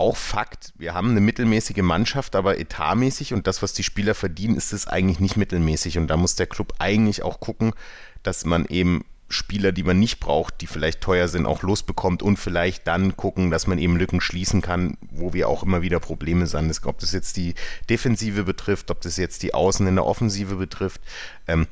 auch 0.00 0.16
Fakt, 0.16 0.72
wir 0.78 0.94
haben 0.94 1.10
eine 1.10 1.20
mittelmäßige 1.20 1.82
Mannschaft, 1.82 2.34
aber 2.34 2.58
etatmäßig 2.58 3.34
und 3.34 3.46
das, 3.46 3.60
was 3.60 3.74
die 3.74 3.82
Spieler 3.82 4.14
verdienen, 4.14 4.56
ist 4.56 4.72
es 4.72 4.86
eigentlich 4.86 5.20
nicht 5.20 5.36
mittelmäßig. 5.36 5.98
Und 5.98 6.08
da 6.08 6.16
muss 6.16 6.36
der 6.36 6.46
Club 6.46 6.72
eigentlich 6.78 7.22
auch 7.22 7.38
gucken, 7.38 7.74
dass 8.22 8.46
man 8.46 8.64
eben 8.64 9.04
Spieler, 9.30 9.70
die 9.70 9.84
man 9.84 9.98
nicht 9.98 10.18
braucht, 10.18 10.60
die 10.60 10.66
vielleicht 10.66 11.00
teuer 11.00 11.28
sind, 11.28 11.46
auch 11.46 11.62
losbekommt 11.62 12.22
und 12.22 12.36
vielleicht 12.36 12.86
dann 12.88 13.16
gucken, 13.16 13.50
dass 13.50 13.68
man 13.68 13.78
eben 13.78 13.96
Lücken 13.96 14.20
schließen 14.20 14.60
kann, 14.60 14.98
wo 15.10 15.32
wir 15.32 15.48
auch 15.48 15.62
immer 15.62 15.82
wieder 15.82 16.00
Probleme 16.00 16.46
sind. 16.46 16.70
Ob 16.84 16.98
das 16.98 17.12
jetzt 17.12 17.36
die 17.36 17.54
Defensive 17.88 18.42
betrifft, 18.42 18.90
ob 18.90 19.00
das 19.00 19.16
jetzt 19.16 19.44
die 19.44 19.54
Außen 19.54 19.86
in 19.86 19.94
der 19.94 20.04
Offensive 20.04 20.56
betrifft. 20.56 21.00
Ähm, 21.46 21.68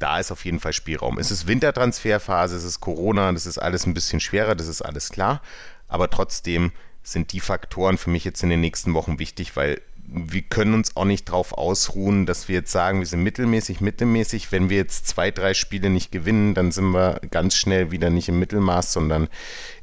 da 0.00 0.18
ist 0.18 0.32
auf 0.32 0.44
jeden 0.44 0.58
Fall 0.58 0.72
Spielraum. 0.72 1.18
Es 1.18 1.30
ist 1.30 1.46
Wintertransferphase, 1.46 2.56
es 2.56 2.64
ist 2.64 2.80
Corona, 2.80 3.32
das 3.32 3.46
ist 3.46 3.58
alles 3.58 3.86
ein 3.86 3.94
bisschen 3.94 4.18
schwerer, 4.18 4.56
das 4.56 4.66
ist 4.66 4.82
alles 4.82 5.10
klar. 5.10 5.42
Aber 5.86 6.10
trotzdem 6.10 6.72
sind 7.02 7.32
die 7.32 7.40
Faktoren 7.40 7.98
für 7.98 8.10
mich 8.10 8.24
jetzt 8.24 8.42
in 8.42 8.50
den 8.50 8.60
nächsten 8.60 8.94
Wochen 8.94 9.18
wichtig, 9.18 9.56
weil 9.56 9.80
wir 10.12 10.42
können 10.42 10.74
uns 10.74 10.96
auch 10.96 11.04
nicht 11.04 11.28
darauf 11.28 11.52
ausruhen, 11.52 12.26
dass 12.26 12.48
wir 12.48 12.56
jetzt 12.56 12.72
sagen, 12.72 12.98
wir 12.98 13.06
sind 13.06 13.22
mittelmäßig, 13.22 13.80
mittelmäßig. 13.80 14.50
Wenn 14.50 14.68
wir 14.68 14.76
jetzt 14.76 15.06
zwei, 15.06 15.30
drei 15.30 15.54
Spiele 15.54 15.88
nicht 15.88 16.10
gewinnen, 16.10 16.54
dann 16.54 16.72
sind 16.72 16.90
wir 16.92 17.20
ganz 17.30 17.54
schnell 17.54 17.90
wieder 17.92 18.10
nicht 18.10 18.28
im 18.28 18.38
Mittelmaß, 18.38 18.92
sondern 18.92 19.28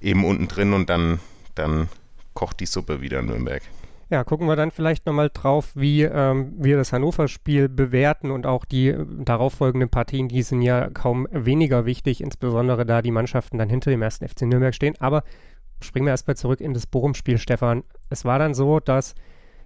eben 0.02 0.26
unten 0.26 0.48
drin 0.48 0.74
und 0.74 0.90
dann, 0.90 1.20
dann 1.56 1.88
kocht 2.34 2.60
die 2.60 2.66
Suppe 2.66 3.02
wieder 3.02 3.20
in 3.20 3.28
Nürnberg. 3.28 3.62
Ja, 4.10 4.24
gucken 4.24 4.48
wir 4.48 4.56
dann 4.56 4.72
vielleicht 4.72 5.06
nochmal 5.06 5.30
drauf, 5.34 5.72
wie 5.76 6.04
ähm, 6.04 6.54
wir 6.58 6.78
das 6.78 6.94
Hannover-Spiel 6.94 7.68
bewerten 7.68 8.32
und 8.32 8.46
auch 8.46 8.64
die 8.64 8.90
äh, 8.90 9.06
darauffolgenden 9.20 9.90
Partien, 9.90 10.30
die 10.30 10.44
sind 10.44 10.62
ja 10.62 10.90
kaum 10.90 11.28
weniger 11.32 11.86
wichtig, 11.86 12.22
insbesondere 12.22 12.86
da 12.86 13.02
die 13.02 13.12
Mannschaften 13.12 13.58
dann 13.58 13.70
hinter 13.70 13.92
dem 13.92 14.02
ersten 14.02 14.28
FC 14.28 14.44
Nürnberg 14.44 14.74
stehen. 14.74 14.96
Aber 15.00 15.24
springen 15.82 16.06
wir 16.06 16.12
erstmal 16.12 16.38
zurück 16.38 16.62
in 16.62 16.74
das 16.74 16.88
Bochum-Spiel, 16.88 17.38
Stefan. 17.38 17.84
Es 18.10 18.24
war 18.24 18.40
dann 18.40 18.54
so, 18.54 18.80
dass 18.80 19.14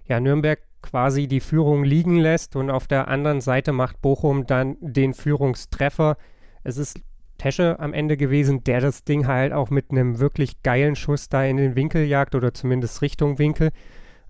ja, 0.06 0.20
Nürnberg 0.20 0.60
quasi 0.82 1.28
die 1.28 1.40
Führung 1.40 1.84
liegen 1.84 2.18
lässt 2.18 2.56
und 2.56 2.70
auf 2.70 2.86
der 2.86 3.08
anderen 3.08 3.40
Seite 3.40 3.72
macht 3.72 4.02
Bochum 4.02 4.46
dann 4.46 4.76
den 4.80 5.14
Führungstreffer. 5.14 6.16
Es 6.64 6.76
ist 6.76 7.00
Tesche 7.38 7.78
am 7.80 7.92
Ende 7.92 8.16
gewesen, 8.16 8.62
der 8.64 8.80
das 8.80 9.04
Ding 9.04 9.26
halt 9.26 9.52
auch 9.52 9.70
mit 9.70 9.90
einem 9.90 10.18
wirklich 10.18 10.62
geilen 10.62 10.96
Schuss 10.96 11.28
da 11.28 11.44
in 11.44 11.56
den 11.56 11.74
Winkel 11.74 12.04
jagt 12.04 12.34
oder 12.34 12.52
zumindest 12.52 13.02
Richtung 13.02 13.38
Winkel. 13.38 13.70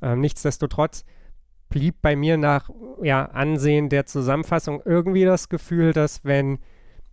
Ähm, 0.00 0.20
nichtsdestotrotz 0.20 1.04
blieb 1.68 1.96
bei 2.02 2.16
mir 2.16 2.36
nach 2.36 2.70
ja, 3.02 3.24
Ansehen 3.24 3.88
der 3.88 4.06
Zusammenfassung 4.06 4.82
irgendwie 4.84 5.24
das 5.24 5.48
Gefühl, 5.48 5.92
dass 5.92 6.24
wenn, 6.24 6.58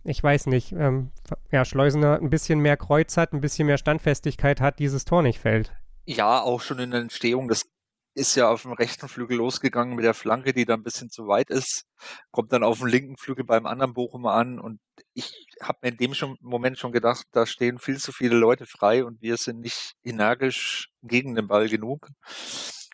ich 0.04 0.22
weiß 0.22 0.46
nicht, 0.46 0.72
ähm, 0.72 1.10
ja, 1.50 1.64
Schleusener 1.64 2.18
ein 2.20 2.30
bisschen 2.30 2.60
mehr 2.60 2.76
Kreuz 2.76 3.16
hat, 3.16 3.32
ein 3.32 3.40
bisschen 3.40 3.66
mehr 3.66 3.78
Standfestigkeit 3.78 4.60
hat, 4.60 4.78
dieses 4.78 5.04
Tor 5.04 5.22
nicht 5.22 5.38
fällt. 5.38 5.72
Ja, 6.06 6.40
auch 6.40 6.60
schon 6.60 6.78
in 6.78 6.90
der 6.90 7.00
Entstehung 7.00 7.48
des 7.48 7.70
ist 8.14 8.34
ja 8.34 8.50
auf 8.50 8.62
dem 8.62 8.72
rechten 8.72 9.08
Flügel 9.08 9.36
losgegangen 9.36 9.94
mit 9.94 10.04
der 10.04 10.14
Flanke, 10.14 10.52
die 10.52 10.64
da 10.64 10.74
ein 10.74 10.82
bisschen 10.82 11.10
zu 11.10 11.28
weit 11.28 11.50
ist, 11.50 11.86
kommt 12.30 12.52
dann 12.52 12.64
auf 12.64 12.78
dem 12.78 12.88
linken 12.88 13.16
Flügel 13.16 13.44
beim 13.44 13.66
anderen 13.66 13.94
Bochumer 13.94 14.32
an 14.34 14.58
und 14.58 14.80
ich 15.14 15.46
habe 15.62 15.78
mir 15.82 15.88
in 15.90 15.96
dem 15.96 16.14
schon, 16.14 16.36
Moment 16.40 16.78
schon 16.78 16.92
gedacht, 16.92 17.26
da 17.32 17.46
stehen 17.46 17.78
viel 17.78 17.98
zu 17.98 18.12
viele 18.12 18.36
Leute 18.36 18.66
frei 18.66 19.04
und 19.04 19.22
wir 19.22 19.36
sind 19.36 19.60
nicht 19.60 19.94
energisch 20.02 20.90
gegen 21.02 21.34
den 21.34 21.48
Ball 21.48 21.68
genug. 21.68 22.08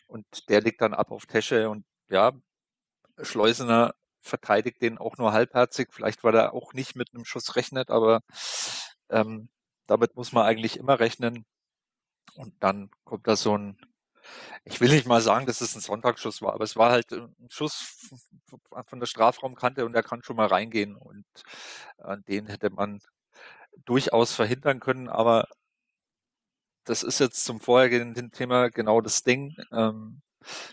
Und 0.07 0.27
der 0.49 0.61
liegt 0.61 0.81
dann 0.83 0.95
ab 0.95 1.11
auf 1.11 1.27
Tesche 1.27 1.69
und 1.69 1.85
ja, 2.09 2.33
Schleusener 3.21 3.95
verteidigt 4.21 4.83
den 4.83 4.99
auch 4.99 5.17
nur 5.19 5.33
halbherzig, 5.33 5.89
vielleicht 5.93 6.25
weil 6.25 6.35
er 6.35 6.55
auch 6.55 6.73
nicht 6.73 6.97
mit 6.97 7.15
einem 7.15 7.25
Schuss 7.25 7.57
rechnet, 7.57 7.91
aber 7.91 8.23
ähm, 9.11 9.49
damit 9.87 10.17
muss 10.17 10.33
man 10.33 10.45
eigentlich 10.45 10.79
immer 10.79 10.99
rechnen. 11.01 11.47
Und 12.35 12.55
dann 12.63 12.91
kommt 13.05 13.27
da 13.27 13.37
so 13.37 13.57
ein 13.57 13.79
ich 14.65 14.81
will 14.81 14.91
nicht 14.91 15.07
mal 15.07 15.21
sagen, 15.21 15.47
dass 15.47 15.61
es 15.61 15.75
ein 15.75 15.81
Sonntagsschuss 15.81 16.43
war, 16.43 16.55
aber 16.55 16.65
es 16.65 16.77
war 16.77 16.91
halt 16.91 17.13
ein 17.13 17.35
Schuss 17.51 18.11
von 18.87 19.01
der 19.01 19.07
Strafraumkante 19.07 19.85
und 19.85 19.93
der 19.93 20.03
kann 20.03 20.23
schon 20.23 20.37
mal 20.37 20.47
reingehen 20.47 20.97
und 20.97 21.25
äh, 21.99 22.17
den 22.29 22.47
hätte 22.47 22.71
man 22.71 23.01
durchaus 23.85 24.33
verhindern 24.33 24.81
können, 24.81 25.09
aber 25.09 25.49
das 26.85 27.03
ist 27.03 27.19
jetzt 27.19 27.45
zum 27.45 27.61
vorhergehenden 27.61 28.31
Thema 28.31 28.71
genau 28.71 29.01
das 29.01 29.23
Ding. 29.23 29.57
Ähm, 29.73 30.23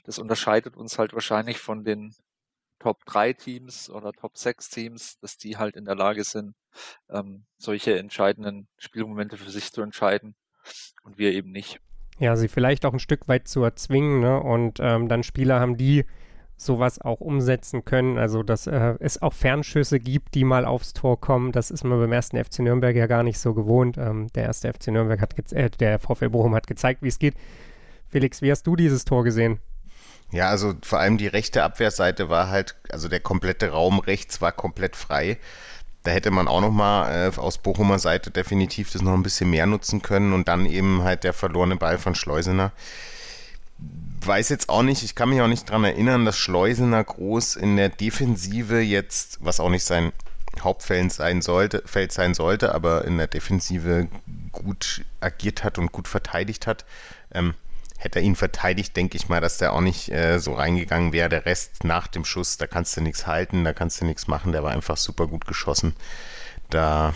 das 0.03 0.19
unterscheidet 0.19 0.77
uns 0.77 0.99
halt 0.99 1.13
wahrscheinlich 1.13 1.59
von 1.59 1.83
den 1.83 2.15
Top 2.79 3.03
3 3.05 3.33
Teams 3.33 3.89
oder 3.89 4.11
Top 4.13 4.37
6 4.37 4.69
Teams, 4.69 5.17
dass 5.19 5.37
die 5.37 5.57
halt 5.57 5.75
in 5.75 5.85
der 5.85 5.95
Lage 5.95 6.23
sind, 6.23 6.55
ähm, 7.09 7.45
solche 7.57 7.97
entscheidenden 7.97 8.67
Spielmomente 8.77 9.37
für 9.37 9.49
sich 9.49 9.71
zu 9.71 9.81
entscheiden 9.81 10.35
und 11.03 11.17
wir 11.17 11.31
eben 11.31 11.51
nicht 11.51 11.79
ja, 12.19 12.35
sie 12.35 12.47
vielleicht 12.47 12.85
auch 12.85 12.93
ein 12.93 12.99
Stück 12.99 13.27
weit 13.27 13.47
zu 13.47 13.63
erzwingen 13.63 14.19
ne? 14.19 14.39
und 14.39 14.79
ähm, 14.81 15.07
dann 15.07 15.23
Spieler 15.23 15.59
haben, 15.59 15.77
die 15.77 16.05
sowas 16.55 17.01
auch 17.01 17.19
umsetzen 17.19 17.85
können. 17.85 18.17
Also, 18.17 18.43
dass 18.43 18.67
äh, 18.67 18.95
es 18.99 19.21
auch 19.21 19.33
Fernschüsse 19.33 19.99
gibt, 19.99 20.35
die 20.35 20.43
mal 20.43 20.65
aufs 20.65 20.93
Tor 20.93 21.19
kommen. 21.19 21.51
Das 21.51 21.71
ist 21.71 21.83
man 21.83 21.99
beim 21.99 22.11
ersten 22.11 22.41
FC 22.41 22.59
Nürnberg 22.59 22.95
ja 22.95 23.07
gar 23.07 23.23
nicht 23.23 23.39
so 23.39 23.53
gewohnt. 23.53 23.97
Ähm, 23.97 24.27
der 24.33 24.43
erste 24.43 24.71
FC 24.71 24.87
Nürnberg 24.87 25.19
hat, 25.19 25.51
äh, 25.51 25.69
der 25.69 25.99
VfL 25.99 26.29
Bochum 26.29 26.55
hat 26.55 26.67
gezeigt, 26.67 27.01
wie 27.01 27.07
es 27.07 27.19
geht. 27.19 27.35
Felix, 28.07 28.41
wie 28.41 28.51
hast 28.51 28.67
du 28.67 28.75
dieses 28.75 29.05
Tor 29.05 29.23
gesehen? 29.23 29.59
Ja, 30.31 30.49
also 30.49 30.73
vor 30.83 30.99
allem 30.99 31.17
die 31.17 31.27
rechte 31.27 31.63
Abwehrseite 31.63 32.29
war 32.29 32.49
halt, 32.49 32.75
also 32.89 33.07
der 33.07 33.19
komplette 33.19 33.69
Raum 33.69 33.99
rechts 33.99 34.41
war 34.41 34.51
komplett 34.51 34.95
frei 34.95 35.37
da 36.03 36.11
hätte 36.11 36.31
man 36.31 36.47
auch 36.47 36.61
noch 36.61 36.71
mal 36.71 37.29
äh, 37.29 37.37
aus 37.37 37.57
Bochumer 37.57 37.97
Seite 37.97 38.29
definitiv 38.29 38.91
das 38.91 39.01
noch 39.01 39.13
ein 39.13 39.23
bisschen 39.23 39.49
mehr 39.49 39.65
nutzen 39.65 40.01
können 40.01 40.33
und 40.33 40.47
dann 40.47 40.65
eben 40.65 41.03
halt 41.03 41.23
der 41.23 41.33
verlorene 41.33 41.77
Ball 41.77 41.97
von 41.97 42.13
Schleusener. 42.13 42.71
weiß 44.25 44.49
jetzt 44.49 44.69
auch 44.69 44.83
nicht, 44.83 45.03
ich 45.03 45.15
kann 45.15 45.29
mich 45.29 45.41
auch 45.41 45.47
nicht 45.47 45.67
daran 45.69 45.85
erinnern, 45.85 46.25
dass 46.25 46.37
Schleusener 46.37 47.03
groß 47.03 47.55
in 47.55 47.77
der 47.77 47.89
Defensive 47.89 48.79
jetzt, 48.79 49.39
was 49.41 49.59
auch 49.59 49.69
nicht 49.69 49.85
sein 49.85 50.11
Hauptfeld 50.61 51.11
sein 51.11 51.41
sollte, 51.41 51.81
Feld 51.85 52.11
sein 52.11 52.33
sollte, 52.33 52.75
aber 52.75 53.05
in 53.05 53.17
der 53.17 53.27
Defensive 53.27 54.07
gut 54.51 55.03
agiert 55.19 55.63
hat 55.63 55.77
und 55.77 55.91
gut 55.91 56.07
verteidigt 56.07 56.67
hat. 56.67 56.85
Ähm, 57.33 57.55
hätte 58.03 58.19
er 58.19 58.25
ihn 58.25 58.35
verteidigt, 58.35 58.97
denke 58.97 59.15
ich 59.15 59.29
mal, 59.29 59.39
dass 59.39 59.57
der 59.57 59.71
auch 59.71 59.81
nicht 59.81 60.11
äh, 60.11 60.37
so 60.39 60.53
reingegangen 60.53 61.13
wäre. 61.13 61.29
Der 61.29 61.45
Rest 61.45 61.85
nach 61.85 62.07
dem 62.07 62.25
Schuss, 62.25 62.57
da 62.57 62.67
kannst 62.67 62.97
du 62.97 63.01
nichts 63.01 63.27
halten, 63.27 63.63
da 63.63 63.71
kannst 63.71 64.01
du 64.01 64.05
nichts 64.05 64.27
machen. 64.27 64.51
Der 64.51 64.61
war 64.61 64.71
einfach 64.71 64.97
super 64.97 65.27
gut 65.27 65.47
geschossen. 65.47 65.95
Da 66.69 67.13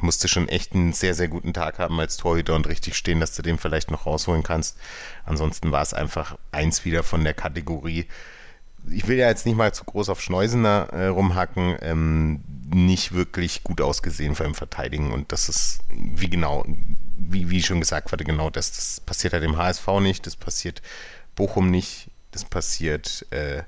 musste 0.00 0.28
schon 0.28 0.48
echt 0.48 0.74
einen 0.74 0.94
sehr, 0.94 1.14
sehr 1.14 1.28
guten 1.28 1.52
Tag 1.52 1.78
haben 1.78 2.00
als 2.00 2.16
Torhüter 2.16 2.54
und 2.54 2.66
richtig 2.68 2.96
stehen, 2.96 3.20
dass 3.20 3.34
du 3.34 3.42
den 3.42 3.58
vielleicht 3.58 3.90
noch 3.90 4.06
rausholen 4.06 4.42
kannst. 4.42 4.78
Ansonsten 5.26 5.72
war 5.72 5.82
es 5.82 5.92
einfach 5.92 6.38
eins 6.52 6.86
wieder 6.86 7.02
von 7.02 7.22
der 7.22 7.34
Kategorie. 7.34 8.06
Ich 8.90 9.06
will 9.06 9.18
ja 9.18 9.28
jetzt 9.28 9.46
nicht 9.46 9.56
mal 9.56 9.72
zu 9.74 9.84
groß 9.84 10.08
auf 10.08 10.22
Schneusener 10.22 10.88
äh, 10.92 11.06
rumhacken, 11.06 11.76
ähm, 11.80 12.44
nicht 12.72 13.12
wirklich 13.12 13.62
gut 13.62 13.80
ausgesehen 13.80 14.34
beim 14.34 14.54
Verteidigen 14.54 15.12
und 15.12 15.32
das 15.32 15.48
ist, 15.48 15.80
wie 15.90 16.28
genau, 16.28 16.64
wie, 17.16 17.50
wie 17.50 17.62
schon 17.62 17.80
gesagt 17.80 18.12
wurde, 18.12 18.24
genau 18.24 18.50
das, 18.50 18.72
das 18.72 19.00
passiert 19.00 19.32
halt 19.32 19.42
dem 19.42 19.56
HSV 19.56 19.86
nicht, 20.00 20.26
das 20.26 20.36
passiert 20.36 20.82
Bochum 21.34 21.70
nicht, 21.70 22.10
das 22.30 22.44
passiert 22.44 23.26
äh, 23.30 23.62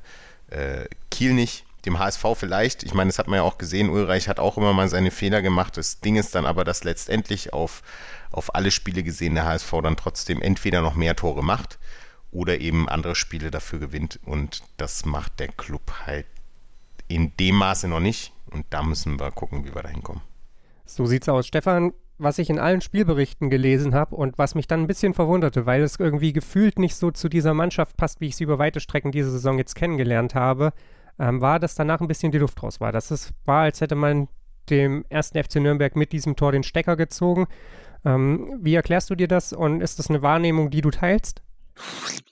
äh, 0.50 0.86
Kiel 1.10 1.34
nicht 1.34 1.64
dem 1.86 1.98
HSV 1.98 2.24
vielleicht. 2.34 2.82
Ich 2.82 2.92
meine, 2.92 3.08
das 3.08 3.18
hat 3.18 3.28
man 3.28 3.38
ja 3.38 3.42
auch 3.42 3.58
gesehen. 3.58 3.88
Ulreich 3.88 4.28
hat 4.28 4.40
auch 4.40 4.58
immer 4.58 4.72
mal 4.72 4.88
seine 4.88 5.10
Fehler 5.10 5.40
gemacht. 5.40 5.76
Das 5.76 6.00
Ding 6.00 6.16
ist 6.16 6.34
dann 6.34 6.44
aber, 6.44 6.64
dass 6.64 6.84
letztendlich 6.84 7.52
auf, 7.52 7.82
auf 8.32 8.54
alle 8.54 8.70
Spiele 8.70 9.02
gesehen 9.02 9.34
der 9.36 9.46
HSV 9.46 9.72
dann 9.82 9.96
trotzdem 9.96 10.42
entweder 10.42 10.82
noch 10.82 10.94
mehr 10.94 11.16
Tore 11.16 11.42
macht 11.42 11.78
oder 12.32 12.58
eben 12.60 12.88
andere 12.88 13.14
Spiele 13.14 13.50
dafür 13.50 13.78
gewinnt. 13.78 14.18
Und 14.24 14.62
das 14.76 15.06
macht 15.06 15.38
der 15.38 15.48
Club 15.48 15.92
halt 16.04 16.26
in 17.08 17.34
dem 17.36 17.54
Maße 17.54 17.88
noch 17.88 18.00
nicht. 18.00 18.32
Und 18.50 18.66
da 18.70 18.82
müssen 18.82 19.18
wir 19.18 19.30
gucken, 19.30 19.64
wie 19.64 19.74
wir 19.74 19.82
da 19.82 19.88
hinkommen. 19.88 20.22
So 20.84 21.06
sieht's 21.06 21.28
aus. 21.28 21.46
Stefan, 21.46 21.92
was 22.18 22.38
ich 22.38 22.50
in 22.50 22.58
allen 22.58 22.80
Spielberichten 22.80 23.50
gelesen 23.50 23.94
habe 23.94 24.16
und 24.16 24.38
was 24.38 24.54
mich 24.54 24.66
dann 24.66 24.80
ein 24.80 24.86
bisschen 24.86 25.14
verwunderte, 25.14 25.66
weil 25.66 25.82
es 25.82 25.98
irgendwie 25.98 26.32
gefühlt 26.32 26.78
nicht 26.78 26.96
so 26.96 27.10
zu 27.10 27.28
dieser 27.28 27.54
Mannschaft 27.54 27.96
passt, 27.96 28.20
wie 28.20 28.26
ich 28.26 28.36
sie 28.36 28.44
über 28.44 28.58
weite 28.58 28.80
Strecken 28.80 29.12
diese 29.12 29.30
Saison 29.30 29.58
jetzt 29.58 29.74
kennengelernt 29.74 30.34
habe, 30.34 30.72
ähm, 31.18 31.40
war, 31.40 31.60
dass 31.60 31.74
danach 31.74 32.00
ein 32.00 32.08
bisschen 32.08 32.32
die 32.32 32.38
Luft 32.38 32.62
raus 32.62 32.80
war. 32.80 32.92
Das 32.92 33.10
ist, 33.10 33.32
war, 33.44 33.62
als 33.62 33.80
hätte 33.80 33.94
man 33.94 34.28
dem 34.70 35.04
ersten 35.08 35.42
FC 35.42 35.56
Nürnberg 35.56 35.94
mit 35.96 36.12
diesem 36.12 36.36
Tor 36.36 36.52
den 36.52 36.62
Stecker 36.62 36.96
gezogen. 36.96 37.46
Ähm, 38.04 38.58
wie 38.60 38.74
erklärst 38.74 39.10
du 39.10 39.14
dir 39.14 39.28
das 39.28 39.52
und 39.52 39.80
ist 39.80 39.98
das 39.98 40.08
eine 40.08 40.22
Wahrnehmung, 40.22 40.70
die 40.70 40.80
du 40.80 40.90
teilst? 40.90 41.42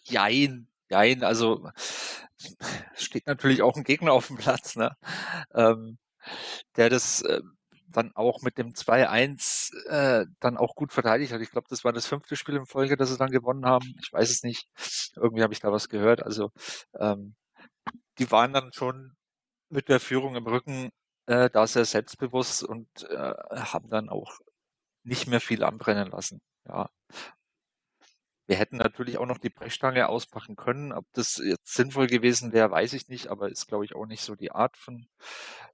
Jein, 0.03 0.69
jein, 0.89 1.23
also 1.23 1.69
steht 2.95 3.27
natürlich 3.27 3.63
auch 3.63 3.77
ein 3.77 3.85
Gegner 3.85 4.13
auf 4.13 4.29
dem 4.29 4.37
Platz, 4.37 4.77
ne? 4.77 4.97
Ähm, 5.55 5.99
der 6.77 6.91
das 6.91 7.23
äh, 7.23 7.41
dann 7.97 8.13
auch 8.15 8.43
mit 8.43 8.59
dem 8.59 8.73
2-1 8.73 9.75
äh, 9.89 10.27
dann 10.41 10.57
auch 10.57 10.75
gut 10.75 10.93
verteidigt 10.93 11.33
hat. 11.33 11.41
Ich 11.41 11.51
glaube, 11.51 11.69
das 11.71 11.85
war 11.85 11.93
das 11.93 12.07
fünfte 12.07 12.37
Spiel 12.37 12.57
in 12.57 12.67
Folge, 12.67 12.97
das 12.97 13.11
sie 13.11 13.19
dann 13.19 13.31
gewonnen 13.31 13.67
haben. 13.67 13.95
Ich 14.01 14.13
weiß 14.13 14.31
es 14.31 14.43
nicht. 14.43 14.69
Irgendwie 15.17 15.43
habe 15.43 15.53
ich 15.53 15.61
da 15.61 15.73
was 15.73 15.89
gehört. 15.89 16.23
Also 16.23 16.51
ähm, 16.99 17.35
die 18.19 18.31
waren 18.31 18.53
dann 18.53 18.73
schon 18.73 19.13
mit 19.71 19.89
der 19.89 20.01
Führung 20.01 20.37
im 20.37 20.47
Rücken 20.47 20.91
äh, 21.27 21.51
da 21.51 21.67
sehr 21.67 21.85
selbstbewusst 21.85 22.63
und 22.65 22.89
äh, 23.11 23.35
haben 23.51 23.89
dann 23.91 24.09
auch 24.09 24.39
nicht 25.05 25.27
mehr 25.27 25.41
viel 25.41 25.65
anbrennen 25.65 26.11
lassen. 26.11 26.41
Ja. 26.67 26.91
Wir 28.47 28.57
hätten 28.57 28.77
natürlich 28.77 29.17
auch 29.19 29.27
noch 29.27 29.39
die 29.39 29.51
Brechstange 29.51 30.09
auspacken 30.09 30.55
können. 30.57 30.93
Ob 30.93 31.07
das 31.15 31.41
jetzt 31.43 31.73
sinnvoll 31.75 32.07
gewesen 32.09 32.53
wäre, 32.53 32.71
weiß 32.71 32.93
ich 32.93 33.09
nicht, 33.09 33.29
aber 33.29 33.49
ist, 33.49 33.67
glaube 33.69 33.87
ich, 33.87 33.95
auch 33.95 34.07
nicht 34.07 34.23
so 34.23 34.35
die 34.35 34.53
Art 34.53 34.77
von, 34.77 35.07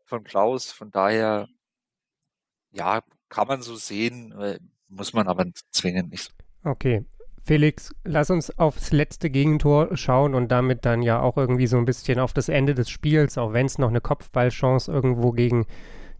von 0.05 0.23
Klaus. 0.23 0.71
Von 0.71 0.91
daher, 0.91 1.49
ja, 2.73 3.03
kann 3.29 3.49
man 3.49 3.63
so 3.63 3.77
sehen, 3.77 4.33
äh, 4.33 4.59
muss 4.89 5.13
man 5.13 5.29
aber 5.29 5.47
zwingend 5.71 6.11
nicht. 6.11 6.33
Okay. 6.65 7.05
Felix, 7.43 7.95
lass 8.05 8.31
uns 8.31 8.57
aufs 8.59 8.93
letzte 8.93 9.31
Gegentor 9.31 9.97
schauen 9.97 10.35
und 10.35 10.53
damit 10.53 10.85
dann 10.85 11.03
ja 11.03 11.21
auch 11.21 11.37
irgendwie 11.37 11.67
so 11.67 11.79
ein 11.79 11.87
bisschen 11.87 12.19
auf 12.19 12.33
das 12.33 12.49
Ende 12.49 12.75
des 12.75 12.91
Spiels, 12.91 13.39
auch 13.39 13.53
wenn 13.53 13.67
es 13.67 13.79
noch 13.79 13.89
eine 13.89 14.01
Kopfballchance 14.01 14.93
irgendwo 14.93 15.33
gegen 15.33 15.67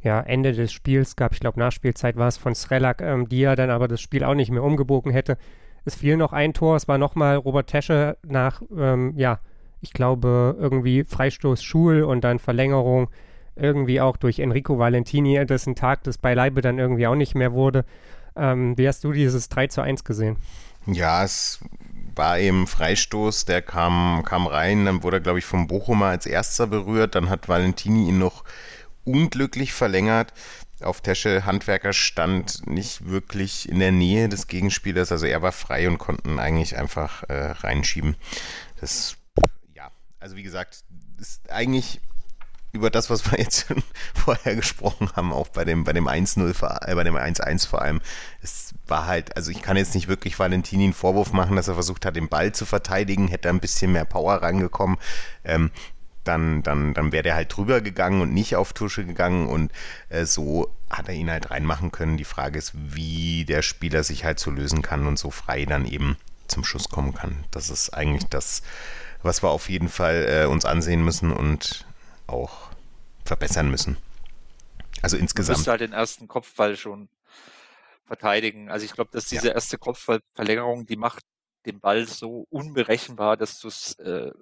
ja, 0.03 0.21
Ende 0.21 0.53
des 0.53 0.73
Spiels 0.73 1.17
gab. 1.17 1.33
Ich 1.33 1.41
glaube, 1.41 1.59
Nachspielzeit 1.59 2.17
war 2.17 2.29
es 2.29 2.39
von 2.39 2.55
Srelak, 2.55 3.03
ähm, 3.03 3.29
die 3.29 3.41
ja 3.41 3.55
dann 3.55 3.71
aber 3.71 3.87
das 3.87 4.01
Spiel 4.01 4.25
auch 4.25 4.35
nicht 4.35 4.51
mehr 4.51 4.65
umgebogen 4.65 5.13
hätte. 5.13 5.37
Es 5.85 5.95
fiel 5.95 6.17
noch 6.17 6.33
ein 6.33 6.55
Tor, 6.55 6.77
es 6.77 6.89
war 6.89 6.99
nochmal 6.99 7.37
Robert 7.37 7.69
Tesche 7.69 8.17
nach, 8.23 8.63
ähm, 8.77 9.13
ja, 9.17 9.41
ich 9.81 9.93
glaube, 9.93 10.57
irgendwie 10.59 11.05
Freistoß 11.05 11.63
Schul 11.63 12.03
und 12.03 12.23
dann 12.23 12.39
Verlängerung 12.39 13.09
irgendwie 13.57 14.01
auch 14.01 14.17
durch 14.17 14.39
Enrico 14.39 14.79
Valentini, 14.79 15.45
dessen 15.47 15.75
Tag 15.75 16.05
das 16.05 16.19
beileibe 16.19 16.61
dann 16.61 16.79
irgendwie 16.79 17.07
auch 17.07 17.15
nicht 17.15 17.35
mehr 17.35 17.53
wurde. 17.53 17.85
Ähm, 18.37 18.77
wie 18.79 18.89
hast 18.89 19.05
du 19.05 19.13
dieses 19.13 19.49
3 19.49 19.67
zu 19.67 19.81
1 19.83 20.05
gesehen? 20.05 20.37
Ja, 20.87 21.25
es 21.25 21.61
war 22.15 22.39
eben 22.39 22.67
Freistoß, 22.67 23.45
der 23.45 23.63
kam, 23.63 24.23
kam 24.25 24.47
rein, 24.47 24.85
dann 24.85 25.03
wurde 25.03 25.19
er, 25.19 25.21
glaube 25.21 25.39
ich, 25.39 25.45
vom 25.45 25.67
Bochumer 25.67 26.07
als 26.07 26.27
erster 26.27 26.67
berührt, 26.67 27.15
dann 27.15 27.29
hat 27.29 27.49
Valentini 27.49 28.09
ihn 28.09 28.19
noch 28.19 28.45
unglücklich 29.05 29.73
verlängert. 29.73 30.33
Auf 30.83 31.03
Tesche 31.03 31.45
Handwerker 31.45 31.93
stand 31.93 32.67
nicht 32.67 33.07
wirklich 33.07 33.69
in 33.69 33.79
der 33.79 33.93
Nähe 33.93 34.29
des 34.29 34.47
Gegenspielers, 34.47 35.13
also 35.13 35.27
er 35.27 35.43
war 35.43 35.53
frei 35.53 35.89
und 35.89 35.99
konnten 35.99 36.39
eigentlich 36.39 36.77
einfach 36.77 37.25
äh, 37.25 37.51
reinschieben. 37.51 38.17
Das, 38.81 39.17
ja, 39.75 39.91
also 40.19 40.37
wie 40.37 40.43
gesagt, 40.43 40.85
ist 41.19 41.51
eigentlich 41.51 42.01
über 42.73 42.91
das, 42.91 43.11
was 43.11 43.31
wir 43.31 43.39
jetzt 43.39 43.67
vorher 44.15 44.55
gesprochen 44.55 45.11
haben, 45.17 45.33
auch 45.33 45.49
bei 45.49 45.65
dem, 45.65 45.85
bei 45.85 45.93
dem 45.93 46.09
1-0, 46.09 46.87
äh, 46.87 46.95
bei 46.95 47.05
dem 47.05 47.17
1-1 47.17 47.69
vor 47.69 47.83
allem. 47.83 48.01
Es 48.43 48.75
war 48.87 49.07
halt, 49.07 49.37
also 49.37 49.51
ich 49.51 49.63
kann 49.63 49.77
jetzt 49.77 49.95
nicht 49.95 50.09
wirklich 50.09 50.39
Valentini 50.39 50.85
einen 50.85 50.93
Vorwurf 50.93 51.33
machen, 51.33 51.57
dass 51.57 51.69
er 51.69 51.75
versucht 51.75 52.07
hat, 52.07 52.17
den 52.17 52.29
Ball 52.29 52.53
zu 52.53 52.67
verteidigen, 52.67 53.29
hätte 53.29 53.49
ein 53.49 53.61
bisschen 53.61 53.93
mehr 53.93 54.05
Power 54.05 54.43
rangekommen. 54.43 54.99
Ähm, 55.45 55.71
dann, 56.25 56.63
dann, 56.63 56.95
dann 56.95 57.13
wäre 57.13 57.23
der 57.23 57.35
halt 57.35 57.57
drüber 57.57 57.81
gegangen 57.81 58.21
und 58.21 58.33
nicht 58.33 58.55
auf 58.55 58.73
Tusche 58.73 59.05
gegangen 59.05 59.47
und 59.47 59.73
äh, 60.11 60.27
so 60.27 60.71
hat 60.91 61.09
er 61.09 61.15
ihn 61.15 61.31
halt 61.31 61.51
reinmachen 61.51 61.93
können. 61.93 62.19
Die 62.19 62.25
Frage 62.25 62.59
ist, 62.59 62.73
wie 62.75 63.45
der 63.47 63.63
Spieler 63.63 64.05
sich 64.05 64.25
halt 64.25 64.39
so 64.39 64.51
lösen 64.51 64.83
kann 64.83 65.07
und 65.07 65.19
so 65.19 65.31
frei 65.31 65.65
dann 65.65 65.87
eben 65.87 66.17
zum 66.47 66.65
Schuss 66.65 66.89
kommen 66.89 67.15
kann. 67.15 67.45
Das 67.51 67.71
ist 67.71 67.91
eigentlich 67.91 68.29
das, 68.29 68.63
was 69.23 69.43
wir 69.43 69.51
auf 69.51 69.71
jeden 69.71 69.89
Fall 69.89 70.27
äh, 70.29 70.47
uns 70.47 70.65
ansehen 70.65 71.05
müssen 71.05 71.33
und 71.33 71.87
auch 72.31 72.71
verbessern 73.25 73.71
müssen. 73.71 73.97
Also 75.03 75.17
insgesamt. 75.17 75.57
Du 75.57 75.61
musst 75.61 75.69
halt 75.69 75.81
den 75.81 75.93
ersten 75.93 76.29
Kopfball 76.29 76.77
schon 76.77 77.09
verteidigen. 78.05 78.71
Also 78.71 78.85
ich 78.85 78.93
glaube, 78.93 79.11
dass 79.13 79.27
diese 79.27 79.49
ja. 79.49 79.55
erste 79.55 79.79
Kopfballverlängerung, 79.79 80.87
die 80.87 80.97
macht 80.97 81.23
den 81.67 81.81
Ball 81.81 82.07
so 82.07 82.47
unberechenbar, 82.51 83.37
dass 83.37 83.61
du 83.61 83.69
es 83.69 83.95
äh, 83.99 84.33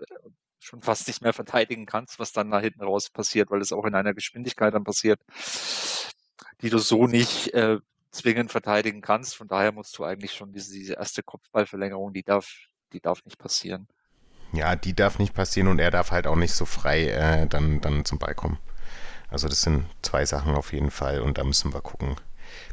schon 0.58 0.80
fast 0.80 1.06
nicht 1.06 1.22
mehr 1.22 1.32
verteidigen 1.32 1.86
kannst, 1.86 2.18
was 2.18 2.32
dann 2.32 2.50
da 2.50 2.60
hinten 2.60 2.82
raus 2.82 3.10
passiert, 3.10 3.50
weil 3.50 3.60
es 3.60 3.72
auch 3.72 3.84
in 3.84 3.94
einer 3.94 4.14
Geschwindigkeit 4.14 4.74
dann 4.74 4.84
passiert, 4.84 5.20
die 6.60 6.70
du 6.70 6.78
so 6.78 7.06
nicht 7.06 7.52
äh, 7.54 7.78
zwingend 8.10 8.50
verteidigen 8.50 9.00
kannst. 9.00 9.36
Von 9.36 9.48
daher 9.48 9.72
musst 9.72 9.96
du 9.98 10.04
eigentlich 10.04 10.32
schon 10.32 10.52
diese, 10.52 10.72
diese 10.72 10.94
erste 10.94 11.22
Kopfballverlängerung, 11.22 12.12
die 12.12 12.22
darf, 12.22 12.50
die 12.92 13.00
darf 13.00 13.24
nicht 13.24 13.38
passieren. 13.38 13.88
Ja, 14.52 14.76
die 14.76 14.94
darf 14.94 15.18
nicht 15.18 15.34
passieren 15.34 15.68
und 15.68 15.78
er 15.78 15.90
darf 15.90 16.10
halt 16.10 16.26
auch 16.26 16.36
nicht 16.36 16.54
so 16.54 16.64
frei 16.64 17.08
äh, 17.08 17.46
dann, 17.46 17.80
dann 17.80 18.04
zum 18.04 18.18
Ball 18.18 18.34
kommen. 18.34 18.58
Also 19.30 19.48
das 19.48 19.60
sind 19.60 19.84
zwei 20.02 20.24
Sachen 20.24 20.54
auf 20.54 20.72
jeden 20.72 20.90
Fall 20.90 21.20
und 21.20 21.36
da 21.36 21.44
müssen 21.44 21.74
wir 21.74 21.82
gucken, 21.82 22.16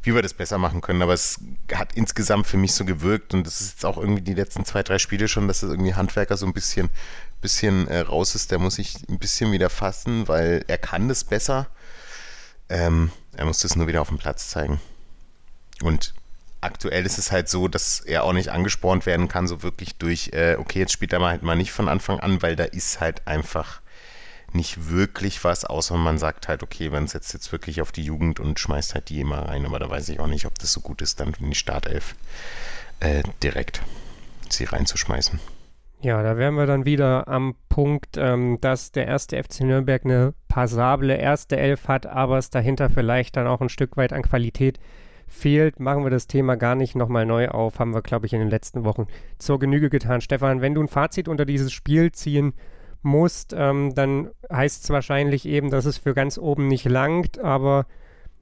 wie 0.04 0.16
wir 0.16 0.22
das 0.22 0.34
besser 0.34 0.58
machen 0.58 0.80
können. 0.80 1.02
Aber 1.02 1.14
es 1.14 1.40
hat 1.74 1.94
insgesamt 1.94 2.48
für 2.48 2.58
mich 2.58 2.74
so 2.74 2.86
gewirkt 2.86 3.34
und 3.34 3.46
das 3.46 3.60
ist 3.60 3.74
jetzt 3.74 3.86
auch 3.86 3.98
irgendwie 3.98 4.22
die 4.22 4.34
letzten 4.34 4.64
zwei, 4.64 4.84
drei 4.84 5.00
Spiele 5.00 5.28
schon, 5.28 5.48
dass 5.48 5.60
das 5.60 5.72
irgendwie 5.72 5.96
Handwerker 5.96 6.38
so 6.38 6.46
ein 6.46 6.54
bisschen, 6.54 6.90
bisschen 7.42 7.88
äh, 7.90 8.00
raus 8.00 8.36
ist. 8.36 8.52
Der 8.52 8.60
muss 8.60 8.76
sich 8.76 8.98
ein 9.10 9.20
bisschen 9.20 9.52
wieder 9.52 9.70
fassen, 9.70 10.28
weil 10.30 10.64
er 10.68 10.78
kann 10.78 11.10
das 11.10 11.26
besser. 11.26 11.68
Ähm, 12.70 13.12
er 13.34 13.46
muss 13.46 13.60
das 13.60 13.76
nur 13.76 13.88
wieder 13.88 14.02
auf 14.02 14.08
dem 14.08 14.18
Platz 14.18 14.50
zeigen. 14.50 14.80
Und 15.82 16.14
aktuell 16.62 17.06
ist 17.06 17.18
es 17.18 17.32
halt 17.32 17.50
so, 17.50 17.68
dass 17.68 18.00
er 18.00 18.24
auch 18.24 18.34
nicht 18.34 18.50
angespornt 18.50 19.06
werden 19.06 19.28
kann, 19.28 19.48
so 19.48 19.64
wirklich 19.64 19.96
durch, 19.98 20.32
äh, 20.34 20.56
okay, 20.58 20.80
jetzt 20.80 20.94
spielt 20.94 21.14
er 21.14 21.20
mal 21.20 21.32
halt 21.32 21.44
mal 21.44 21.56
nicht 21.56 21.72
von 21.72 21.88
Anfang 21.88 22.20
an, 22.20 22.42
weil 22.42 22.56
da 22.56 22.64
ist 22.64 23.00
halt 23.00 23.28
einfach 23.28 23.82
nicht 24.54 24.90
wirklich 24.90 25.44
was, 25.44 25.66
außer 25.66 25.98
man 25.98 26.18
sagt 26.18 26.48
halt, 26.48 26.64
okay, 26.64 26.90
man 26.90 27.08
setzt 27.08 27.34
jetzt 27.34 27.52
wirklich 27.52 27.82
auf 27.82 27.92
die 27.92 28.04
Jugend 28.04 28.40
und 28.40 28.60
schmeißt 28.60 28.96
halt 28.96 29.10
die 29.10 29.20
immer 29.20 29.50
rein, 29.50 29.66
aber 29.66 29.80
da 29.80 29.90
weiß 29.90 30.10
ich 30.10 30.20
auch 30.20 30.28
nicht, 30.28 30.46
ob 30.46 30.58
das 30.58 30.72
so 30.72 30.80
gut 30.80 31.02
ist, 31.02 31.20
dann 31.20 31.34
in 31.40 31.50
die 31.50 31.56
Startelf 31.56 32.16
äh, 33.02 33.24
direkt 33.44 33.82
sie 34.50 34.64
reinzuschmeißen. 34.64 35.40
Ja, 36.02 36.22
da 36.22 36.38
wären 36.38 36.56
wir 36.56 36.68
dann 36.68 36.86
wieder 36.86 37.28
am 37.28 37.56
Punkt, 37.68 38.18
ähm, 38.18 38.60
dass 38.62 38.92
der 38.92 39.08
erste 39.08 39.42
FC 39.42 39.62
Nürnberg 39.62 40.06
eine 40.06 40.34
passable 40.48 41.16
erste 41.16 41.58
Elf 41.58 41.88
hat, 41.88 42.06
aber 42.06 42.38
es 42.38 42.50
dahinter 42.50 42.90
vielleicht 42.90 43.38
dann 43.38 43.48
auch 43.48 43.62
ein 43.62 43.70
Stück 43.70 43.98
weit 43.98 44.14
an 44.14 44.22
Qualität 44.22 44.80
fehlt, 45.36 45.80
machen 45.80 46.04
wir 46.04 46.10
das 46.10 46.28
Thema 46.28 46.56
gar 46.56 46.76
nicht 46.76 46.96
nochmal 46.96 47.26
neu 47.26 47.50
auf. 47.50 47.80
Haben 47.80 47.94
wir, 47.94 48.02
glaube 48.02 48.26
ich, 48.26 48.34
in 48.34 48.40
den 48.40 48.50
letzten 48.50 48.86
Wochen 48.86 49.08
zur 49.38 49.60
Genüge 49.60 49.90
getan. 49.90 50.22
Stefan, 50.22 50.62
wenn 50.62 50.74
du 50.74 50.82
ein 50.82 50.88
Fazit 50.88 51.28
unter 51.28 51.46
dieses 51.46 51.72
Spiel 51.72 52.12
ziehen 52.12 52.54
musst, 53.02 53.54
ähm, 53.56 53.94
dann 53.94 54.32
heißt 54.52 54.84
es 54.84 54.90
wahrscheinlich 54.90 55.46
eben, 55.46 55.70
dass 55.70 55.86
es 55.86 55.98
für 55.98 56.14
ganz 56.14 56.38
oben 56.38 56.68
nicht 56.68 56.86
langt, 56.86 57.38
aber 57.40 57.86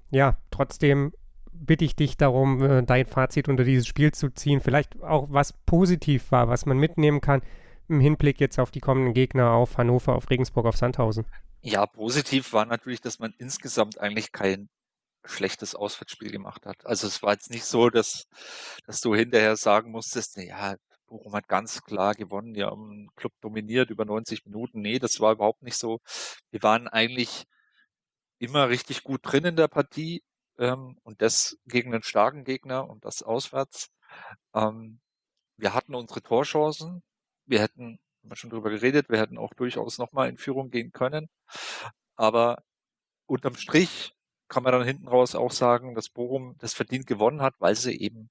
ja, 0.10 0.38
trotzdem 0.52 1.12
bitte 1.52 1.86
ich 1.86 1.96
dich 1.96 2.18
darum, 2.18 2.64
äh, 2.64 2.84
dein 2.84 3.06
Fazit 3.06 3.50
unter 3.50 3.64
dieses 3.64 3.88
Spiel 3.88 4.12
zu 4.12 4.30
ziehen. 4.30 4.62
Vielleicht 4.62 5.02
auch 5.02 5.28
was 5.30 5.54
positiv 5.66 6.32
war, 6.32 6.48
was 6.48 6.66
man 6.66 6.78
mitnehmen 6.78 7.20
kann 7.20 7.42
im 7.88 8.00
Hinblick 8.00 8.40
jetzt 8.40 8.60
auf 8.60 8.72
die 8.72 8.80
kommenden 8.80 9.14
Gegner, 9.14 9.52
auf 9.52 9.78
Hannover, 9.78 10.16
auf 10.16 10.30
Regensburg, 10.30 10.66
auf 10.66 10.78
Sandhausen. 10.78 11.26
Ja, 11.62 11.86
positiv 11.86 12.54
war 12.54 12.66
natürlich, 12.66 13.02
dass 13.02 13.20
man 13.20 13.34
insgesamt 13.38 14.00
eigentlich 14.00 14.32
kein 14.32 14.70
schlechtes 15.26 15.76
Auswärtsspiel 15.76 16.32
gemacht 16.32 16.66
hat. 16.66 16.86
Also 16.86 17.08
es 17.08 17.22
war 17.24 17.34
jetzt 17.34 17.50
nicht 17.50 17.66
so, 17.66 17.90
dass, 17.90 18.26
dass 18.86 19.02
du 19.02 19.16
hinterher 19.16 19.56
sagen 19.56 19.92
musstest, 19.92 20.38
ja, 20.38 20.76
Bochum 21.08 21.34
hat 21.34 21.48
ganz 21.48 21.84
klar 21.84 22.16
gewonnen, 22.16 22.56
ja, 22.56 22.72
im 22.72 23.10
Club 23.16 23.34
dominiert 23.42 23.90
über 23.92 24.06
90 24.06 24.46
Minuten. 24.46 24.82
Nee, 24.82 25.00
das 25.00 25.20
war 25.20 25.34
überhaupt 25.34 25.62
nicht 25.62 25.78
so. 25.78 26.00
Wir 26.50 26.64
waren 26.64 26.88
eigentlich 26.88 27.46
immer 28.40 28.70
richtig 28.70 29.04
gut 29.04 29.22
drin 29.24 29.46
in 29.46 29.56
der 29.56 29.68
Partie 29.68 30.24
ähm, 30.58 30.98
und 31.04 31.22
das 31.22 31.58
gegen 31.66 31.94
einen 31.94 32.04
starken 32.04 32.44
Gegner 32.44 32.90
und 32.90 33.06
das 33.06 33.22
auswärts. 33.22 33.90
Ähm, 34.54 35.00
wir 35.58 35.74
hatten 35.74 35.96
unsere 35.96 36.22
Torchancen. 36.22 37.04
Wir 37.46 37.62
hätten, 37.62 38.00
haben 38.22 38.30
wir 38.30 38.36
schon 38.36 38.50
drüber 38.50 38.70
geredet, 38.70 39.10
wir 39.10 39.20
hätten 39.20 39.38
auch 39.38 39.54
durchaus 39.54 39.98
nochmal 39.98 40.30
in 40.30 40.38
Führung 40.38 40.72
gehen 40.72 40.92
können. 40.92 41.30
Aber 42.16 42.64
unterm 43.28 43.56
Strich 43.56 44.14
kann 44.48 44.64
man 44.64 44.74
dann 44.74 44.86
hinten 44.86 45.08
raus 45.08 45.36
auch 45.36 45.52
sagen, 45.52 45.96
dass 45.96 46.10
Bochum 46.10 46.56
das 46.60 46.74
verdient 46.74 47.08
gewonnen 47.08 47.42
hat, 47.42 47.56
weil 47.60 47.76
sie 47.76 48.00
eben 48.00 48.30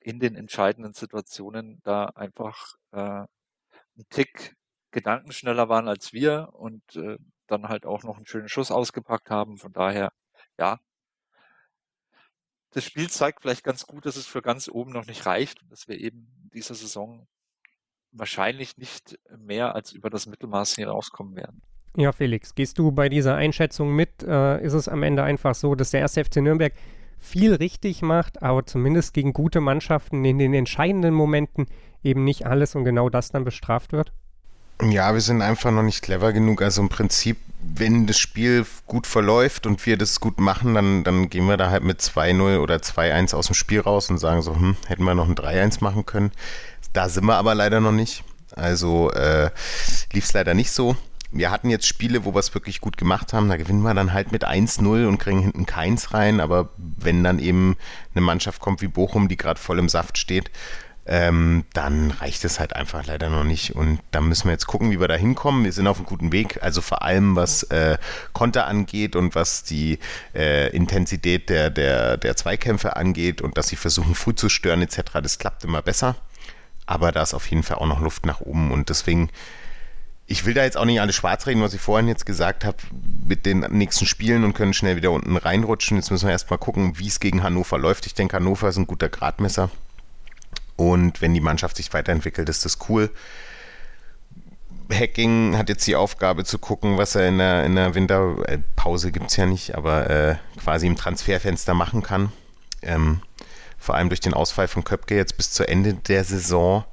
in 0.00 0.18
den 0.18 0.34
entscheidenden 0.34 0.94
Situationen 0.94 1.80
da 1.84 2.06
einfach 2.06 2.76
äh, 2.92 2.98
einen 2.98 4.08
Tick 4.10 4.56
gedankenschneller 4.90 5.68
waren 5.68 5.88
als 5.88 6.12
wir 6.12 6.50
und 6.52 6.82
äh, 6.96 7.18
dann 7.46 7.68
halt 7.68 7.86
auch 7.86 8.02
noch 8.02 8.16
einen 8.16 8.26
schönen 8.26 8.48
Schuss 8.48 8.70
ausgepackt 8.70 9.30
haben. 9.30 9.58
Von 9.58 9.72
daher, 9.72 10.12
ja, 10.58 10.78
das 12.70 12.84
Spiel 12.84 13.10
zeigt 13.10 13.42
vielleicht 13.42 13.64
ganz 13.64 13.86
gut, 13.86 14.06
dass 14.06 14.16
es 14.16 14.26
für 14.26 14.42
ganz 14.42 14.68
oben 14.68 14.92
noch 14.92 15.06
nicht 15.06 15.26
reicht 15.26 15.62
und 15.62 15.70
dass 15.70 15.88
wir 15.88 15.98
eben 15.98 16.26
in 16.42 16.50
dieser 16.50 16.74
Saison 16.74 17.26
wahrscheinlich 18.12 18.76
nicht 18.76 19.18
mehr 19.36 19.74
als 19.74 19.92
über 19.92 20.10
das 20.10 20.26
Mittelmaß 20.26 20.74
hinauskommen 20.74 21.36
werden. 21.36 21.62
Ja, 21.96 22.12
Felix, 22.12 22.54
gehst 22.54 22.78
du 22.78 22.90
bei 22.90 23.08
dieser 23.08 23.34
Einschätzung 23.34 23.94
mit? 23.94 24.22
Äh, 24.22 24.64
ist 24.64 24.72
es 24.72 24.88
am 24.88 25.02
Ende 25.02 25.22
einfach 25.22 25.54
so, 25.54 25.74
dass 25.74 25.90
der 25.90 26.00
erste 26.00 26.24
FC 26.24 26.36
Nürnberg 26.36 26.72
viel 27.18 27.54
richtig 27.54 28.02
macht, 28.02 28.42
aber 28.42 28.66
zumindest 28.66 29.14
gegen 29.14 29.32
gute 29.32 29.60
Mannschaften 29.60 30.24
in 30.24 30.38
den 30.38 30.54
entscheidenden 30.54 31.14
Momenten 31.14 31.66
eben 32.02 32.24
nicht 32.24 32.46
alles 32.46 32.74
und 32.74 32.84
genau 32.84 33.08
das 33.10 33.30
dann 33.30 33.44
bestraft 33.44 33.92
wird? 33.92 34.12
Ja, 34.82 35.14
wir 35.14 35.20
sind 35.20 35.42
einfach 35.42 35.70
noch 35.70 35.82
nicht 35.82 36.02
clever 36.02 36.32
genug. 36.32 36.62
Also 36.62 36.82
im 36.82 36.88
Prinzip, 36.88 37.36
wenn 37.62 38.06
das 38.06 38.18
Spiel 38.18 38.66
gut 38.86 39.06
verläuft 39.06 39.66
und 39.66 39.84
wir 39.86 39.96
das 39.96 40.18
gut 40.18 40.40
machen, 40.40 40.74
dann, 40.74 41.04
dann 41.04 41.30
gehen 41.30 41.46
wir 41.46 41.56
da 41.56 41.70
halt 41.70 41.84
mit 41.84 42.00
2-0 42.00 42.58
oder 42.58 42.76
2-1 42.76 43.34
aus 43.34 43.46
dem 43.46 43.54
Spiel 43.54 43.80
raus 43.80 44.10
und 44.10 44.18
sagen 44.18 44.42
so, 44.42 44.56
hm, 44.56 44.76
hätten 44.86 45.04
wir 45.04 45.14
noch 45.14 45.28
ein 45.28 45.36
3-1 45.36 45.84
machen 45.84 46.04
können. 46.04 46.32
Da 46.92 47.08
sind 47.08 47.26
wir 47.26 47.36
aber 47.36 47.54
leider 47.54 47.80
noch 47.80 47.92
nicht. 47.92 48.24
Also 48.56 49.10
äh, 49.12 49.50
lief 50.12 50.24
es 50.24 50.32
leider 50.32 50.54
nicht 50.54 50.72
so. 50.72 50.96
Wir 51.32 51.50
hatten 51.50 51.70
jetzt 51.70 51.86
Spiele, 51.86 52.24
wo 52.24 52.34
wir 52.34 52.40
es 52.40 52.54
wirklich 52.54 52.80
gut 52.80 52.96
gemacht 52.96 53.32
haben. 53.32 53.48
Da 53.48 53.56
gewinnen 53.56 53.82
wir 53.82 53.94
dann 53.94 54.12
halt 54.12 54.32
mit 54.32 54.46
1-0 54.46 55.06
und 55.06 55.18
kriegen 55.18 55.40
hinten 55.40 55.66
keins 55.66 56.12
rein. 56.12 56.40
Aber 56.40 56.68
wenn 56.76 57.24
dann 57.24 57.38
eben 57.38 57.76
eine 58.14 58.22
Mannschaft 58.22 58.60
kommt 58.60 58.82
wie 58.82 58.88
Bochum, 58.88 59.28
die 59.28 59.38
gerade 59.38 59.58
voll 59.58 59.78
im 59.78 59.88
Saft 59.88 60.18
steht, 60.18 60.50
ähm, 61.04 61.64
dann 61.72 62.10
reicht 62.12 62.44
es 62.44 62.60
halt 62.60 62.76
einfach 62.76 63.06
leider 63.06 63.28
noch 63.28 63.44
nicht. 63.44 63.74
Und 63.74 64.00
da 64.12 64.20
müssen 64.20 64.44
wir 64.44 64.52
jetzt 64.52 64.66
gucken, 64.66 64.90
wie 64.90 65.00
wir 65.00 65.08
da 65.08 65.14
hinkommen. 65.14 65.64
Wir 65.64 65.72
sind 65.72 65.86
auf 65.86 65.96
einem 65.96 66.06
guten 66.06 66.32
Weg. 66.32 66.62
Also 66.62 66.80
vor 66.80 67.02
allem, 67.02 67.34
was 67.34 67.64
äh, 67.64 67.98
Konter 68.32 68.66
angeht 68.66 69.16
und 69.16 69.34
was 69.34 69.64
die 69.64 69.98
äh, 70.34 70.68
Intensität 70.74 71.48
der, 71.48 71.70
der, 71.70 72.18
der 72.18 72.36
Zweikämpfe 72.36 72.96
angeht 72.96 73.40
und 73.40 73.58
dass 73.58 73.68
sie 73.68 73.76
versuchen, 73.76 74.14
früh 74.14 74.34
zu 74.34 74.48
stören 74.48 74.82
etc., 74.82 75.00
das 75.22 75.38
klappt 75.38 75.64
immer 75.64 75.82
besser. 75.82 76.14
Aber 76.86 77.10
da 77.10 77.22
ist 77.22 77.34
auf 77.34 77.46
jeden 77.46 77.62
Fall 77.62 77.78
auch 77.78 77.86
noch 77.86 78.00
Luft 78.00 78.26
nach 78.26 78.40
oben. 78.40 78.70
Und 78.70 78.88
deswegen 78.88 79.30
ich 80.26 80.46
will 80.46 80.54
da 80.54 80.64
jetzt 80.64 80.76
auch 80.76 80.84
nicht 80.84 81.00
alles 81.00 81.16
schwarz 81.16 81.46
reden, 81.46 81.62
was 81.62 81.74
ich 81.74 81.80
vorhin 81.80 82.08
jetzt 82.08 82.26
gesagt 82.26 82.64
habe, 82.64 82.78
mit 83.26 83.44
den 83.44 83.60
nächsten 83.60 84.06
Spielen 84.06 84.44
und 84.44 84.54
können 84.54 84.72
schnell 84.72 84.96
wieder 84.96 85.10
unten 85.10 85.36
reinrutschen. 85.36 85.96
Jetzt 85.96 86.10
müssen 86.10 86.26
wir 86.26 86.32
erstmal 86.32 86.58
gucken, 86.58 86.98
wie 86.98 87.08
es 87.08 87.20
gegen 87.20 87.42
Hannover 87.42 87.78
läuft. 87.78 88.06
Ich 88.06 88.14
denke, 88.14 88.36
Hannover 88.36 88.68
ist 88.68 88.76
ein 88.76 88.86
guter 88.86 89.08
Gradmesser. 89.08 89.70
Und 90.76 91.20
wenn 91.20 91.34
die 91.34 91.40
Mannschaft 91.40 91.76
sich 91.76 91.92
weiterentwickelt, 91.92 92.48
ist 92.48 92.64
das 92.64 92.78
cool. 92.88 93.10
Hacking 94.92 95.56
hat 95.56 95.68
jetzt 95.68 95.86
die 95.86 95.96
Aufgabe 95.96 96.44
zu 96.44 96.58
gucken, 96.58 96.98
was 96.98 97.14
er 97.14 97.28
in 97.28 97.38
der, 97.38 97.64
in 97.64 97.74
der 97.74 97.94
Winterpause 97.94 99.12
gibt 99.12 99.30
es 99.30 99.36
ja 99.36 99.46
nicht, 99.46 99.74
aber 99.74 100.10
äh, 100.10 100.36
quasi 100.58 100.86
im 100.86 100.96
Transferfenster 100.96 101.74
machen 101.74 102.02
kann. 102.02 102.32
Ähm, 102.82 103.22
vor 103.78 103.96
allem 103.96 104.08
durch 104.08 104.20
den 104.20 104.34
Ausfall 104.34 104.68
von 104.68 104.84
Köpke 104.84 105.16
jetzt 105.16 105.36
bis 105.36 105.50
zu 105.52 105.66
Ende 105.66 105.94
der 105.94 106.24
Saison 106.24 106.84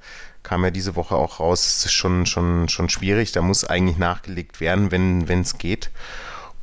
kam 0.49 0.63
ja 0.63 0.71
diese 0.71 0.95
Woche 0.95 1.13
auch 1.13 1.39
raus, 1.39 1.67
es 1.67 1.85
ist 1.85 1.91
schon, 1.91 2.25
schon, 2.25 2.69
schon 2.69 2.89
schwierig. 2.89 3.31
Da 3.31 3.43
muss 3.43 3.65
eigentlich 3.65 3.99
nachgelegt 3.99 4.59
werden, 4.59 4.89
wenn 4.91 5.41
es 5.41 5.59
geht. 5.59 5.91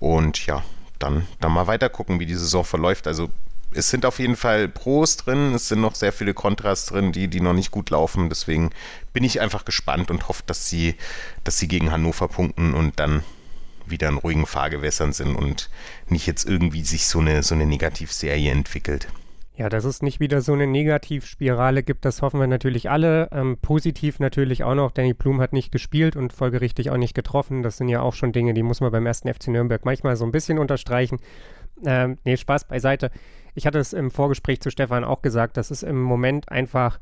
Und 0.00 0.44
ja, 0.44 0.64
dann, 0.98 1.28
dann 1.38 1.52
mal 1.52 1.68
weiter 1.68 1.88
gucken, 1.88 2.18
wie 2.18 2.26
die 2.26 2.34
Saison 2.34 2.64
verläuft. 2.64 3.06
Also 3.06 3.30
es 3.70 3.88
sind 3.88 4.04
auf 4.04 4.18
jeden 4.18 4.34
Fall 4.34 4.66
Pros 4.66 5.18
drin, 5.18 5.54
es 5.54 5.68
sind 5.68 5.80
noch 5.80 5.94
sehr 5.94 6.12
viele 6.12 6.34
Kontras 6.34 6.86
drin, 6.86 7.12
die, 7.12 7.28
die 7.28 7.40
noch 7.40 7.52
nicht 7.52 7.70
gut 7.70 7.90
laufen. 7.90 8.28
Deswegen 8.28 8.70
bin 9.12 9.22
ich 9.22 9.40
einfach 9.40 9.64
gespannt 9.64 10.10
und 10.10 10.26
hoffe, 10.26 10.42
dass 10.46 10.68
sie, 10.68 10.96
dass 11.44 11.60
sie 11.60 11.68
gegen 11.68 11.92
Hannover 11.92 12.26
punkten 12.26 12.74
und 12.74 12.98
dann 12.98 13.22
wieder 13.86 14.08
in 14.08 14.18
ruhigen 14.18 14.46
Fahrgewässern 14.46 15.12
sind 15.12 15.36
und 15.36 15.70
nicht 16.08 16.26
jetzt 16.26 16.44
irgendwie 16.44 16.82
sich 16.82 17.06
so 17.06 17.20
eine, 17.20 17.44
so 17.44 17.54
eine 17.54 17.66
Negativserie 17.66 18.50
entwickelt. 18.50 19.06
Ja, 19.58 19.70
dass 19.70 19.84
es 19.86 20.02
nicht 20.02 20.20
wieder 20.20 20.42
so 20.42 20.52
eine 20.52 20.66
Negativspirale 20.66 21.82
gibt, 21.82 22.04
das 22.04 22.20
hoffen 22.20 22.38
wir 22.38 22.46
natürlich 22.46 22.90
alle. 22.90 23.30
Ähm, 23.32 23.56
positiv 23.62 24.20
natürlich 24.20 24.64
auch 24.64 24.74
noch, 24.74 24.90
Danny 24.90 25.14
Blum 25.14 25.40
hat 25.40 25.54
nicht 25.54 25.72
gespielt 25.72 26.14
und 26.14 26.34
folgerichtig 26.34 26.90
auch 26.90 26.98
nicht 26.98 27.14
getroffen. 27.14 27.62
Das 27.62 27.78
sind 27.78 27.88
ja 27.88 28.02
auch 28.02 28.12
schon 28.12 28.32
Dinge, 28.32 28.52
die 28.52 28.62
muss 28.62 28.82
man 28.82 28.92
beim 28.92 29.06
ersten 29.06 29.32
FC 29.32 29.48
Nürnberg 29.48 29.82
manchmal 29.86 30.16
so 30.16 30.26
ein 30.26 30.32
bisschen 30.32 30.58
unterstreichen. 30.58 31.20
Ähm, 31.86 32.18
nee, 32.24 32.36
Spaß 32.36 32.68
beiseite. 32.68 33.10
Ich 33.54 33.66
hatte 33.66 33.78
es 33.78 33.94
im 33.94 34.10
Vorgespräch 34.10 34.60
zu 34.60 34.70
Stefan 34.70 35.04
auch 35.04 35.22
gesagt, 35.22 35.56
das 35.56 35.70
ist 35.70 35.82
im 35.82 36.02
Moment 36.02 36.50
einfach 36.50 36.98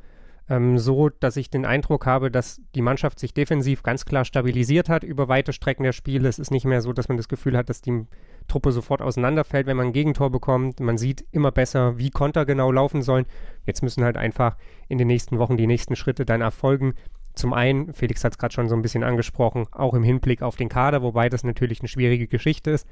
ähm, 0.49 0.79
so, 0.79 1.09
dass 1.09 1.37
ich 1.37 1.51
den 1.51 1.64
Eindruck 1.64 2.07
habe, 2.07 2.31
dass 2.31 2.61
die 2.77 2.83
Mannschaft 2.83 3.19
sich 3.19 3.35
defensiv 3.35 3.83
ganz 3.83 4.05
klar 4.05 4.25
stabilisiert 4.25 4.88
hat 4.88 5.03
über 5.03 5.27
weite 5.27 5.53
Strecken 5.53 5.83
der 5.83 5.93
Spiele. 5.93 6.29
Es 6.29 6.38
ist 6.38 6.53
nicht 6.53 6.67
mehr 6.67 6.83
so, 6.83 6.93
dass 6.93 7.09
man 7.09 7.17
das 7.17 7.29
Gefühl 7.29 7.57
hat, 7.57 7.69
dass 7.69 7.83
die 7.83 8.07
Truppe 8.48 8.72
sofort 8.72 9.02
auseinanderfällt, 9.02 9.66
wenn 9.66 9.76
man 9.76 9.87
ein 9.87 9.92
Gegentor 9.92 10.30
bekommt. 10.30 10.80
Man 10.80 10.98
sieht 10.98 11.24
immer 11.33 11.50
besser, 11.50 11.98
wie 11.98 12.11
Konter 12.11 12.44
genau 12.44 12.70
laufen 12.70 13.02
sollen. 13.02 13.26
Jetzt 13.66 13.83
müssen 13.83 14.04
halt 14.04 14.16
einfach 14.16 14.57
in 14.88 14.98
den 14.98 15.09
nächsten 15.09 15.38
Wochen 15.38 15.57
die 15.57 15.66
nächsten 15.66 15.96
Schritte 15.96 16.24
dann 16.24 16.40
erfolgen. 16.40 16.94
Zum 17.35 17.52
einen, 17.52 17.92
Felix 17.92 18.22
hat 18.22 18.33
es 18.33 18.38
gerade 18.38 18.54
schon 18.54 18.68
so 18.68 18.76
ein 18.76 18.83
bisschen 18.83 19.02
angesprochen, 19.02 19.66
auch 19.72 19.94
im 19.94 20.04
Hinblick 20.04 20.42
auf 20.42 20.57
den 20.57 20.68
Kader, 20.68 21.02
wobei 21.02 21.28
das 21.28 21.42
natürlich 21.42 21.80
eine 21.80 21.88
schwierige 21.88 22.28
Geschichte 22.28 22.70
ist. 22.70 22.87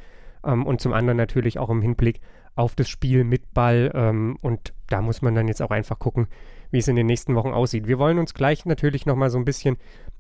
Ähm, 0.45 0.67
und 0.67 0.81
zum 0.81 0.93
anderen 0.93 1.17
natürlich 1.17 1.59
auch 1.59 1.71
im 1.71 1.83
Hinblick 1.83 2.21
auf 2.55 2.75
das 2.75 2.89
Spiel 2.89 3.25
mit 3.25 3.55
Ball. 3.55 3.93
Ähm, 3.95 4.37
und 4.43 4.73
da 4.89 5.01
muss 5.01 5.23
man 5.23 5.35
dann 5.35 5.49
jetzt 5.49 5.63
auch 5.63 5.71
einfach 5.71 5.99
gucken, 5.99 6.27
wie 6.71 6.79
es 6.79 6.89
in 6.89 6.97
den 6.97 7.07
nächsten 7.07 7.35
Wochen 7.35 7.53
aussieht. 7.53 7.87
Wir 7.87 7.99
wollen 7.99 8.19
uns 8.19 8.35
gleich 8.35 8.65
natürlich 8.65 9.07
nochmal 9.07 9.31
so 9.31 9.39
ein 9.39 9.45
bisschen 9.45 9.77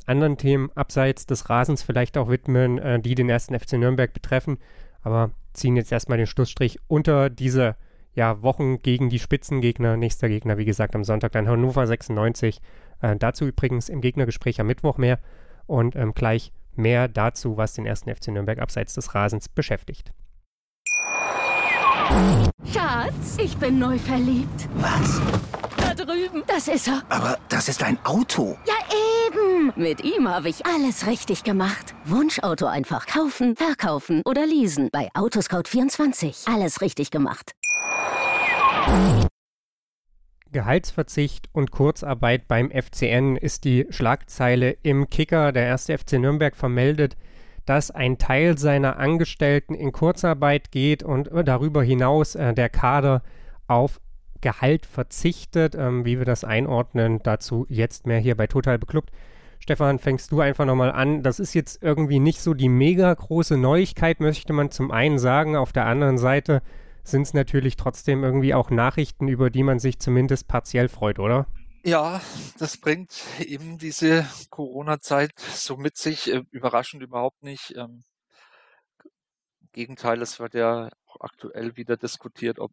anderen 0.06 0.36
Themen 0.36 0.70
abseits 0.74 1.26
des 1.26 1.50
Rasens 1.50 1.82
vielleicht 1.82 2.16
auch 2.16 2.28
widmen, 2.28 2.78
äh, 2.78 3.00
die 3.00 3.14
den 3.14 3.28
ersten 3.28 3.58
FC 3.58 3.72
Nürnberg 3.72 4.12
betreffen 4.12 4.58
aber 5.02 5.30
ziehen 5.52 5.76
jetzt 5.76 5.92
erstmal 5.92 6.18
den 6.18 6.26
Schlussstrich 6.26 6.78
unter 6.88 7.30
diese 7.30 7.76
ja, 8.14 8.42
Wochen 8.42 8.78
gegen 8.82 9.08
die 9.08 9.18
Spitzengegner. 9.18 9.96
Nächster 9.96 10.28
Gegner, 10.28 10.58
wie 10.58 10.64
gesagt, 10.64 10.94
am 10.94 11.04
Sonntag 11.04 11.32
dann 11.32 11.48
Hannover 11.48 11.86
96. 11.86 12.60
Äh, 13.00 13.16
dazu 13.16 13.46
übrigens 13.46 13.88
im 13.88 14.00
Gegnergespräch 14.00 14.60
am 14.60 14.66
Mittwoch 14.66 14.98
mehr 14.98 15.18
und 15.66 15.96
ähm, 15.96 16.12
gleich 16.14 16.52
mehr 16.74 17.08
dazu, 17.08 17.56
was 17.56 17.74
den 17.74 17.86
ersten 17.86 18.14
FC 18.14 18.28
Nürnberg 18.28 18.58
abseits 18.58 18.94
des 18.94 19.14
Rasens 19.14 19.48
beschäftigt. 19.48 20.12
Schatz, 22.64 23.38
ich 23.38 23.56
bin 23.56 23.78
neu 23.78 23.98
verliebt. 23.98 24.68
Was? 24.76 25.20
Drüben. 26.22 26.42
Das 26.46 26.68
ist 26.68 26.88
er. 26.88 27.02
Aber 27.08 27.38
das 27.48 27.68
ist 27.68 27.82
ein 27.82 27.98
Auto. 28.04 28.56
Ja, 28.66 28.74
eben. 29.26 29.72
Mit 29.76 30.04
ihm 30.04 30.28
habe 30.28 30.48
ich 30.48 30.66
alles 30.66 31.06
richtig 31.06 31.44
gemacht. 31.44 31.94
Wunschauto 32.04 32.66
einfach 32.66 33.06
kaufen, 33.06 33.56
verkaufen 33.56 34.22
oder 34.24 34.46
leasen. 34.46 34.88
Bei 34.92 35.08
Autoscout24. 35.14 36.52
Alles 36.52 36.80
richtig 36.80 37.10
gemacht. 37.10 37.52
Gehaltsverzicht 40.50 41.48
und 41.52 41.70
Kurzarbeit 41.70 42.46
beim 42.46 42.70
FCN 42.70 43.36
ist 43.36 43.64
die 43.64 43.86
Schlagzeile 43.90 44.76
im 44.82 45.08
Kicker. 45.08 45.52
Der 45.52 45.64
erste 45.64 45.96
FC 45.96 46.14
Nürnberg 46.14 46.54
vermeldet, 46.54 47.16
dass 47.64 47.90
ein 47.90 48.18
Teil 48.18 48.58
seiner 48.58 48.98
Angestellten 48.98 49.74
in 49.74 49.92
Kurzarbeit 49.92 50.70
geht 50.70 51.02
und 51.02 51.30
darüber 51.44 51.82
hinaus 51.82 52.34
äh, 52.34 52.52
der 52.52 52.68
Kader 52.68 53.22
auf 53.66 54.00
Gehalt 54.42 54.84
verzichtet. 54.84 55.74
Ähm, 55.74 56.04
wie 56.04 56.18
wir 56.18 56.26
das 56.26 56.44
einordnen, 56.44 57.20
dazu 57.22 57.66
jetzt 57.70 58.06
mehr 58.06 58.18
hier 58.18 58.36
bei 58.36 58.46
Total 58.46 58.78
Beklubbt. 58.78 59.10
Stefan, 59.58 60.00
fängst 60.00 60.32
du 60.32 60.40
einfach 60.40 60.64
nochmal 60.64 60.90
an. 60.90 61.22
Das 61.22 61.38
ist 61.38 61.54
jetzt 61.54 61.82
irgendwie 61.82 62.18
nicht 62.18 62.40
so 62.40 62.52
die 62.52 62.68
mega 62.68 63.14
große 63.14 63.56
Neuigkeit, 63.56 64.18
möchte 64.18 64.52
man 64.52 64.72
zum 64.72 64.90
einen 64.90 65.18
sagen. 65.18 65.56
Auf 65.56 65.72
der 65.72 65.86
anderen 65.86 66.18
Seite 66.18 66.62
sind 67.04 67.22
es 67.22 67.32
natürlich 67.32 67.76
trotzdem 67.76 68.24
irgendwie 68.24 68.54
auch 68.54 68.70
Nachrichten, 68.70 69.28
über 69.28 69.50
die 69.50 69.62
man 69.62 69.78
sich 69.78 70.00
zumindest 70.00 70.48
partiell 70.48 70.88
freut, 70.88 71.20
oder? 71.20 71.46
Ja, 71.84 72.20
das 72.58 72.76
bringt 72.76 73.24
eben 73.40 73.78
diese 73.78 74.26
Corona-Zeit 74.50 75.38
so 75.38 75.76
mit 75.76 75.96
sich. 75.96 76.32
Äh, 76.32 76.42
überraschend 76.50 77.02
überhaupt 77.02 77.42
nicht. 77.42 77.74
Ähm, 77.76 78.02
Im 79.60 79.68
Gegenteil, 79.72 80.22
es 80.22 80.38
wird 80.38 80.54
ja 80.54 80.90
auch 81.06 81.20
aktuell 81.20 81.76
wieder 81.76 81.96
diskutiert, 81.96 82.58
ob 82.58 82.72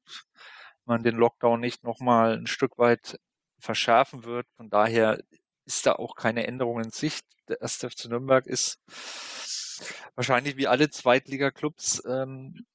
man 0.90 1.04
den 1.04 1.16
Lockdown 1.16 1.60
nicht 1.60 1.84
nochmal 1.84 2.38
ein 2.38 2.48
Stück 2.48 2.78
weit 2.78 3.20
verschärfen 3.60 4.26
wird. 4.26 4.48
Von 4.58 4.70
daher 4.70 5.24
ist 5.66 5.86
da 5.86 5.94
auch 5.94 6.16
keine 6.16 6.48
Änderung 6.48 6.82
in 6.82 6.92
Sicht. 6.92 7.26
Der 7.48 7.62
1. 7.62 7.78
FC 7.78 8.06
Nürnberg 8.06 8.46
ist 8.46 8.80
wahrscheinlich 10.16 10.58
wie 10.58 10.68
alle 10.68 10.90
Zweitliga-Clubs 10.90 12.04
ähm, 12.06 12.66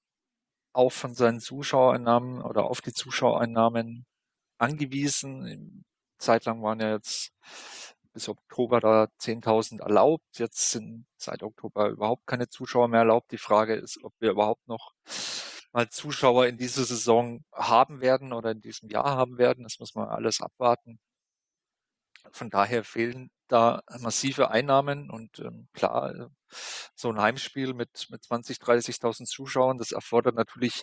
auch 0.72 0.92
von 0.92 1.14
seinen 1.14 1.40
Zuschauereinnahmen 1.40 2.42
oder 2.42 2.64
auf 2.64 2.80
die 2.80 2.92
Zuschauereinnahmen 2.92 4.06
angewiesen. 4.58 5.84
Zeitlang 6.18 6.62
waren 6.62 6.80
ja 6.80 6.92
jetzt 6.94 7.32
bis 8.12 8.28
Oktober 8.28 8.80
da 8.80 9.08
10.000 9.20 9.82
erlaubt. 9.82 10.38
Jetzt 10.38 10.70
sind 10.70 11.06
seit 11.16 11.42
Oktober 11.42 11.88
überhaupt 11.88 12.26
keine 12.26 12.48
Zuschauer 12.48 12.88
mehr 12.88 13.00
erlaubt. 13.00 13.32
Die 13.32 13.38
Frage 13.38 13.74
ist, 13.74 14.02
ob 14.02 14.14
wir 14.20 14.30
überhaupt 14.30 14.66
noch 14.68 14.92
mal 15.74 15.88
Zuschauer 15.90 16.46
in 16.46 16.56
dieser 16.56 16.84
Saison 16.84 17.44
haben 17.52 18.00
werden 18.00 18.32
oder 18.32 18.52
in 18.52 18.60
diesem 18.60 18.88
Jahr 18.88 19.16
haben 19.16 19.38
werden. 19.38 19.64
Das 19.64 19.78
muss 19.80 19.94
man 19.94 20.08
alles 20.08 20.40
abwarten. 20.40 21.00
Von 22.32 22.48
daher 22.48 22.84
fehlen 22.84 23.30
da 23.48 23.82
massive 23.98 24.50
Einnahmen 24.50 25.10
und 25.10 25.40
ähm, 25.40 25.68
klar, 25.74 26.14
äh, 26.14 26.28
so 26.94 27.10
ein 27.10 27.20
Heimspiel 27.20 27.74
mit, 27.74 28.06
mit 28.10 28.24
20, 28.24 28.58
30.000 28.58 29.26
Zuschauern, 29.26 29.78
das 29.78 29.92
erfordert 29.92 30.36
natürlich 30.36 30.82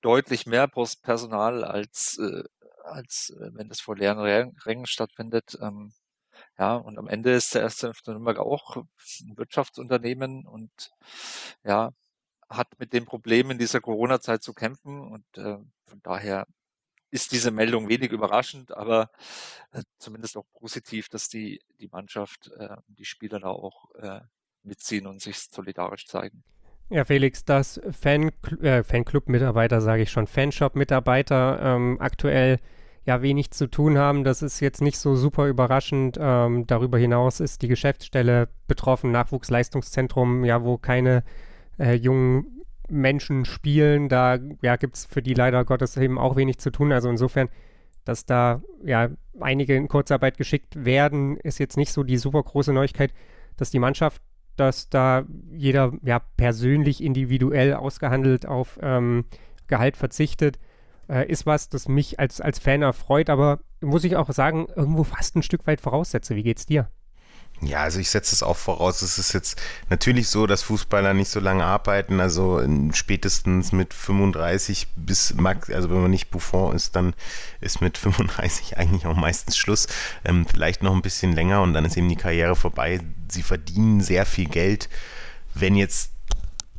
deutlich 0.00 0.46
mehr 0.46 0.68
Personal 0.68 1.64
als, 1.64 2.18
äh, 2.18 2.44
als 2.84 3.30
äh, 3.40 3.50
wenn 3.54 3.68
das 3.68 3.80
vor 3.80 3.96
leeren 3.96 4.20
Rängen 4.20 4.86
stattfindet. 4.86 5.56
Ähm, 5.60 5.92
ja, 6.58 6.76
und 6.76 6.98
am 6.98 7.08
Ende 7.08 7.32
ist 7.32 7.54
der 7.54 7.62
erste 7.62 7.92
Nürnberg 8.06 8.38
auch 8.38 8.76
ein 8.76 9.36
Wirtschaftsunternehmen 9.36 10.46
und 10.46 10.90
ja, 11.64 11.90
hat 12.50 12.78
mit 12.78 12.92
dem 12.92 13.04
Problem 13.04 13.50
in 13.50 13.58
dieser 13.58 13.80
Corona-Zeit 13.80 14.42
zu 14.42 14.52
kämpfen 14.52 15.00
und 15.00 15.24
äh, 15.38 15.58
von 15.86 16.00
daher 16.02 16.46
ist 17.10 17.32
diese 17.32 17.50
Meldung 17.50 17.88
wenig 17.88 18.12
überraschend, 18.12 18.76
aber 18.76 19.10
äh, 19.72 19.82
zumindest 19.98 20.36
auch 20.36 20.46
positiv, 20.52 21.08
dass 21.08 21.28
die, 21.28 21.60
die 21.80 21.88
Mannschaft, 21.88 22.50
äh, 22.58 22.76
die 22.88 23.04
Spieler 23.04 23.40
da 23.40 23.48
auch 23.48 23.92
äh, 23.96 24.20
mitziehen 24.62 25.06
und 25.06 25.20
sich 25.20 25.38
solidarisch 25.38 26.06
zeigen. 26.06 26.44
Ja, 26.88 27.04
Felix, 27.04 27.44
dass 27.44 27.80
Fan, 27.92 28.32
äh, 28.62 28.82
Fanclub-Mitarbeiter, 28.82 29.80
sage 29.80 30.02
ich 30.02 30.10
schon, 30.10 30.26
Fanshop-Mitarbeiter 30.26 31.60
ähm, 31.62 31.98
aktuell 32.00 32.58
ja 33.04 33.22
wenig 33.22 33.52
zu 33.52 33.68
tun 33.68 33.96
haben, 33.96 34.24
das 34.24 34.42
ist 34.42 34.60
jetzt 34.60 34.82
nicht 34.82 34.98
so 34.98 35.14
super 35.14 35.46
überraschend. 35.46 36.18
Ähm, 36.20 36.66
darüber 36.66 36.98
hinaus 36.98 37.40
ist 37.40 37.62
die 37.62 37.68
Geschäftsstelle 37.68 38.48
betroffen, 38.66 39.10
Nachwuchsleistungszentrum, 39.12 40.44
ja, 40.44 40.64
wo 40.64 40.78
keine 40.78 41.24
äh, 41.80 41.94
jungen 41.94 42.60
Menschen 42.88 43.44
spielen. 43.44 44.08
Da 44.08 44.38
ja, 44.62 44.76
gibt 44.76 44.96
es 44.96 45.06
für 45.06 45.22
die 45.22 45.34
leider 45.34 45.64
Gottes 45.64 45.96
eben 45.96 46.18
auch 46.18 46.36
wenig 46.36 46.58
zu 46.58 46.70
tun. 46.70 46.92
Also 46.92 47.08
insofern, 47.08 47.48
dass 48.04 48.26
da 48.26 48.62
ja 48.84 49.08
einige 49.40 49.74
in 49.74 49.88
Kurzarbeit 49.88 50.36
geschickt 50.36 50.84
werden, 50.84 51.36
ist 51.38 51.58
jetzt 51.58 51.76
nicht 51.76 51.92
so 51.92 52.02
die 52.02 52.18
super 52.18 52.42
große 52.42 52.72
Neuigkeit, 52.72 53.12
dass 53.56 53.70
die 53.70 53.78
Mannschaft, 53.78 54.22
dass 54.56 54.90
da 54.90 55.24
jeder 55.52 55.92
ja 56.02 56.20
persönlich 56.36 57.02
individuell 57.02 57.74
ausgehandelt 57.74 58.46
auf 58.46 58.78
ähm, 58.82 59.24
Gehalt 59.68 59.96
verzichtet, 59.96 60.58
äh, 61.08 61.26
ist 61.30 61.46
was, 61.46 61.68
das 61.68 61.88
mich 61.88 62.18
als, 62.18 62.40
als 62.40 62.58
Fan 62.58 62.82
erfreut, 62.82 63.30
aber 63.30 63.60
muss 63.80 64.04
ich 64.04 64.16
auch 64.16 64.30
sagen, 64.30 64.66
irgendwo 64.74 65.04
fast 65.04 65.36
ein 65.36 65.42
Stück 65.42 65.66
weit 65.66 65.80
voraussetze. 65.80 66.36
Wie 66.36 66.42
geht's 66.42 66.66
dir? 66.66 66.90
Ja, 67.62 67.82
also 67.82 67.98
ich 67.98 68.08
setze 68.08 68.34
es 68.34 68.42
auch 68.42 68.56
voraus. 68.56 69.02
Es 69.02 69.18
ist 69.18 69.34
jetzt 69.34 69.60
natürlich 69.90 70.28
so, 70.28 70.46
dass 70.46 70.62
Fußballer 70.62 71.12
nicht 71.12 71.28
so 71.28 71.40
lange 71.40 71.64
arbeiten. 71.64 72.18
Also 72.20 72.62
spätestens 72.92 73.72
mit 73.72 73.92
35 73.92 74.88
bis 74.96 75.34
Max, 75.34 75.68
also 75.68 75.90
wenn 75.90 76.00
man 76.00 76.10
nicht 76.10 76.30
Buffon 76.30 76.74
ist, 76.74 76.96
dann 76.96 77.14
ist 77.60 77.82
mit 77.82 77.98
35 77.98 78.76
eigentlich 78.78 79.06
auch 79.06 79.16
meistens 79.16 79.58
Schluss. 79.58 79.88
Ähm, 80.24 80.46
vielleicht 80.46 80.82
noch 80.82 80.94
ein 80.94 81.02
bisschen 81.02 81.32
länger 81.32 81.60
und 81.60 81.74
dann 81.74 81.84
ist 81.84 81.98
eben 81.98 82.08
die 82.08 82.16
Karriere 82.16 82.56
vorbei. 82.56 83.00
Sie 83.28 83.42
verdienen 83.42 84.00
sehr 84.00 84.24
viel 84.24 84.48
Geld. 84.48 84.88
Wenn 85.52 85.76
jetzt 85.76 86.12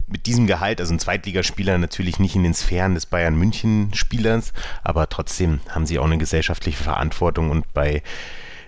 mit 0.07 0.25
diesem 0.25 0.47
Gehalt, 0.47 0.81
also 0.81 0.93
ein 0.93 0.99
Zweitligaspieler 0.99 1.77
natürlich 1.77 2.19
nicht 2.19 2.35
in 2.35 2.43
den 2.43 2.55
Sphären 2.55 2.95
des 2.95 3.05
Bayern 3.05 3.35
München 3.35 3.93
Spielers, 3.93 4.51
aber 4.83 5.07
trotzdem 5.09 5.61
haben 5.69 5.85
sie 5.85 5.99
auch 5.99 6.05
eine 6.05 6.17
gesellschaftliche 6.17 6.83
Verantwortung 6.83 7.49
und 7.51 7.71
bei 7.73 8.01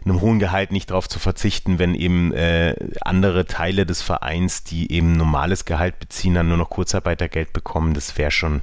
einem 0.05 0.21
hohen 0.21 0.39
Gehalt 0.39 0.71
nicht 0.71 0.89
darauf 0.89 1.07
zu 1.07 1.19
verzichten, 1.19 1.79
wenn 1.79 1.95
eben 1.95 2.33
äh, 2.33 2.75
andere 3.01 3.45
Teile 3.45 3.85
des 3.85 4.01
Vereins, 4.01 4.63
die 4.63 4.91
eben 4.91 5.13
normales 5.13 5.65
Gehalt 5.65 5.99
beziehen, 5.99 6.33
dann 6.33 6.49
nur 6.49 6.57
noch 6.57 6.69
Kurzarbeitergeld 6.69 7.53
bekommen. 7.53 7.93
Das 7.93 8.17
wäre 8.17 8.31
schon, 8.31 8.61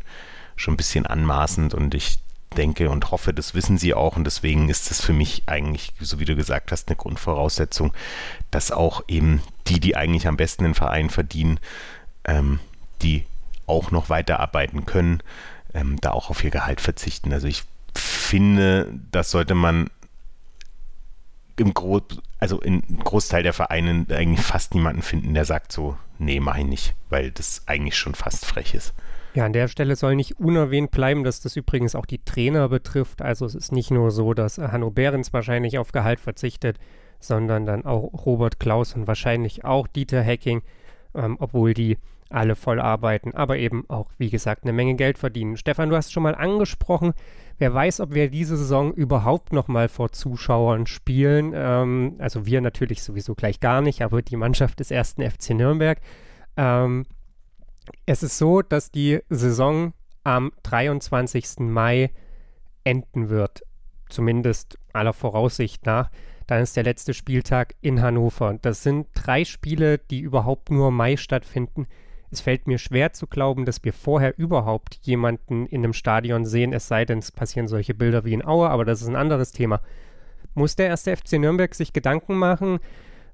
schon 0.56 0.74
ein 0.74 0.76
bisschen 0.76 1.06
anmaßend 1.06 1.74
und 1.74 1.94
ich 1.94 2.18
denke 2.56 2.90
und 2.90 3.10
hoffe, 3.10 3.32
das 3.32 3.54
wissen 3.54 3.78
sie 3.78 3.94
auch 3.94 4.16
und 4.16 4.24
deswegen 4.24 4.68
ist 4.68 4.90
es 4.90 5.00
für 5.00 5.12
mich 5.12 5.44
eigentlich, 5.46 5.92
so 6.00 6.18
wie 6.18 6.24
du 6.24 6.34
gesagt 6.34 6.72
hast, 6.72 6.88
eine 6.88 6.96
Grundvoraussetzung, 6.96 7.92
dass 8.50 8.72
auch 8.72 9.02
eben 9.08 9.42
die, 9.68 9.80
die 9.80 9.96
eigentlich 9.96 10.26
am 10.26 10.36
besten 10.36 10.64
den 10.64 10.74
Verein 10.74 11.10
verdienen, 11.10 11.60
ähm, 12.24 12.58
die 13.02 13.24
auch 13.66 13.92
noch 13.92 14.08
weiterarbeiten 14.08 14.84
können, 14.84 15.22
ähm, 15.74 15.96
da 16.00 16.10
auch 16.10 16.30
auf 16.30 16.42
ihr 16.42 16.50
Gehalt 16.50 16.80
verzichten. 16.80 17.32
Also 17.32 17.46
ich 17.46 17.62
finde, 17.94 18.92
das 19.12 19.30
sollte 19.30 19.54
man 19.54 19.88
im 21.60 21.74
Gro 21.74 22.00
also 22.38 22.58
in 22.60 22.82
Großteil 23.04 23.42
der 23.42 23.52
Vereine 23.52 24.06
eigentlich 24.10 24.44
fast 24.44 24.74
niemanden 24.74 25.02
finden, 25.02 25.34
der 25.34 25.44
sagt 25.44 25.72
so, 25.72 25.96
nee, 26.18 26.40
mach 26.40 26.56
ich 26.56 26.64
nicht, 26.64 26.94
weil 27.10 27.30
das 27.30 27.62
eigentlich 27.66 27.96
schon 27.96 28.14
fast 28.14 28.46
frech 28.46 28.74
ist. 28.74 28.94
Ja, 29.34 29.44
an 29.44 29.52
der 29.52 29.68
Stelle 29.68 29.94
soll 29.94 30.16
nicht 30.16 30.40
unerwähnt 30.40 30.90
bleiben, 30.90 31.22
dass 31.22 31.40
das 31.40 31.54
übrigens 31.56 31.94
auch 31.94 32.06
die 32.06 32.24
Trainer 32.24 32.68
betrifft. 32.68 33.22
Also 33.22 33.44
es 33.44 33.54
ist 33.54 33.72
nicht 33.72 33.90
nur 33.90 34.10
so, 34.10 34.34
dass 34.34 34.58
Hanno 34.58 34.90
Behrens 34.90 35.32
wahrscheinlich 35.32 35.78
auf 35.78 35.92
Gehalt 35.92 36.18
verzichtet, 36.18 36.78
sondern 37.20 37.66
dann 37.66 37.84
auch 37.84 38.26
Robert 38.26 38.58
Klaus 38.58 38.94
und 38.94 39.06
wahrscheinlich 39.06 39.64
auch 39.64 39.86
Dieter 39.86 40.22
Hecking, 40.22 40.62
ähm, 41.14 41.36
obwohl 41.38 41.74
die 41.74 41.98
alle 42.30 42.56
voll 42.56 42.80
arbeiten, 42.80 43.34
aber 43.34 43.58
eben 43.58 43.84
auch, 43.88 44.08
wie 44.16 44.30
gesagt, 44.30 44.62
eine 44.62 44.72
Menge 44.72 44.94
Geld 44.94 45.18
verdienen. 45.18 45.56
Stefan, 45.56 45.90
du 45.90 45.96
hast 45.96 46.12
schon 46.12 46.22
mal 46.22 46.34
angesprochen, 46.34 47.12
wer 47.60 47.72
weiß, 47.72 48.00
ob 48.00 48.14
wir 48.14 48.30
diese 48.30 48.56
Saison 48.56 48.92
überhaupt 48.92 49.52
noch 49.52 49.68
mal 49.68 49.88
vor 49.88 50.10
Zuschauern 50.10 50.86
spielen. 50.86 51.52
Ähm, 51.54 52.16
also 52.18 52.46
wir 52.46 52.60
natürlich 52.60 53.02
sowieso 53.02 53.34
gleich 53.34 53.60
gar 53.60 53.82
nicht, 53.82 54.02
aber 54.02 54.22
die 54.22 54.36
Mannschaft 54.36 54.80
des 54.80 54.90
ersten 54.90 55.22
FC 55.22 55.50
Nürnberg. 55.50 56.00
Ähm, 56.56 57.04
es 58.06 58.22
ist 58.22 58.38
so, 58.38 58.62
dass 58.62 58.90
die 58.90 59.20
Saison 59.28 59.92
am 60.24 60.52
23. 60.62 61.60
Mai 61.60 62.10
enden 62.82 63.28
wird, 63.28 63.62
zumindest 64.08 64.78
aller 64.92 65.12
Voraussicht 65.12 65.86
nach. 65.86 66.10
Dann 66.46 66.62
ist 66.62 66.76
der 66.76 66.84
letzte 66.84 67.14
Spieltag 67.14 67.74
in 67.80 68.02
Hannover. 68.02 68.58
Das 68.60 68.82
sind 68.82 69.06
drei 69.14 69.44
Spiele, 69.44 69.98
die 69.98 70.20
überhaupt 70.20 70.70
nur 70.70 70.88
im 70.88 70.96
Mai 70.96 71.16
stattfinden. 71.16 71.86
Es 72.30 72.40
fällt 72.40 72.66
mir 72.66 72.78
schwer 72.78 73.12
zu 73.12 73.26
glauben, 73.26 73.64
dass 73.64 73.84
wir 73.84 73.92
vorher 73.92 74.38
überhaupt 74.38 74.98
jemanden 75.02 75.66
in 75.66 75.82
einem 75.82 75.92
Stadion 75.92 76.44
sehen, 76.44 76.72
es 76.72 76.86
sei 76.86 77.04
denn, 77.04 77.18
es 77.18 77.32
passieren 77.32 77.66
solche 77.66 77.94
Bilder 77.94 78.24
wie 78.24 78.34
in 78.34 78.44
Aue, 78.44 78.70
aber 78.70 78.84
das 78.84 79.02
ist 79.02 79.08
ein 79.08 79.16
anderes 79.16 79.52
Thema. 79.52 79.80
Muss 80.54 80.76
der 80.76 80.86
erste 80.86 81.16
FC 81.16 81.34
Nürnberg 81.34 81.74
sich 81.74 81.92
Gedanken 81.92 82.36
machen? 82.36 82.78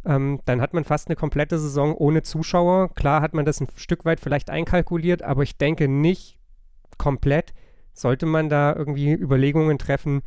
Ähm, 0.05 0.41
dann 0.45 0.61
hat 0.61 0.73
man 0.73 0.85
fast 0.85 1.09
eine 1.09 1.17
komplette 1.17 1.59
Saison 1.59 1.95
ohne 1.95 2.23
Zuschauer. 2.23 2.95
Klar 2.95 3.21
hat 3.21 3.35
man 3.35 3.45
das 3.45 3.61
ein 3.61 3.69
Stück 3.77 4.05
weit 4.05 4.21
vielleicht 4.21 4.51
einkalkuliert, 4.51 5.23
aber 5.23 5.43
ich 5.43 5.59
denke 5.59 5.89
nicht 5.89 6.39
komplett. 6.97 7.53
Sollte 7.93 8.27
man 8.27 8.49
da 8.49 8.75
irgendwie 8.75 9.13
Überlegungen 9.13 9.79
treffen, 9.79 10.23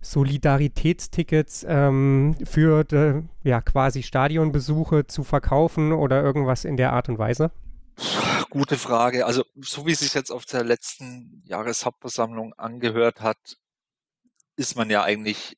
Solidaritätstickets 0.00 1.64
ähm, 1.68 2.36
für 2.44 2.84
de, 2.84 3.22
ja, 3.42 3.60
quasi 3.60 4.02
Stadionbesuche 4.02 5.06
zu 5.06 5.24
verkaufen 5.24 5.92
oder 5.92 6.22
irgendwas 6.22 6.64
in 6.64 6.76
der 6.76 6.92
Art 6.92 7.08
und 7.08 7.18
Weise? 7.18 7.50
Gute 8.50 8.78
Frage. 8.78 9.26
Also, 9.26 9.44
so 9.56 9.86
wie 9.86 9.92
es 9.92 10.00
sich 10.00 10.14
jetzt 10.14 10.30
auf 10.30 10.44
der 10.44 10.64
letzten 10.64 11.42
Jahreshauptversammlung 11.44 12.52
angehört 12.54 13.20
hat, 13.20 13.56
ist 14.56 14.76
man 14.76 14.90
ja 14.90 15.02
eigentlich 15.02 15.56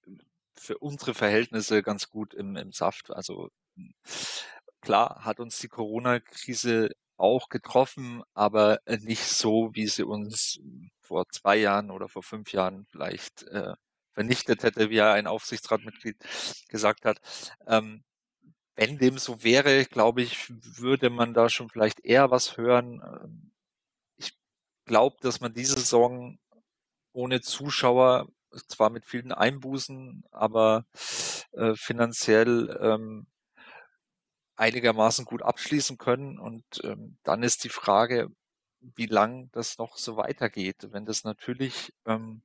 für 0.55 0.79
unsere 0.79 1.15
Verhältnisse 1.15 1.83
ganz 1.83 2.09
gut 2.09 2.35
im, 2.35 2.57
im 2.57 2.73
Saft. 2.73 3.11
Also 3.11 3.51
klar 4.81 5.25
hat 5.25 5.41
uns 5.41 5.59
die 5.59 5.69
Corona-Krise 5.69 6.91
auch 7.17 7.49
getroffen, 7.49 8.23
aber 8.35 8.81
nicht 9.01 9.25
so, 9.25 9.71
wie 9.73 9.87
sie 9.87 10.05
uns 10.05 10.59
vor 11.01 11.25
zwei 11.31 11.57
Jahren 11.57 11.91
oder 11.91 12.09
vor 12.09 12.23
fünf 12.23 12.53
Jahren 12.53 12.87
vielleicht 12.91 13.45
äh, 13.45 13.75
vernichtet 14.13 14.63
hätte, 14.63 14.91
wie 14.91 14.99
er 14.99 15.13
ein 15.13 15.27
Aufsichtsratmitglied 15.27 16.17
gesagt 16.69 17.05
hat. 17.05 17.21
Ähm, 17.67 18.03
wenn 18.77 18.99
dem 18.99 19.19
so 19.19 19.43
wäre, 19.43 19.85
glaube 19.87 20.23
ich, 20.23 20.49
würde 20.51 21.11
man 21.11 21.35
da 21.35 21.49
schon 21.49 21.71
vielleicht 21.71 22.05
eher 22.05 22.31
was 22.31 22.57
hören. 22.57 23.03
Ähm, 23.03 23.53
ich 24.19 24.33
glaube, 24.85 25.17
dass 25.21 25.41
man 25.41 25.55
diese 25.55 25.75
Saison 25.75 26.39
ohne 27.13 27.41
Zuschauer, 27.41 28.29
zwar 28.69 28.91
mit 28.91 29.07
vielen 29.07 29.33
Einbußen, 29.33 30.25
aber 30.31 30.85
äh, 31.53 31.75
finanziell 31.75 32.79
ähm, 32.81 33.27
einigermaßen 34.57 35.25
gut 35.25 35.43
abschließen 35.43 35.97
können. 35.99 36.39
Und 36.39 36.65
ähm, 36.85 37.19
dann 37.23 37.43
ist 37.43 37.65
die 37.65 37.71
Frage, 37.71 38.29
wie 38.81 39.07
lang 39.07 39.51
das 39.53 39.79
noch 39.79 39.97
so 39.97 40.17
weitergeht. 40.17 40.89
Wenn 40.93 41.07
das 41.07 41.25
natürlich 41.25 41.93
ähm, 42.07 42.43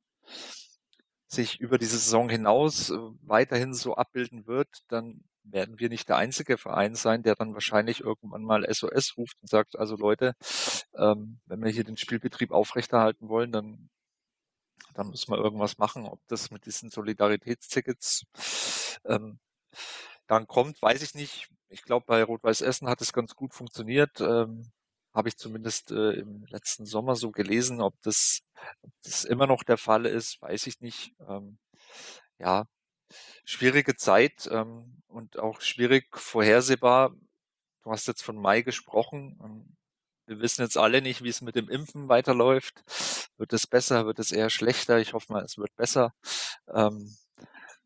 sich 1.27 1.59
über 1.59 1.77
diese 1.77 1.97
Saison 1.97 2.29
hinaus 2.29 2.89
äh, 2.89 2.97
weiterhin 3.21 3.73
so 3.73 3.95
abbilden 3.95 4.47
wird, 4.47 4.69
dann 4.87 5.23
werden 5.43 5.79
wir 5.79 5.89
nicht 5.89 6.09
der 6.09 6.17
einzige 6.17 6.57
Verein 6.57 6.95
sein, 6.95 7.23
der 7.23 7.35
dann 7.35 7.53
wahrscheinlich 7.53 8.01
irgendwann 8.01 8.43
mal 8.43 8.65
SOS 8.71 9.17
ruft 9.17 9.37
und 9.41 9.49
sagt, 9.49 9.77
also 9.77 9.95
Leute, 9.95 10.35
ähm, 10.95 11.39
wenn 11.45 11.63
wir 11.63 11.71
hier 11.71 11.83
den 11.83 11.97
Spielbetrieb 11.97 12.51
aufrechterhalten 12.51 13.29
wollen, 13.29 13.51
dann, 13.51 13.89
dann 14.93 15.09
müssen 15.09 15.31
wir 15.31 15.37
irgendwas 15.37 15.77
machen. 15.77 16.05
Ob 16.05 16.19
das 16.27 16.51
mit 16.51 16.65
diesen 16.65 16.89
Solidaritätstickets 16.89 18.25
ähm, 19.05 19.39
dann 20.27 20.47
kommt, 20.47 20.81
weiß 20.81 21.01
ich 21.01 21.13
nicht. 21.13 21.49
Ich 21.69 21.83
glaube, 21.83 22.05
bei 22.07 22.23
Rot-Weiß 22.23 22.61
Essen 22.61 22.87
hat 22.87 23.01
es 23.01 23.13
ganz 23.13 23.35
gut 23.35 23.53
funktioniert. 23.53 24.21
Ähm, 24.21 24.71
Habe 25.13 25.27
ich 25.27 25.37
zumindest 25.37 25.91
äh, 25.91 26.11
im 26.13 26.45
letzten 26.45 26.85
Sommer 26.85 27.15
so 27.17 27.31
gelesen. 27.31 27.81
Ob 27.81 27.95
das, 28.01 28.39
ob 28.81 28.91
das 29.03 29.25
immer 29.25 29.45
noch 29.47 29.63
der 29.63 29.77
Fall 29.77 30.05
ist, 30.05 30.41
weiß 30.41 30.67
ich 30.67 30.79
nicht. 30.79 31.13
Ähm, 31.27 31.57
ja, 32.39 32.65
schwierige 33.45 33.95
Zeit 33.95 34.49
ähm, 34.51 35.01
und 35.07 35.39
auch 35.39 35.61
schwierig 35.61 36.05
vorhersehbar. 36.17 37.13
Du 37.83 37.91
hast 37.91 38.07
jetzt 38.07 38.23
von 38.23 38.37
Mai 38.37 38.61
gesprochen. 38.61 39.39
Ähm, 39.43 39.75
wir 40.27 40.39
wissen 40.39 40.61
jetzt 40.61 40.77
alle 40.77 41.01
nicht, 41.01 41.23
wie 41.23 41.29
es 41.29 41.41
mit 41.41 41.55
dem 41.55 41.69
Impfen 41.69 42.07
weiterläuft. 42.07 42.83
Wird 43.37 43.53
es 43.53 43.67
besser? 43.67 44.05
Wird 44.05 44.19
es 44.19 44.31
eher 44.31 44.49
schlechter? 44.49 44.99
Ich 44.99 45.13
hoffe 45.13 45.33
mal, 45.33 45.43
es 45.43 45.57
wird 45.57 45.75
besser. 45.75 46.13
Ähm, 46.73 47.15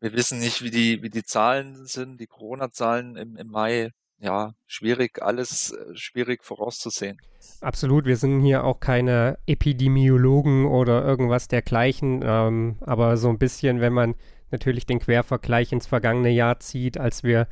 wir 0.00 0.12
wissen 0.12 0.38
nicht, 0.38 0.62
wie 0.62 0.70
die, 0.70 1.02
wie 1.02 1.10
die 1.10 1.24
Zahlen 1.24 1.86
sind, 1.86 2.20
die 2.20 2.26
Corona-Zahlen 2.26 3.16
im, 3.16 3.36
im 3.36 3.48
Mai. 3.48 3.90
Ja, 4.18 4.54
schwierig, 4.66 5.22
alles 5.22 5.72
äh, 5.72 5.94
schwierig 5.94 6.42
vorauszusehen. 6.42 7.18
Absolut, 7.60 8.06
wir 8.06 8.16
sind 8.16 8.40
hier 8.40 8.64
auch 8.64 8.80
keine 8.80 9.38
Epidemiologen 9.46 10.64
oder 10.66 11.04
irgendwas 11.04 11.48
dergleichen, 11.48 12.22
ähm, 12.24 12.78
aber 12.80 13.18
so 13.18 13.28
ein 13.28 13.38
bisschen, 13.38 13.80
wenn 13.80 13.92
man 13.92 14.14
natürlich 14.50 14.86
den 14.86 15.00
Quervergleich 15.00 15.72
ins 15.72 15.86
vergangene 15.86 16.30
Jahr 16.30 16.60
zieht, 16.60 16.98
als 16.98 17.22
wir 17.22 17.48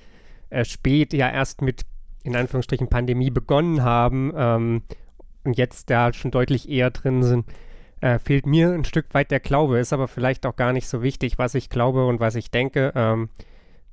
äh, 0.50 0.64
spät 0.64 1.12
ja 1.12 1.30
erst 1.30 1.62
mit 1.62 1.82
in 2.22 2.36
Anführungsstrichen 2.36 2.88
Pandemie 2.88 3.30
begonnen 3.30 3.82
haben 3.82 4.32
ähm, 4.36 4.82
und 5.44 5.58
jetzt 5.58 5.90
da 5.90 6.12
schon 6.12 6.30
deutlich 6.30 6.68
eher 6.68 6.90
drin 6.90 7.22
sind, 7.22 7.46
äh, 8.00 8.18
fehlt 8.18 8.46
mir 8.46 8.70
ein 8.70 8.84
Stück 8.84 9.06
weit 9.12 9.30
der 9.30 9.40
Glaube, 9.40 9.78
ist 9.78 9.92
aber 9.92 10.08
vielleicht 10.08 10.46
auch 10.46 10.56
gar 10.56 10.72
nicht 10.72 10.88
so 10.88 11.02
wichtig, 11.02 11.38
was 11.38 11.54
ich 11.54 11.68
glaube 11.68 12.06
und 12.06 12.20
was 12.20 12.34
ich 12.34 12.50
denke. 12.50 12.92
Ähm, 12.94 13.28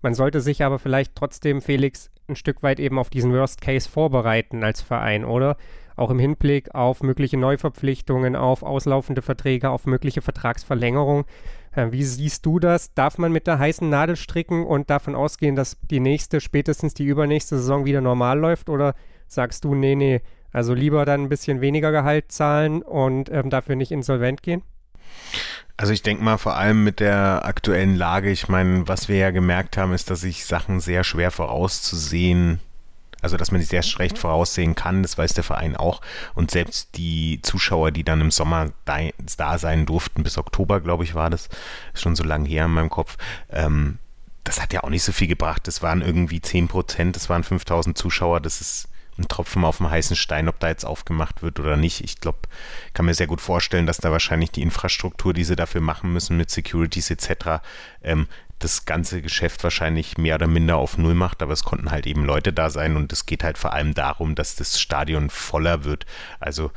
man 0.02 0.14
sollte 0.14 0.41
sich 0.41 0.64
aber 0.64 0.80
vielleicht 0.80 1.16
trotzdem, 1.16 1.62
Felix, 1.62 2.10
ein 2.28 2.36
Stück 2.36 2.64
weit 2.64 2.80
eben 2.80 2.97
auf 2.97 3.10
diesen 3.10 3.34
Worst 3.34 3.62
Case 3.62 3.89
vorbereiten 3.89 4.64
als 4.64 4.82
Verein, 4.82 5.26
oder? 5.26 5.58
Auch 5.95 6.10
im 6.10 6.20
Hinblick 6.20 6.74
auf 6.74 7.04
mögliche 7.04 7.38
Neuverpflichtungen, 7.38 8.36
auf 8.36 8.64
auslaufende 8.64 9.22
Verträge, 9.22 9.70
auf 9.70 9.86
mögliche 9.86 10.22
Vertragsverlängerung. 10.22 11.26
Äh, 11.74 11.92
wie 11.92 12.04
siehst 12.04 12.46
du 12.46 12.60
das? 12.60 12.94
Darf 12.94 13.18
man 13.18 13.32
mit 13.32 13.48
der 13.48 13.60
heißen 13.60 13.90
Nadel 13.90 14.16
stricken 14.16 14.66
und 14.66 14.90
davon 14.90 15.16
ausgehen, 15.16 15.56
dass 15.56 15.78
die 15.90 16.00
nächste, 16.00 16.42
spätestens 16.42 16.94
die 16.94 17.06
übernächste 17.06 17.58
Saison 17.58 17.86
wieder 17.86 18.02
normal 18.02 18.40
läuft? 18.40 18.70
Oder 18.70 18.96
sagst 19.28 19.64
du, 19.64 19.76
nee, 19.76 19.96
nee, 19.96 20.22
also 20.52 20.74
lieber 20.74 21.06
dann 21.06 21.24
ein 21.24 21.30
bisschen 21.30 21.62
weniger 21.62 21.92
Gehalt 21.92 22.32
zahlen 22.32 22.82
und 22.82 23.30
ähm, 23.32 23.50
dafür 23.50 23.76
nicht 23.76 23.92
insolvent 23.92 24.44
gehen? 24.44 24.64
Also 25.78 25.94
ich 25.94 26.04
denke 26.04 26.24
mal 26.24 26.38
vor 26.38 26.58
allem 26.58 26.84
mit 26.84 27.00
der 27.00 27.46
aktuellen 27.46 27.96
Lage, 27.96 28.30
ich 28.30 28.48
meine, 28.48 28.88
was 28.88 29.08
wir 29.08 29.18
ja 29.18 29.32
gemerkt 29.32 29.78
haben, 29.78 29.94
ist, 29.94 30.10
dass 30.10 30.22
sich 30.22 30.46
Sachen 30.46 30.80
sehr 30.80 31.04
schwer 31.04 31.32
vorauszusehen, 31.32 32.60
also 33.22 33.38
dass 33.38 33.52
man 33.52 33.62
sie 33.62 33.68
sehr 33.68 33.84
schlecht 33.84 34.18
voraussehen 34.18 34.76
kann, 34.76 35.04
das 35.04 35.18
weiß 35.18 35.34
der 35.34 35.44
Verein 35.44 35.76
auch. 35.76 36.02
Und 36.34 36.52
selbst 36.52 36.98
die 36.98 37.40
Zuschauer, 37.42 37.92
die 37.92 38.04
dann 38.04 38.22
im 38.22 38.32
Sommer 38.32 38.72
da, 38.86 39.58
sein 39.58 39.86
durften, 39.86 40.24
bis 40.24 40.38
Oktober, 40.38 40.82
glaube 40.82 41.04
ich, 41.04 41.16
war 41.16 41.30
das, 41.30 41.50
schon 41.94 42.16
so 42.16 42.24
lange 42.24 42.48
her 42.48 42.66
in 42.66 42.72
meinem 42.72 42.90
Kopf, 42.90 43.18
ähm, 43.50 43.98
das 44.44 44.62
hat 44.62 44.74
ja 44.74 44.84
auch 44.84 44.90
nicht 44.90 45.04
so 45.04 45.12
viel 45.12 45.28
gebracht. 45.28 45.68
Das 45.68 45.82
waren 45.82 46.02
irgendwie 46.02 46.42
10 46.42 46.68
Prozent, 46.68 47.16
das 47.16 47.30
waren 47.30 47.44
5000 47.44 47.98
Zuschauer, 47.98 48.40
das 48.40 48.60
ist 48.60 48.88
ein 49.18 49.28
Tropfen 49.28 49.64
auf 49.66 49.78
dem 49.78 49.89
heißen 49.89 50.16
Stein, 50.16 50.47
ob 50.47 50.59
da 50.59 50.70
jetzt 50.70 50.86
aufgemacht 50.86 51.41
wird 51.41 51.59
oder 51.59 51.78
nicht. 51.78 52.01
Ich 52.01 52.20
glaube, 52.20 52.39
kann 52.93 53.05
mir 53.05 53.14
sehr 53.14 53.28
gut 53.28 53.41
vorstellen, 53.41 53.86
dass 53.86 53.97
da 53.97 54.12
wahrscheinlich 54.12 54.51
die 54.51 54.62
Infrastruktur, 54.62 55.34
die 55.34 55.43
sie 55.43 55.55
dafür 55.55 55.82
machen 55.82 56.14
müssen 56.14 56.38
mit 56.38 56.49
Securities 56.49 57.12
etc., 57.12 57.62
ähm, 58.01 58.28
das 58.59 58.86
ganze 58.86 59.22
Geschäft 59.22 59.64
wahrscheinlich 59.64 60.18
mehr 60.18 60.36
oder 60.36 60.47
minder 60.47 60.78
auf 60.78 60.97
Null 60.97 61.16
macht, 61.16 61.41
aber 61.41 61.53
es 61.53 61.64
konnten 61.64 61.89
halt 61.89 62.05
eben 62.05 62.24
Leute 62.24 62.53
da 62.53 62.70
sein 62.70 62.95
und 62.95 63.12
es 63.12 63.26
geht 63.26 63.43
halt 63.43 63.57
vor 63.57 63.74
allem 63.74 63.95
darum, 63.95 64.36
dass 64.36 64.55
das 64.55 64.80
Stadion 64.80 65.32
voller 65.32 65.84
wird. 65.84 66.05
Also 66.39 66.72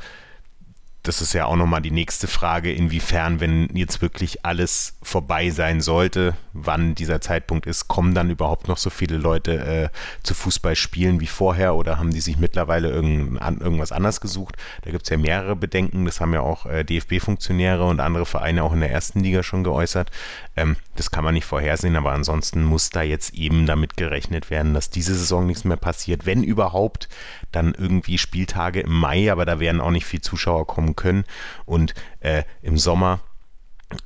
das 1.07 1.21
ist 1.21 1.33
ja 1.33 1.45
auch 1.45 1.55
nochmal 1.55 1.81
die 1.81 1.91
nächste 1.91 2.27
Frage, 2.27 2.73
inwiefern, 2.73 3.39
wenn 3.39 3.69
jetzt 3.75 4.01
wirklich 4.01 4.43
alles 4.43 4.97
vorbei 5.03 5.51
sein 5.51 5.79
sollte, 5.79 6.33
wann 6.53 6.95
dieser 6.95 7.21
Zeitpunkt 7.21 7.67
ist, 7.67 7.87
kommen 7.87 8.15
dann 8.15 8.31
überhaupt 8.31 8.67
noch 8.67 8.77
so 8.77 8.89
viele 8.89 9.17
Leute 9.17 9.91
äh, 9.93 10.23
zu 10.23 10.33
Fußball 10.33 10.75
spielen 10.75 11.19
wie 11.19 11.27
vorher 11.27 11.75
oder 11.75 11.99
haben 11.99 12.11
die 12.11 12.21
sich 12.21 12.37
mittlerweile 12.37 12.89
irgend, 12.89 13.39
irgendwas 13.61 13.91
anders 13.91 14.19
gesucht? 14.19 14.57
Da 14.81 14.91
gibt 14.91 15.03
es 15.03 15.09
ja 15.09 15.17
mehrere 15.17 15.55
Bedenken, 15.55 16.05
das 16.05 16.19
haben 16.19 16.33
ja 16.33 16.41
auch 16.41 16.65
äh, 16.65 16.83
DFB-Funktionäre 16.83 17.85
und 17.85 17.99
andere 17.99 18.25
Vereine 18.25 18.63
auch 18.63 18.73
in 18.73 18.79
der 18.79 18.91
ersten 18.91 19.19
Liga 19.19 19.43
schon 19.43 19.63
geäußert. 19.63 20.09
Ähm, 20.55 20.75
das 20.95 21.11
kann 21.11 21.23
man 21.23 21.35
nicht 21.35 21.45
vorhersehen, 21.45 21.95
aber 21.95 22.13
ansonsten 22.13 22.63
muss 22.63 22.89
da 22.89 23.03
jetzt 23.03 23.35
eben 23.35 23.65
damit 23.67 23.97
gerechnet 23.97 24.49
werden, 24.49 24.73
dass 24.73 24.89
diese 24.89 25.13
Saison 25.13 25.45
nichts 25.45 25.65
mehr 25.65 25.77
passiert. 25.77 26.25
Wenn 26.25 26.43
überhaupt, 26.43 27.09
dann 27.51 27.73
irgendwie 27.77 28.17
Spieltage 28.17 28.81
im 28.81 28.93
Mai, 28.93 29.31
aber 29.31 29.45
da 29.45 29.59
werden 29.59 29.81
auch 29.81 29.91
nicht 29.91 30.05
viel 30.05 30.21
Zuschauer 30.21 30.65
kommen 30.65 30.94
können. 30.95 31.25
Und 31.65 31.93
äh, 32.19 32.43
im 32.61 32.77
Sommer 32.77 33.21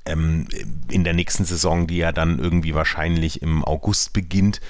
ähm, 0.05 0.47
in 0.89 1.03
der 1.03 1.13
nächsten 1.13 1.45
Saison, 1.45 1.87
die 1.87 1.97
ja 1.97 2.11
dann 2.11 2.39
irgendwie 2.39 2.73
wahrscheinlich 2.73 3.41
im 3.41 3.63
August 3.63 4.13
beginnt, 4.13 4.61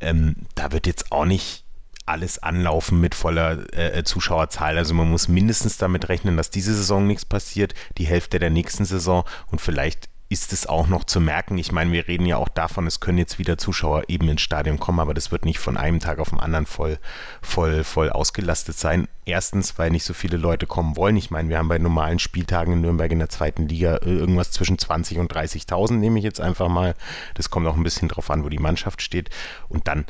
ähm, 0.00 0.36
da 0.54 0.72
wird 0.72 0.86
jetzt 0.86 1.12
auch 1.12 1.24
nicht 1.24 1.64
alles 2.06 2.42
anlaufen 2.42 3.00
mit 3.00 3.14
voller 3.14 3.72
äh, 3.76 4.02
Zuschauerzahl. 4.02 4.78
Also 4.78 4.94
man 4.94 5.10
muss 5.10 5.28
mindestens 5.28 5.76
damit 5.76 6.08
rechnen, 6.08 6.36
dass 6.36 6.50
diese 6.50 6.74
Saison 6.74 7.06
nichts 7.06 7.24
passiert, 7.24 7.74
die 7.98 8.06
Hälfte 8.06 8.38
der 8.38 8.50
nächsten 8.50 8.86
Saison 8.86 9.24
und 9.50 9.60
vielleicht 9.60 10.08
ist 10.30 10.52
es 10.52 10.66
auch 10.66 10.88
noch 10.88 11.04
zu 11.04 11.20
merken. 11.20 11.56
Ich 11.56 11.72
meine, 11.72 11.90
wir 11.90 12.06
reden 12.06 12.26
ja 12.26 12.36
auch 12.36 12.50
davon, 12.50 12.86
es 12.86 13.00
können 13.00 13.16
jetzt 13.16 13.38
wieder 13.38 13.56
Zuschauer 13.56 14.04
eben 14.08 14.28
ins 14.28 14.42
Stadion 14.42 14.78
kommen, 14.78 15.00
aber 15.00 15.14
das 15.14 15.32
wird 15.32 15.46
nicht 15.46 15.58
von 15.58 15.78
einem 15.78 16.00
Tag 16.00 16.18
auf 16.18 16.30
den 16.30 16.40
anderen 16.40 16.66
voll, 16.66 16.98
voll, 17.40 17.82
voll 17.82 18.10
ausgelastet 18.10 18.78
sein. 18.78 19.08
Erstens, 19.24 19.78
weil 19.78 19.90
nicht 19.90 20.04
so 20.04 20.12
viele 20.12 20.36
Leute 20.36 20.66
kommen 20.66 20.96
wollen. 20.96 21.16
Ich 21.16 21.30
meine, 21.30 21.48
wir 21.48 21.58
haben 21.58 21.68
bei 21.68 21.78
normalen 21.78 22.18
Spieltagen 22.18 22.74
in 22.74 22.80
Nürnberg 22.82 23.10
in 23.10 23.20
der 23.20 23.30
zweiten 23.30 23.68
Liga 23.68 23.96
äh, 23.96 24.10
irgendwas 24.10 24.50
zwischen 24.50 24.78
20 24.78 25.18
und 25.18 25.32
30.000, 25.32 25.94
nehme 25.94 26.18
ich 26.18 26.24
jetzt 26.24 26.40
einfach 26.40 26.68
mal. 26.68 26.94
Das 27.34 27.48
kommt 27.48 27.66
auch 27.66 27.76
ein 27.76 27.82
bisschen 27.82 28.08
drauf 28.08 28.30
an, 28.30 28.44
wo 28.44 28.50
die 28.50 28.58
Mannschaft 28.58 29.00
steht. 29.00 29.30
Und 29.68 29.88
dann 29.88 30.04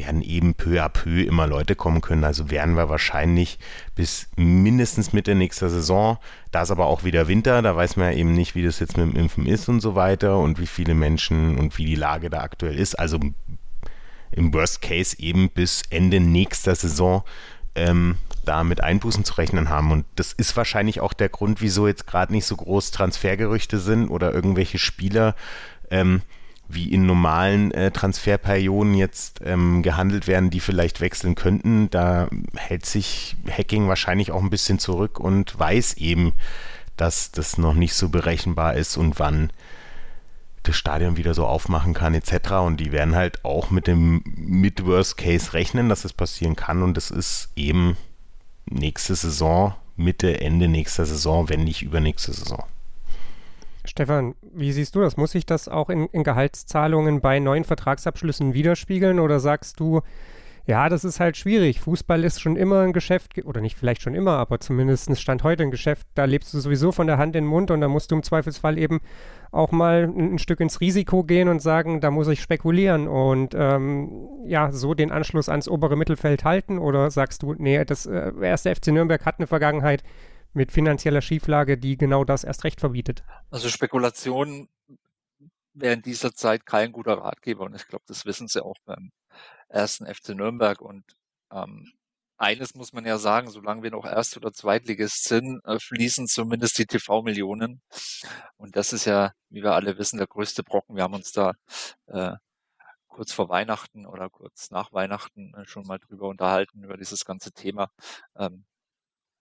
werden 0.00 0.22
eben 0.22 0.54
peu 0.54 0.82
à 0.82 0.88
peu 0.88 1.22
immer 1.22 1.46
Leute 1.46 1.76
kommen 1.76 2.00
können. 2.00 2.24
Also 2.24 2.50
werden 2.50 2.76
wir 2.76 2.88
wahrscheinlich 2.88 3.58
bis 3.94 4.28
mindestens 4.36 5.12
Mitte 5.12 5.34
nächster 5.34 5.68
Saison. 5.68 6.18
Da 6.50 6.62
ist 6.62 6.70
aber 6.70 6.86
auch 6.86 7.04
wieder 7.04 7.28
Winter, 7.28 7.60
da 7.62 7.76
weiß 7.76 7.96
man 7.96 8.12
ja 8.12 8.18
eben 8.18 8.32
nicht, 8.32 8.54
wie 8.54 8.64
das 8.64 8.80
jetzt 8.80 8.96
mit 8.96 9.06
dem 9.06 9.16
Impfen 9.16 9.46
ist 9.46 9.68
und 9.68 9.80
so 9.80 9.94
weiter 9.94 10.38
und 10.38 10.58
wie 10.58 10.66
viele 10.66 10.94
Menschen 10.94 11.58
und 11.58 11.76
wie 11.78 11.84
die 11.84 11.94
Lage 11.94 12.30
da 12.30 12.40
aktuell 12.40 12.78
ist. 12.78 12.98
Also 12.98 13.20
im 14.32 14.54
Worst 14.54 14.80
Case 14.80 15.16
eben 15.18 15.50
bis 15.50 15.82
Ende 15.90 16.20
nächster 16.20 16.74
Saison 16.74 17.22
ähm, 17.74 18.16
da 18.44 18.64
mit 18.64 18.80
Einbußen 18.80 19.24
zu 19.24 19.34
rechnen 19.34 19.68
haben. 19.68 19.92
Und 19.92 20.06
das 20.16 20.32
ist 20.32 20.56
wahrscheinlich 20.56 21.00
auch 21.00 21.12
der 21.12 21.28
Grund, 21.28 21.60
wieso 21.60 21.86
jetzt 21.86 22.06
gerade 22.06 22.32
nicht 22.32 22.46
so 22.46 22.56
groß 22.56 22.90
Transfergerüchte 22.90 23.78
sind 23.78 24.08
oder 24.08 24.32
irgendwelche 24.32 24.78
Spieler. 24.78 25.34
Ähm, 25.90 26.22
wie 26.72 26.92
in 26.92 27.06
normalen 27.06 27.72
äh, 27.72 27.90
Transferperioden 27.90 28.94
jetzt 28.94 29.40
ähm, 29.44 29.82
gehandelt 29.82 30.26
werden, 30.26 30.50
die 30.50 30.60
vielleicht 30.60 31.00
wechseln 31.00 31.34
könnten. 31.34 31.90
Da 31.90 32.28
hält 32.56 32.86
sich 32.86 33.36
Hacking 33.50 33.88
wahrscheinlich 33.88 34.32
auch 34.32 34.42
ein 34.42 34.50
bisschen 34.50 34.78
zurück 34.78 35.18
und 35.18 35.58
weiß 35.58 35.94
eben, 35.94 36.32
dass 36.96 37.32
das 37.32 37.58
noch 37.58 37.74
nicht 37.74 37.94
so 37.94 38.08
berechenbar 38.08 38.74
ist 38.74 38.96
und 38.96 39.18
wann 39.18 39.52
das 40.62 40.76
Stadion 40.76 41.16
wieder 41.16 41.32
so 41.34 41.46
aufmachen 41.46 41.94
kann 41.94 42.14
etc. 42.14 42.52
Und 42.64 42.78
die 42.78 42.92
werden 42.92 43.14
halt 43.14 43.44
auch 43.44 43.70
mit 43.70 43.86
dem 43.86 44.22
mit 44.24 44.84
Worst 44.84 45.16
Case 45.16 45.54
rechnen, 45.54 45.88
dass 45.88 46.04
es 46.04 46.12
passieren 46.12 46.56
kann 46.56 46.82
und 46.82 46.96
das 46.96 47.10
ist 47.10 47.50
eben 47.56 47.96
nächste 48.66 49.14
Saison 49.14 49.74
Mitte, 50.00 50.40
Ende 50.40 50.66
nächster 50.66 51.04
Saison, 51.06 51.48
wenn 51.48 51.64
nicht 51.64 51.82
übernächste 51.82 52.32
Saison. 52.32 52.64
Stefan, 53.90 54.36
wie 54.54 54.70
siehst 54.70 54.94
du 54.94 55.00
das? 55.00 55.16
Muss 55.16 55.32
sich 55.32 55.44
das 55.44 55.66
auch 55.66 55.90
in, 55.90 56.06
in 56.12 56.22
Gehaltszahlungen 56.22 57.20
bei 57.20 57.40
neuen 57.40 57.64
Vertragsabschlüssen 57.64 58.54
widerspiegeln 58.54 59.18
oder 59.18 59.40
sagst 59.40 59.80
du, 59.80 60.02
ja, 60.64 60.88
das 60.88 61.04
ist 61.04 61.18
halt 61.18 61.36
schwierig. 61.36 61.80
Fußball 61.80 62.22
ist 62.22 62.40
schon 62.40 62.54
immer 62.54 62.82
ein 62.82 62.92
Geschäft, 62.92 63.44
oder 63.44 63.60
nicht 63.60 63.76
vielleicht 63.76 64.02
schon 64.02 64.14
immer, 64.14 64.36
aber 64.36 64.60
zumindest 64.60 65.18
stand 65.18 65.42
heute 65.42 65.64
ein 65.64 65.72
Geschäft, 65.72 66.06
da 66.14 66.24
lebst 66.24 66.54
du 66.54 66.60
sowieso 66.60 66.92
von 66.92 67.08
der 67.08 67.18
Hand 67.18 67.34
in 67.34 67.42
den 67.42 67.50
Mund 67.50 67.72
und 67.72 67.80
da 67.80 67.88
musst 67.88 68.12
du 68.12 68.14
im 68.14 68.22
Zweifelsfall 68.22 68.78
eben 68.78 69.00
auch 69.50 69.72
mal 69.72 70.04
ein, 70.04 70.34
ein 70.34 70.38
Stück 70.38 70.60
ins 70.60 70.80
Risiko 70.80 71.24
gehen 71.24 71.48
und 71.48 71.60
sagen, 71.60 72.00
da 72.00 72.12
muss 72.12 72.28
ich 72.28 72.40
spekulieren 72.40 73.08
und 73.08 73.56
ähm, 73.58 74.28
ja, 74.46 74.70
so 74.70 74.94
den 74.94 75.10
Anschluss 75.10 75.48
ans 75.48 75.68
obere 75.68 75.96
Mittelfeld 75.96 76.44
halten 76.44 76.78
oder 76.78 77.10
sagst 77.10 77.42
du, 77.42 77.54
nee, 77.58 77.84
das 77.84 78.06
äh, 78.06 78.30
erste 78.40 78.72
FC 78.72 78.88
Nürnberg 78.92 79.26
hat 79.26 79.40
eine 79.40 79.48
Vergangenheit 79.48 80.04
mit 80.52 80.72
finanzieller 80.72 81.20
Schieflage, 81.20 81.78
die 81.78 81.96
genau 81.96 82.24
das 82.24 82.44
erst 82.44 82.64
recht 82.64 82.80
verbietet? 82.80 83.24
Also 83.50 83.68
Spekulation 83.68 84.68
wäre 85.74 85.94
in 85.94 86.02
dieser 86.02 86.34
Zeit 86.34 86.66
kein 86.66 86.92
guter 86.92 87.18
Ratgeber 87.18 87.64
und 87.64 87.74
ich 87.74 87.86
glaube, 87.86 88.04
das 88.06 88.24
wissen 88.24 88.48
sie 88.48 88.64
auch 88.64 88.76
beim 88.84 89.12
ersten 89.68 90.06
FC 90.06 90.30
Nürnberg. 90.30 90.80
Und 90.80 91.04
ähm, 91.52 91.92
eines 92.36 92.74
muss 92.74 92.92
man 92.92 93.04
ja 93.06 93.18
sagen, 93.18 93.50
solange 93.50 93.82
wir 93.82 93.90
noch 93.90 94.04
Erst- 94.04 94.36
oder 94.36 94.52
Zweitligist 94.52 95.24
sind, 95.24 95.64
äh, 95.64 95.78
fließen 95.78 96.26
zumindest 96.26 96.78
die 96.78 96.86
TV-Millionen. 96.86 97.82
Und 98.56 98.76
das 98.76 98.92
ist 98.92 99.04
ja, 99.04 99.32
wie 99.48 99.62
wir 99.62 99.74
alle 99.74 99.98
wissen, 99.98 100.18
der 100.18 100.26
größte 100.26 100.62
Brocken. 100.62 100.96
Wir 100.96 101.04
haben 101.04 101.14
uns 101.14 101.32
da 101.32 101.52
äh, 102.06 102.32
kurz 103.08 103.32
vor 103.32 103.48
Weihnachten 103.48 104.06
oder 104.06 104.30
kurz 104.30 104.70
nach 104.70 104.92
Weihnachten 104.92 105.52
äh, 105.54 105.66
schon 105.66 105.86
mal 105.86 105.98
drüber 105.98 106.28
unterhalten, 106.28 106.82
über 106.82 106.96
dieses 106.96 107.24
ganze 107.24 107.52
Thema. 107.52 107.90
Ähm, 108.36 108.64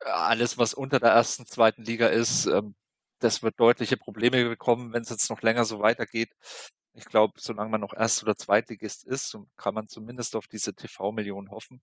alles, 0.05 0.57
was 0.57 0.73
unter 0.73 0.99
der 0.99 1.11
ersten, 1.11 1.45
zweiten 1.45 1.83
Liga 1.83 2.07
ist, 2.07 2.45
ähm, 2.45 2.75
das 3.19 3.43
wird 3.43 3.59
deutliche 3.59 3.97
Probleme 3.97 4.47
bekommen, 4.47 4.93
wenn 4.93 5.01
es 5.03 5.09
jetzt 5.09 5.29
noch 5.29 5.41
länger 5.41 5.65
so 5.65 5.79
weitergeht. 5.79 6.31
Ich 6.93 7.05
glaube, 7.05 7.33
solange 7.37 7.69
man 7.69 7.81
noch 7.81 7.93
Erst- 7.93 8.23
oder 8.23 8.35
Zweitligist 8.35 9.05
ist, 9.05 9.37
kann 9.57 9.73
man 9.73 9.87
zumindest 9.87 10.35
auf 10.35 10.47
diese 10.47 10.73
TV-Millionen 10.73 11.51
hoffen. 11.51 11.81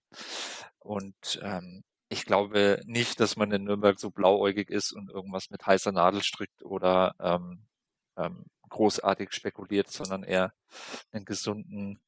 Und 0.78 1.40
ähm, 1.42 1.84
ich 2.08 2.24
glaube 2.24 2.80
nicht, 2.84 3.20
dass 3.20 3.36
man 3.36 3.52
in 3.52 3.64
Nürnberg 3.64 3.98
so 3.98 4.10
blauäugig 4.10 4.70
ist 4.70 4.92
und 4.92 5.10
irgendwas 5.10 5.50
mit 5.50 5.66
heißer 5.66 5.92
Nadel 5.92 6.22
strickt 6.22 6.62
oder 6.62 7.14
ähm, 7.20 7.66
ähm, 8.16 8.46
großartig 8.68 9.32
spekuliert, 9.32 9.90
sondern 9.90 10.22
eher 10.22 10.52
einen 11.12 11.24
gesunden 11.24 12.00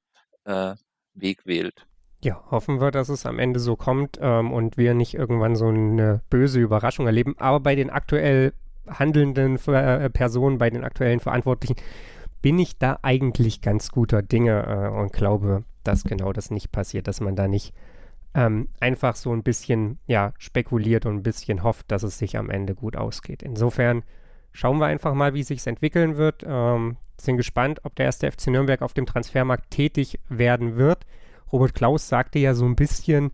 äh, 0.44 0.74
Weg 1.14 1.46
wählt. 1.46 1.86
Ja, 2.20 2.42
hoffen 2.50 2.80
wir, 2.80 2.90
dass 2.90 3.08
es 3.08 3.26
am 3.26 3.38
Ende 3.38 3.60
so 3.60 3.76
kommt 3.76 4.18
ähm, 4.20 4.52
und 4.52 4.76
wir 4.76 4.94
nicht 4.94 5.14
irgendwann 5.14 5.54
so 5.54 5.68
eine 5.68 6.20
böse 6.30 6.58
Überraschung 6.60 7.06
erleben. 7.06 7.36
Aber 7.38 7.60
bei 7.60 7.76
den 7.76 7.90
aktuell 7.90 8.52
handelnden 8.88 9.56
äh, 9.68 10.10
Personen, 10.10 10.58
bei 10.58 10.70
den 10.70 10.82
aktuellen 10.82 11.20
Verantwortlichen, 11.20 11.76
bin 12.42 12.58
ich 12.58 12.78
da 12.78 12.98
eigentlich 13.02 13.62
ganz 13.62 13.90
guter 13.90 14.22
Dinge 14.22 14.64
äh, 14.66 14.96
und 14.96 15.12
glaube, 15.12 15.64
dass 15.84 16.04
genau 16.04 16.32
das 16.32 16.50
nicht 16.50 16.72
passiert, 16.72 17.06
dass 17.06 17.20
man 17.20 17.36
da 17.36 17.46
nicht 17.46 17.72
ähm, 18.34 18.68
einfach 18.80 19.16
so 19.16 19.32
ein 19.32 19.42
bisschen 19.42 19.98
ja, 20.06 20.32
spekuliert 20.38 21.06
und 21.06 21.16
ein 21.16 21.22
bisschen 21.22 21.62
hofft, 21.62 21.90
dass 21.90 22.02
es 22.02 22.18
sich 22.18 22.36
am 22.36 22.50
Ende 22.50 22.74
gut 22.74 22.96
ausgeht. 22.96 23.42
Insofern 23.42 24.02
schauen 24.52 24.78
wir 24.78 24.86
einfach 24.86 25.14
mal, 25.14 25.34
wie 25.34 25.42
sich 25.42 25.66
entwickeln 25.66 26.16
wird. 26.16 26.44
Ähm, 26.46 26.96
sind 27.20 27.36
gespannt, 27.36 27.80
ob 27.84 27.94
der 27.96 28.06
erste 28.06 28.30
FC 28.30 28.48
Nürnberg 28.48 28.82
auf 28.82 28.92
dem 28.92 29.06
Transfermarkt 29.06 29.70
tätig 29.70 30.18
werden 30.28 30.76
wird. 30.76 31.04
Robert 31.52 31.74
Klaus 31.74 32.08
sagte 32.08 32.38
ja 32.38 32.54
so 32.54 32.64
ein 32.64 32.76
bisschen, 32.76 33.32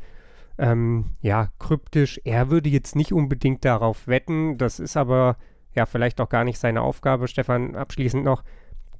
ähm, 0.58 1.16
ja, 1.20 1.48
kryptisch, 1.58 2.20
er 2.24 2.50
würde 2.50 2.68
jetzt 2.68 2.96
nicht 2.96 3.12
unbedingt 3.12 3.64
darauf 3.64 4.06
wetten. 4.06 4.58
Das 4.58 4.78
ist 4.78 4.96
aber 4.96 5.36
ja 5.74 5.86
vielleicht 5.86 6.20
auch 6.20 6.28
gar 6.28 6.44
nicht 6.44 6.58
seine 6.58 6.82
Aufgabe. 6.82 7.28
Stefan, 7.28 7.74
abschließend 7.74 8.24
noch, 8.24 8.44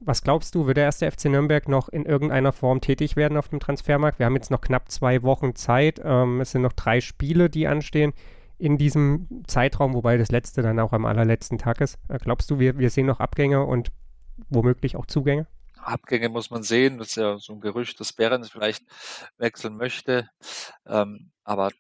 was 0.01 0.23
glaubst 0.23 0.55
du, 0.55 0.67
wird 0.67 0.77
der 0.77 0.85
erste 0.85 1.11
FC 1.11 1.27
Nürnberg 1.27 1.69
noch 1.69 1.89
in 1.89 2.05
irgendeiner 2.05 2.53
Form 2.53 2.81
tätig 2.81 3.17
werden 3.17 3.39
auf 3.39 3.49
dem 3.49 3.61
Transfermarkt? 3.61 4.19
Wir 4.19 4.27
haben 4.27 4.35
jetzt 4.35 4.51
noch 4.51 4.61
knapp 4.61 4.91
zwei 4.91 5.23
Wochen 5.23 5.55
Zeit. 5.55 6.01
Ähm, 6.05 6.41
es 6.41 6.51
sind 6.51 6.63
noch 6.63 6.73
drei 6.73 7.01
Spiele, 7.01 7.49
die 7.49 7.67
anstehen 7.67 8.13
in 8.59 8.77
diesem 8.77 9.29
Zeitraum, 9.47 9.95
wobei 9.95 10.17
das 10.17 10.31
letzte 10.31 10.63
dann 10.63 10.79
auch 10.79 10.93
am 10.93 11.07
allerletzten 11.07 11.59
Tag 11.59 11.81
ist. 11.81 11.99
Äh, 12.09 12.19
glaubst 12.19 12.51
du, 12.51 12.59
wir, 12.59 12.79
wir 12.79 12.91
sehen 12.91 13.07
noch 13.07 13.21
Abgänge 13.21 13.65
und 13.65 13.91
womöglich 14.49 14.97
auch 14.97 15.07
Zugänge? 15.07 15.47
Abgänge 15.87 16.29
muss 16.29 16.51
man 16.51 16.63
sehen. 16.63 16.99
Das 16.99 17.09
ist 17.09 17.17
ja 17.17 17.39
so 17.39 17.55
ein 17.55 17.61
Gerücht, 17.61 18.01
dass 18.01 18.13
Behrens 18.13 18.51
vielleicht 18.51 18.85
wechseln 19.37 19.77
möchte. 19.77 20.29
Ähm, 20.87 21.33
aber 21.45 21.71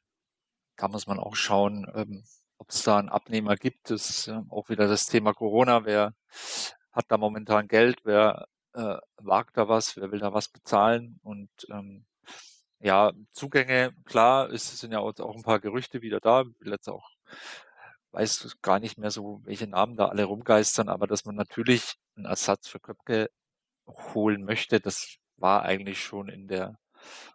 da 0.77 0.89
muss 0.89 1.07
man 1.07 1.19
auch 1.19 1.37
schauen, 1.37 1.91
ähm, 1.95 2.25
ob 2.59 2.71
es 2.71 2.83
da 2.83 2.99
einen 2.99 3.09
Abnehmer 3.09 3.57
gibt. 3.57 3.91
Das 3.91 4.11
ist 4.11 4.27
ja 4.27 4.45
auch 4.51 4.69
wieder 4.69 4.89
das 4.89 5.07
Thema 5.07 5.35
Corona. 5.35 5.85
Wer 5.85 6.15
hat 6.93 7.07
da 7.09 7.19
momentan 7.19 7.69
Geld, 7.69 8.01
wer 8.05 8.49
äh, 8.75 8.97
wagt 9.17 9.57
da 9.57 9.69
was, 9.69 9.97
wer 9.97 10.13
will 10.13 10.21
da 10.21 10.33
was 10.33 10.49
bezahlen 10.49 11.21
und 11.23 11.51
ähm, 11.71 12.07
ja, 12.81 13.13
Zugänge, 13.33 13.95
klar, 14.05 14.51
es 14.51 14.79
sind 14.79 14.93
ja 14.93 14.99
auch, 14.99 15.19
auch 15.19 15.37
ein 15.37 15.43
paar 15.43 15.61
Gerüchte 15.61 16.03
wieder 16.03 16.21
da. 16.21 16.43
Ich 16.43 16.61
will 16.61 16.73
jetzt 16.73 16.89
auch, 16.89 17.11
weiß 18.13 18.59
gar 18.63 18.79
nicht 18.79 18.99
mehr 18.99 19.11
so, 19.11 19.41
welche 19.45 19.67
Namen 19.67 19.97
da 19.97 20.09
alle 20.09 20.25
rumgeistern, 20.25 20.89
aber 20.89 21.07
dass 21.07 21.25
man 21.25 21.35
natürlich 21.35 21.95
einen 22.17 22.27
Ersatz 22.27 22.69
für 22.69 22.81
Köpke 22.81 23.31
holen 23.87 24.45
möchte, 24.45 24.80
das 24.80 25.16
war 25.37 25.62
eigentlich 25.62 26.03
schon 26.03 26.28
in 26.28 26.49
der 26.49 26.78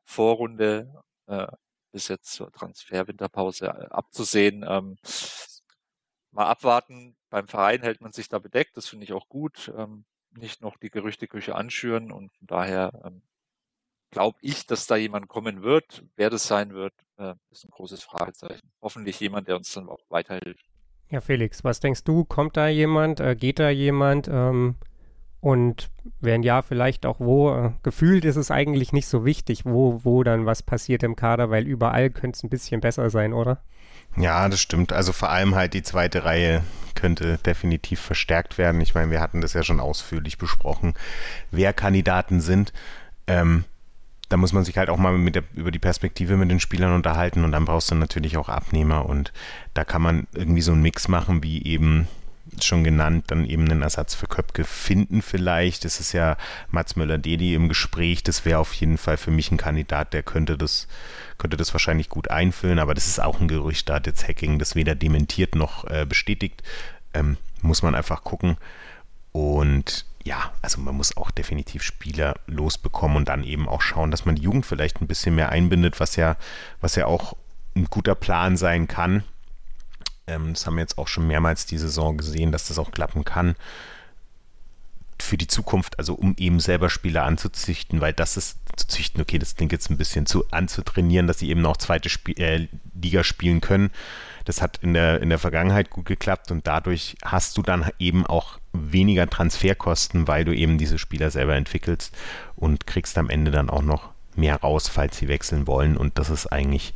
Vorrunde 0.04 1.02
äh, 1.28 1.48
bis 1.92 2.08
jetzt 2.08 2.34
zur 2.34 2.52
Transferwinterpause 2.52 3.68
äh, 3.68 3.88
abzusehen. 3.90 4.66
Ähm, 4.68 4.98
mal 6.32 6.48
abwarten. 6.48 7.16
Beim 7.30 7.48
Verein 7.48 7.82
hält 7.82 8.02
man 8.02 8.12
sich 8.12 8.30
da 8.30 8.40
bedeckt, 8.40 8.78
das 8.78 8.88
finde 8.88 9.06
ich 9.06 9.14
auch 9.14 9.28
gut. 9.28 9.72
Ähm, 9.76 10.06
nicht 10.32 10.62
noch 10.62 10.78
die 10.78 10.90
Gerüchteküche 10.90 11.56
anschüren 11.56 12.12
und 12.12 12.32
von 12.34 12.48
daher 12.48 12.92
ähm, 13.04 13.24
glaube 14.12 14.38
ich, 14.42 14.66
dass 14.68 14.88
da 14.88 14.96
jemand 14.96 15.28
kommen 15.28 15.64
wird. 15.64 16.04
Wer 16.16 16.30
das 16.30 16.48
sein 16.48 16.74
wird, 16.74 16.94
äh, 17.18 17.34
ist 17.52 17.66
ein 17.66 17.72
großes 17.72 18.04
Fragezeichen. 18.04 18.72
Hoffentlich 18.82 19.20
jemand, 19.20 19.48
der 19.48 19.56
uns 19.56 19.74
dann 19.74 19.90
auch 19.90 20.00
weiterhilft. 20.10 20.66
Ja, 21.10 21.22
Felix, 21.22 21.64
was 21.64 21.80
denkst 21.80 22.04
du? 22.04 22.26
Kommt 22.26 22.58
da 22.58 22.68
jemand? 22.68 23.20
Äh, 23.20 23.36
geht 23.36 23.60
da 23.60 23.70
jemand? 23.70 24.28
Ähm, 24.28 24.76
und 25.42 25.90
wenn 26.20 26.44
ja, 26.44 26.62
vielleicht 26.62 27.06
auch 27.06 27.20
wo? 27.20 27.54
Äh, 27.54 27.72
gefühlt 27.84 28.26
ist 28.26 28.36
es 28.36 28.52
eigentlich 28.52 28.92
nicht 28.92 29.08
so 29.08 29.24
wichtig, 29.26 29.66
wo, 29.66 30.02
wo 30.04 30.24
dann 30.24 30.46
was 30.46 30.64
passiert 30.64 31.04
im 31.04 31.16
Kader, 31.16 31.50
weil 31.50 31.66
überall 31.66 32.10
könnte 32.10 32.36
es 32.36 32.44
ein 32.44 32.50
bisschen 32.50 32.82
besser 32.82 33.10
sein, 33.10 33.34
oder? 33.34 33.60
Ja, 34.18 34.50
das 34.50 34.60
stimmt. 34.60 34.92
Also 34.92 35.14
vor 35.14 35.30
allem 35.30 35.56
halt 35.56 35.74
die 35.74 35.84
zweite 35.84 36.26
Reihe 36.26 36.64
könnte 36.96 37.38
definitiv 37.38 38.02
verstärkt 38.02 38.58
werden. 38.58 38.82
Ich 38.82 38.96
meine, 38.96 39.12
wir 39.12 39.22
hatten 39.22 39.40
das 39.40 39.54
ja 39.54 39.64
schon 39.64 39.80
ausführlich 39.80 40.38
besprochen, 40.38 40.94
wer 41.52 41.72
Kandidaten 41.72 42.42
sind. 42.42 42.74
Ähm, 43.28 43.64
da 44.28 44.38
muss 44.38 44.54
man 44.54 44.64
sich 44.64 44.78
halt 44.78 44.90
auch 44.90 44.98
mal 44.98 45.18
der, 45.32 45.44
über 45.56 45.72
die 45.72 45.80
Perspektive 45.80 46.38
mit 46.38 46.52
den 46.52 46.60
Spielern 46.60 46.94
unterhalten 46.94 47.44
und 47.44 47.52
dann 47.52 47.66
brauchst 47.66 47.90
du 47.92 47.96
natürlich 47.96 48.38
auch 48.38 48.50
Abnehmer 48.50 49.08
und 49.08 49.34
da 49.74 49.84
kann 49.84 50.02
man 50.02 50.28
irgendwie 50.34 50.62
so 50.62 50.72
einen 50.72 50.84
Mix 50.84 51.08
machen, 51.08 51.42
wie 51.42 51.64
eben 51.64 52.08
schon 52.66 52.84
genannt, 52.84 53.26
dann 53.28 53.46
eben 53.46 53.70
einen 53.70 53.82
Ersatz 53.82 54.16
für 54.16 54.28
Köpke 54.28 54.64
finden 54.64 55.22
vielleicht. 55.22 55.86
Das 55.86 56.00
ist 56.00 56.14
ja 56.14 56.38
Mats 56.70 56.96
Möller-Dedi 56.96 57.56
im 57.56 57.70
Gespräch. 57.70 58.24
Das 58.24 58.46
wäre 58.46 58.60
auf 58.60 58.74
jeden 58.74 58.98
Fall 58.98 59.18
für 59.18 59.32
mich 59.32 59.52
ein 59.52 59.58
Kandidat, 59.58 60.14
der 60.14 60.24
könnte 60.24 60.58
das, 60.58 60.88
könnte 61.38 61.58
das 61.58 61.74
wahrscheinlich 61.74 62.10
gut 62.10 62.30
einfüllen. 62.30 62.80
Aber 62.80 62.94
das 62.94 63.08
ist 63.08 63.22
auch 63.22 63.40
ein 63.40 63.48
Gerücht. 63.48 63.90
Da 63.90 63.96
hat 63.96 64.08
jetzt 64.08 64.28
Hacking 64.28 64.60
das 64.60 64.76
weder 64.76 64.96
dementiert 64.96 65.56
noch 65.56 65.86
äh, 65.86 66.06
bestätigt. 66.06 66.64
Ähm, 67.14 67.38
muss 67.62 67.82
man 67.82 67.96
einfach 67.96 68.24
gucken. 68.24 68.58
Und 69.32 70.06
ja, 70.24 70.52
also 70.62 70.82
man 70.82 70.96
muss 70.96 71.16
auch 71.16 71.32
definitiv 71.32 71.84
Spieler 71.84 72.36
losbekommen 72.46 73.18
und 73.18 73.30
dann 73.30 73.44
eben 73.44 73.68
auch 73.68 73.82
schauen, 73.82 74.12
dass 74.12 74.26
man 74.26 74.36
die 74.36 74.44
Jugend 74.44 74.66
vielleicht 74.66 75.02
ein 75.02 75.08
bisschen 75.08 75.36
mehr 75.36 75.50
einbindet, 75.50 76.00
was 76.00 76.16
ja, 76.16 76.36
was 76.82 76.96
ja 76.96 77.06
auch 77.06 77.36
ein 77.76 77.86
guter 77.86 78.16
Plan 78.16 78.58
sein 78.58 78.88
kann. 78.88 79.24
Ähm, 80.30 80.54
das 80.54 80.66
haben 80.66 80.76
wir 80.76 80.82
jetzt 80.82 80.98
auch 80.98 81.08
schon 81.08 81.28
mehrmals 81.28 81.66
die 81.66 81.78
Saison 81.78 82.18
gesehen, 82.18 82.52
dass 82.52 82.68
das 82.68 82.80
auch 82.80 82.92
klappen 82.92 83.26
kann. 83.26 83.56
Für 85.22 85.38
die 85.38 85.48
Zukunft, 85.48 86.00
also 86.00 86.14
um 86.14 86.36
eben 86.38 86.60
selber 86.62 86.90
Spieler 86.90 87.24
anzuzüchten, 87.24 88.00
weil 88.00 88.14
das 88.14 88.38
ist 88.38 88.58
zu 88.78 88.88
züchten, 88.88 89.22
okay, 89.22 89.38
das 89.38 89.56
klingt 89.56 89.74
jetzt 89.74 89.90
ein 89.90 89.98
bisschen 89.98 90.26
zu 90.26 90.46
anzutrainieren, 90.52 91.28
dass 91.28 91.40
sie 91.40 91.50
eben 91.50 91.66
auch 91.66 91.76
zweite 91.76 92.08
Sp 92.08 92.32
äh, 92.40 92.68
Liga 93.02 93.24
spielen 93.24 93.60
können. 93.60 93.92
Das 94.46 94.62
hat 94.62 94.78
in 94.82 94.94
der, 94.94 95.22
in 95.22 95.30
der 95.30 95.40
Vergangenheit 95.40 95.90
gut 95.90 96.06
geklappt 96.06 96.52
und 96.52 96.66
dadurch 96.66 97.18
hast 97.24 97.58
du 97.58 97.62
dann 97.62 97.90
eben 98.00 98.26
auch 98.26 98.60
weniger 98.72 99.30
Transferkosten, 99.30 100.28
weil 100.28 100.46
du 100.46 100.56
eben 100.56 100.78
diese 100.78 100.98
Spieler 100.98 101.32
selber 101.32 101.56
entwickelst 101.56 102.16
und 102.56 102.88
kriegst 102.88 103.18
am 103.18 103.30
Ende 103.30 103.52
dann 103.52 103.70
auch 103.70 103.82
noch 103.82 104.12
mehr 104.40 104.58
raus, 104.58 104.88
falls 104.88 105.18
sie 105.18 105.28
wechseln 105.28 105.68
wollen. 105.68 105.98
Und 105.98 106.18
das 106.18 106.30
ist 106.30 106.48
eigentlich, 106.48 106.94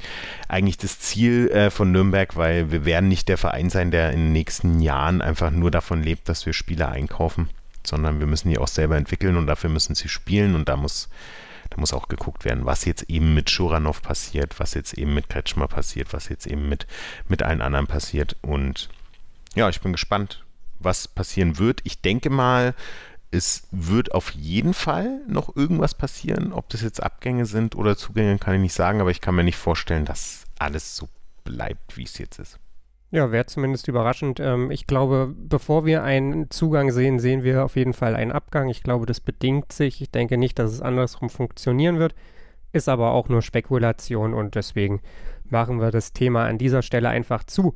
eigentlich 0.48 0.78
das 0.78 1.00
Ziel 1.00 1.50
äh, 1.50 1.70
von 1.70 1.92
Nürnberg, 1.92 2.36
weil 2.36 2.72
wir 2.72 2.86
werden 2.86 3.10
nicht 3.10 3.30
der 3.30 3.38
Verein 3.38 3.70
sein, 3.70 3.92
der 3.92 4.12
in 4.12 4.20
den 4.20 4.32
nächsten 4.32 4.82
Jahren 4.82 5.22
einfach 5.22 5.52
nur 5.52 5.72
davon 5.72 6.02
lebt, 6.04 6.30
dass 6.30 6.46
wir 6.46 6.54
Spieler 6.54 6.90
einkaufen, 6.90 7.50
sondern 7.86 8.20
wir 8.20 8.28
müssen 8.28 8.50
die 8.50 8.58
auch 8.58 8.68
selber 8.68 8.98
entwickeln 8.98 9.38
und 9.38 9.48
dafür 9.48 9.70
müssen 9.70 9.96
sie 9.96 10.10
spielen 10.10 10.56
und 10.56 10.70
da 10.70 10.78
muss, 10.78 11.10
da 11.70 11.78
muss 11.78 11.94
auch 11.94 12.08
geguckt 12.08 12.46
werden, 12.46 12.66
was 12.66 12.86
jetzt 12.86 13.10
eben 13.10 13.34
mit 13.34 13.50
Schuranov 13.50 14.02
passiert, 14.02 14.60
was 14.60 14.74
jetzt 14.74 14.94
eben 14.94 15.14
mit 15.14 15.30
Kretschmer 15.30 15.68
passiert, 15.68 16.14
was 16.14 16.30
jetzt 16.30 16.48
eben 16.48 16.70
mit, 16.70 16.88
mit 17.28 17.44
allen 17.44 17.62
anderen 17.62 17.88
passiert. 17.88 18.36
Und 18.42 18.90
ja, 19.56 19.70
ich 19.70 19.82
bin 19.82 19.92
gespannt, 19.92 20.44
was 20.80 21.08
passieren 21.08 21.60
wird. 21.60 21.82
Ich 21.84 22.02
denke 22.02 22.30
mal, 22.30 22.74
es 23.34 23.68
wird 23.72 24.14
auf 24.14 24.32
jeden 24.32 24.76
Fall 24.76 25.22
noch 25.28 25.56
irgendwas 25.56 25.96
passieren. 25.96 26.54
Ob 26.54 26.70
das 26.70 26.82
jetzt 26.82 27.02
Abgänge 27.02 27.46
sind 27.46 27.76
oder 27.76 27.98
Zugänge, 27.98 28.38
kann 28.38 28.54
ich 28.56 28.62
nicht 28.62 28.74
sagen, 28.74 29.02
aber 29.02 29.10
ich 29.10 29.22
kann 29.22 29.36
mir 29.36 29.44
nicht 29.44 29.58
vorstellen, 29.58 30.06
dass 30.06 30.46
alles 30.60 30.96
so 30.96 31.10
bleibt, 31.44 31.98
wie 31.98 32.04
es 32.04 32.18
jetzt 32.20 32.38
ist. 32.40 32.60
Ja, 33.10 33.32
wäre 33.32 33.46
zumindest 33.48 33.88
überraschend. 33.88 34.40
Ähm, 34.40 34.70
ich 34.72 34.88
glaube, 34.88 35.34
bevor 35.36 35.86
wir 35.86 36.04
einen 36.04 36.50
Zugang 36.52 36.92
sehen, 36.92 37.20
sehen 37.20 37.44
wir 37.44 37.66
auf 37.66 37.76
jeden 37.76 37.94
Fall 37.94 38.16
einen 38.16 38.32
Abgang. 38.32 38.70
Ich 38.70 38.84
glaube, 38.84 39.06
das 39.06 39.20
bedingt 39.20 39.72
sich. 39.72 40.02
Ich 40.02 40.12
denke 40.12 40.38
nicht, 40.38 40.58
dass 40.60 40.72
es 40.72 40.82
andersrum 40.82 41.30
funktionieren 41.30 42.00
wird. 42.00 42.16
Ist 42.72 42.90
aber 42.90 43.12
auch 43.12 43.30
nur 43.30 43.42
Spekulation 43.42 44.34
und 44.34 44.56
deswegen 44.56 45.02
machen 45.46 45.80
wir 45.80 45.92
das 45.92 46.14
Thema 46.14 46.46
an 46.46 46.58
dieser 46.58 46.82
Stelle 46.82 47.10
einfach 47.10 47.44
zu. 47.44 47.76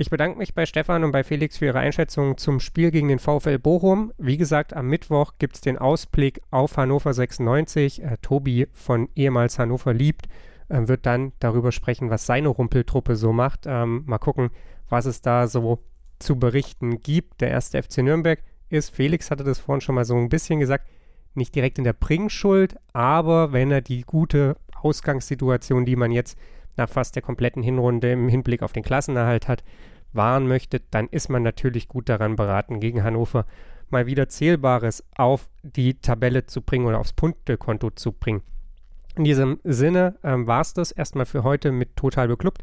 Ich 0.00 0.10
bedanke 0.10 0.38
mich 0.38 0.54
bei 0.54 0.64
Stefan 0.64 1.02
und 1.02 1.10
bei 1.10 1.24
Felix 1.24 1.58
für 1.58 1.64
ihre 1.64 1.80
Einschätzung 1.80 2.36
zum 2.38 2.60
Spiel 2.60 2.92
gegen 2.92 3.08
den 3.08 3.18
VfL 3.18 3.58
Bochum. 3.58 4.12
Wie 4.16 4.36
gesagt, 4.36 4.72
am 4.72 4.86
Mittwoch 4.86 5.32
gibt 5.40 5.56
es 5.56 5.60
den 5.60 5.76
Ausblick 5.76 6.40
auf 6.52 6.76
Hannover 6.76 7.12
96. 7.12 8.04
Äh, 8.04 8.16
Tobi 8.22 8.68
von 8.72 9.08
ehemals 9.16 9.58
Hannover 9.58 9.92
liebt 9.92 10.28
äh, 10.68 10.86
wird 10.86 11.04
dann 11.04 11.32
darüber 11.40 11.72
sprechen, 11.72 12.10
was 12.10 12.26
seine 12.26 12.46
Rumpeltruppe 12.46 13.16
so 13.16 13.32
macht. 13.32 13.64
Ähm, 13.66 14.04
mal 14.06 14.18
gucken, 14.18 14.50
was 14.88 15.04
es 15.04 15.20
da 15.20 15.48
so 15.48 15.80
zu 16.20 16.38
berichten 16.38 17.00
gibt. 17.00 17.40
Der 17.40 17.50
erste 17.50 17.82
FC 17.82 17.98
Nürnberg 17.98 18.40
ist, 18.68 18.94
Felix 18.94 19.32
hatte 19.32 19.42
das 19.42 19.58
vorhin 19.58 19.80
schon 19.80 19.96
mal 19.96 20.04
so 20.04 20.14
ein 20.14 20.28
bisschen 20.28 20.60
gesagt, 20.60 20.88
nicht 21.34 21.56
direkt 21.56 21.76
in 21.76 21.82
der 21.84 21.92
Bringschuld, 21.92 22.76
aber 22.92 23.52
wenn 23.52 23.72
er 23.72 23.80
die 23.80 24.02
gute 24.02 24.56
Ausgangssituation, 24.80 25.84
die 25.84 25.96
man 25.96 26.12
jetzt 26.12 26.38
nach 26.78 26.88
fast 26.88 27.14
der 27.14 27.22
kompletten 27.22 27.62
Hinrunde 27.62 28.12
im 28.12 28.28
Hinblick 28.28 28.62
auf 28.62 28.72
den 28.72 28.82
Klassenerhalt 28.82 29.48
hat, 29.48 29.64
wahren 30.12 30.46
möchte, 30.48 30.80
dann 30.90 31.08
ist 31.08 31.28
man 31.28 31.42
natürlich 31.42 31.88
gut 31.88 32.08
daran 32.08 32.36
beraten, 32.36 32.80
gegen 32.80 33.04
Hannover 33.04 33.44
mal 33.90 34.06
wieder 34.06 34.28
Zählbares 34.28 35.04
auf 35.16 35.48
die 35.62 35.94
Tabelle 36.00 36.46
zu 36.46 36.62
bringen 36.62 36.86
oder 36.86 36.98
aufs 36.98 37.12
Punktekonto 37.12 37.90
zu 37.90 38.12
bringen. 38.12 38.42
In 39.16 39.24
diesem 39.24 39.58
Sinne 39.64 40.16
ähm, 40.22 40.46
war 40.46 40.60
es 40.60 40.74
das 40.74 40.92
erstmal 40.92 41.26
für 41.26 41.42
heute 41.42 41.72
mit 41.72 41.96
Total 41.96 42.28
Beklubbt. 42.28 42.62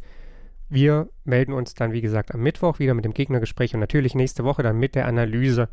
Wir 0.69 1.09
melden 1.23 1.53
uns 1.53 1.73
dann, 1.73 1.91
wie 1.91 2.01
gesagt, 2.01 2.33
am 2.33 2.41
Mittwoch 2.41 2.79
wieder 2.79 2.93
mit 2.93 3.05
dem 3.05 3.13
Gegnergespräch 3.13 3.73
und 3.73 3.79
natürlich 3.79 4.15
nächste 4.15 4.43
Woche 4.43 4.63
dann 4.63 4.79
mit 4.79 4.95
der 4.95 5.07
Analyse 5.07 5.69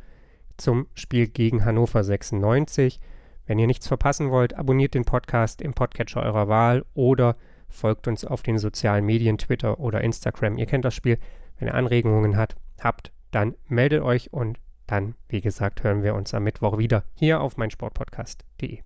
zum 0.56 0.86
Spiel 0.94 1.28
gegen 1.28 1.64
Hannover 1.64 2.02
96. 2.02 3.00
Wenn 3.46 3.58
ihr 3.58 3.66
nichts 3.66 3.86
verpassen 3.86 4.30
wollt, 4.30 4.54
abonniert 4.54 4.94
den 4.94 5.04
Podcast 5.04 5.62
im 5.62 5.72
Podcatcher 5.72 6.22
eurer 6.22 6.48
Wahl 6.48 6.84
oder 6.94 7.36
folgt 7.72 8.06
uns 8.08 8.24
auf 8.24 8.42
den 8.42 8.58
sozialen 8.58 9.04
Medien, 9.04 9.38
Twitter 9.38 9.80
oder 9.80 10.02
Instagram. 10.02 10.58
Ihr 10.58 10.66
kennt 10.66 10.84
das 10.84 10.94
Spiel. 10.94 11.18
Wenn 11.58 11.68
ihr 11.68 11.74
Anregungen 11.74 12.36
hat, 12.36 12.56
habt, 12.80 13.12
dann 13.30 13.54
meldet 13.68 14.02
euch 14.02 14.32
und 14.32 14.58
dann, 14.86 15.14
wie 15.28 15.40
gesagt, 15.40 15.82
hören 15.82 16.02
wir 16.02 16.14
uns 16.14 16.34
am 16.34 16.44
Mittwoch 16.44 16.78
wieder 16.78 17.04
hier 17.14 17.40
auf 17.40 17.56
meinsportpodcast.de. 17.56 18.80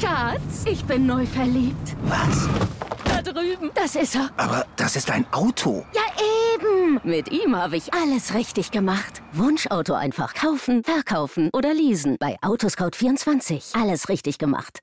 Schatz, 0.00 0.64
ich 0.66 0.84
bin 0.84 1.06
neu 1.06 1.24
verliebt. 1.24 1.96
Was? 2.02 2.48
Da 3.04 3.22
drüben. 3.22 3.70
Das 3.74 3.94
ist 3.94 4.16
er. 4.16 4.30
Aber 4.36 4.66
das 4.76 4.96
ist 4.96 5.10
ein 5.10 5.24
Auto. 5.32 5.84
Ja, 5.94 6.02
eben. 6.54 7.00
Mit 7.04 7.30
ihm 7.30 7.56
habe 7.56 7.76
ich 7.76 7.94
alles 7.94 8.34
richtig 8.34 8.70
gemacht. 8.70 9.22
Wunschauto 9.32 9.94
einfach 9.94 10.34
kaufen, 10.34 10.82
verkaufen 10.82 11.50
oder 11.52 11.72
leasen. 11.72 12.16
Bei 12.18 12.36
Autoscout24. 12.40 13.80
Alles 13.80 14.08
richtig 14.08 14.38
gemacht. 14.38 14.80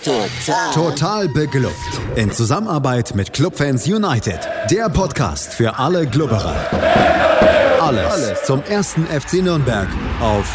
Total. 0.00 0.72
Total 0.74 1.28
beglückt. 1.28 2.00
In 2.16 2.32
Zusammenarbeit 2.32 3.14
mit 3.14 3.32
Clubfans 3.32 3.86
United. 3.86 4.40
Der 4.68 4.88
Podcast 4.88 5.54
für 5.54 5.78
alle 5.78 6.06
Glubberer. 6.08 6.56
Alles, 7.80 8.10
Alles 8.12 8.42
zum 8.44 8.62
ersten 8.64 9.06
FC 9.06 9.34
Nürnberg 9.34 9.86
auf 10.20 10.52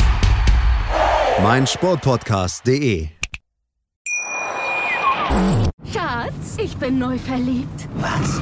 meinsportpodcast.de. 1.43 3.07
Schatz, 5.93 6.57
ich 6.57 6.75
bin 6.75 6.99
neu 6.99 7.17
verliebt. 7.17 7.87
Was? 7.95 8.41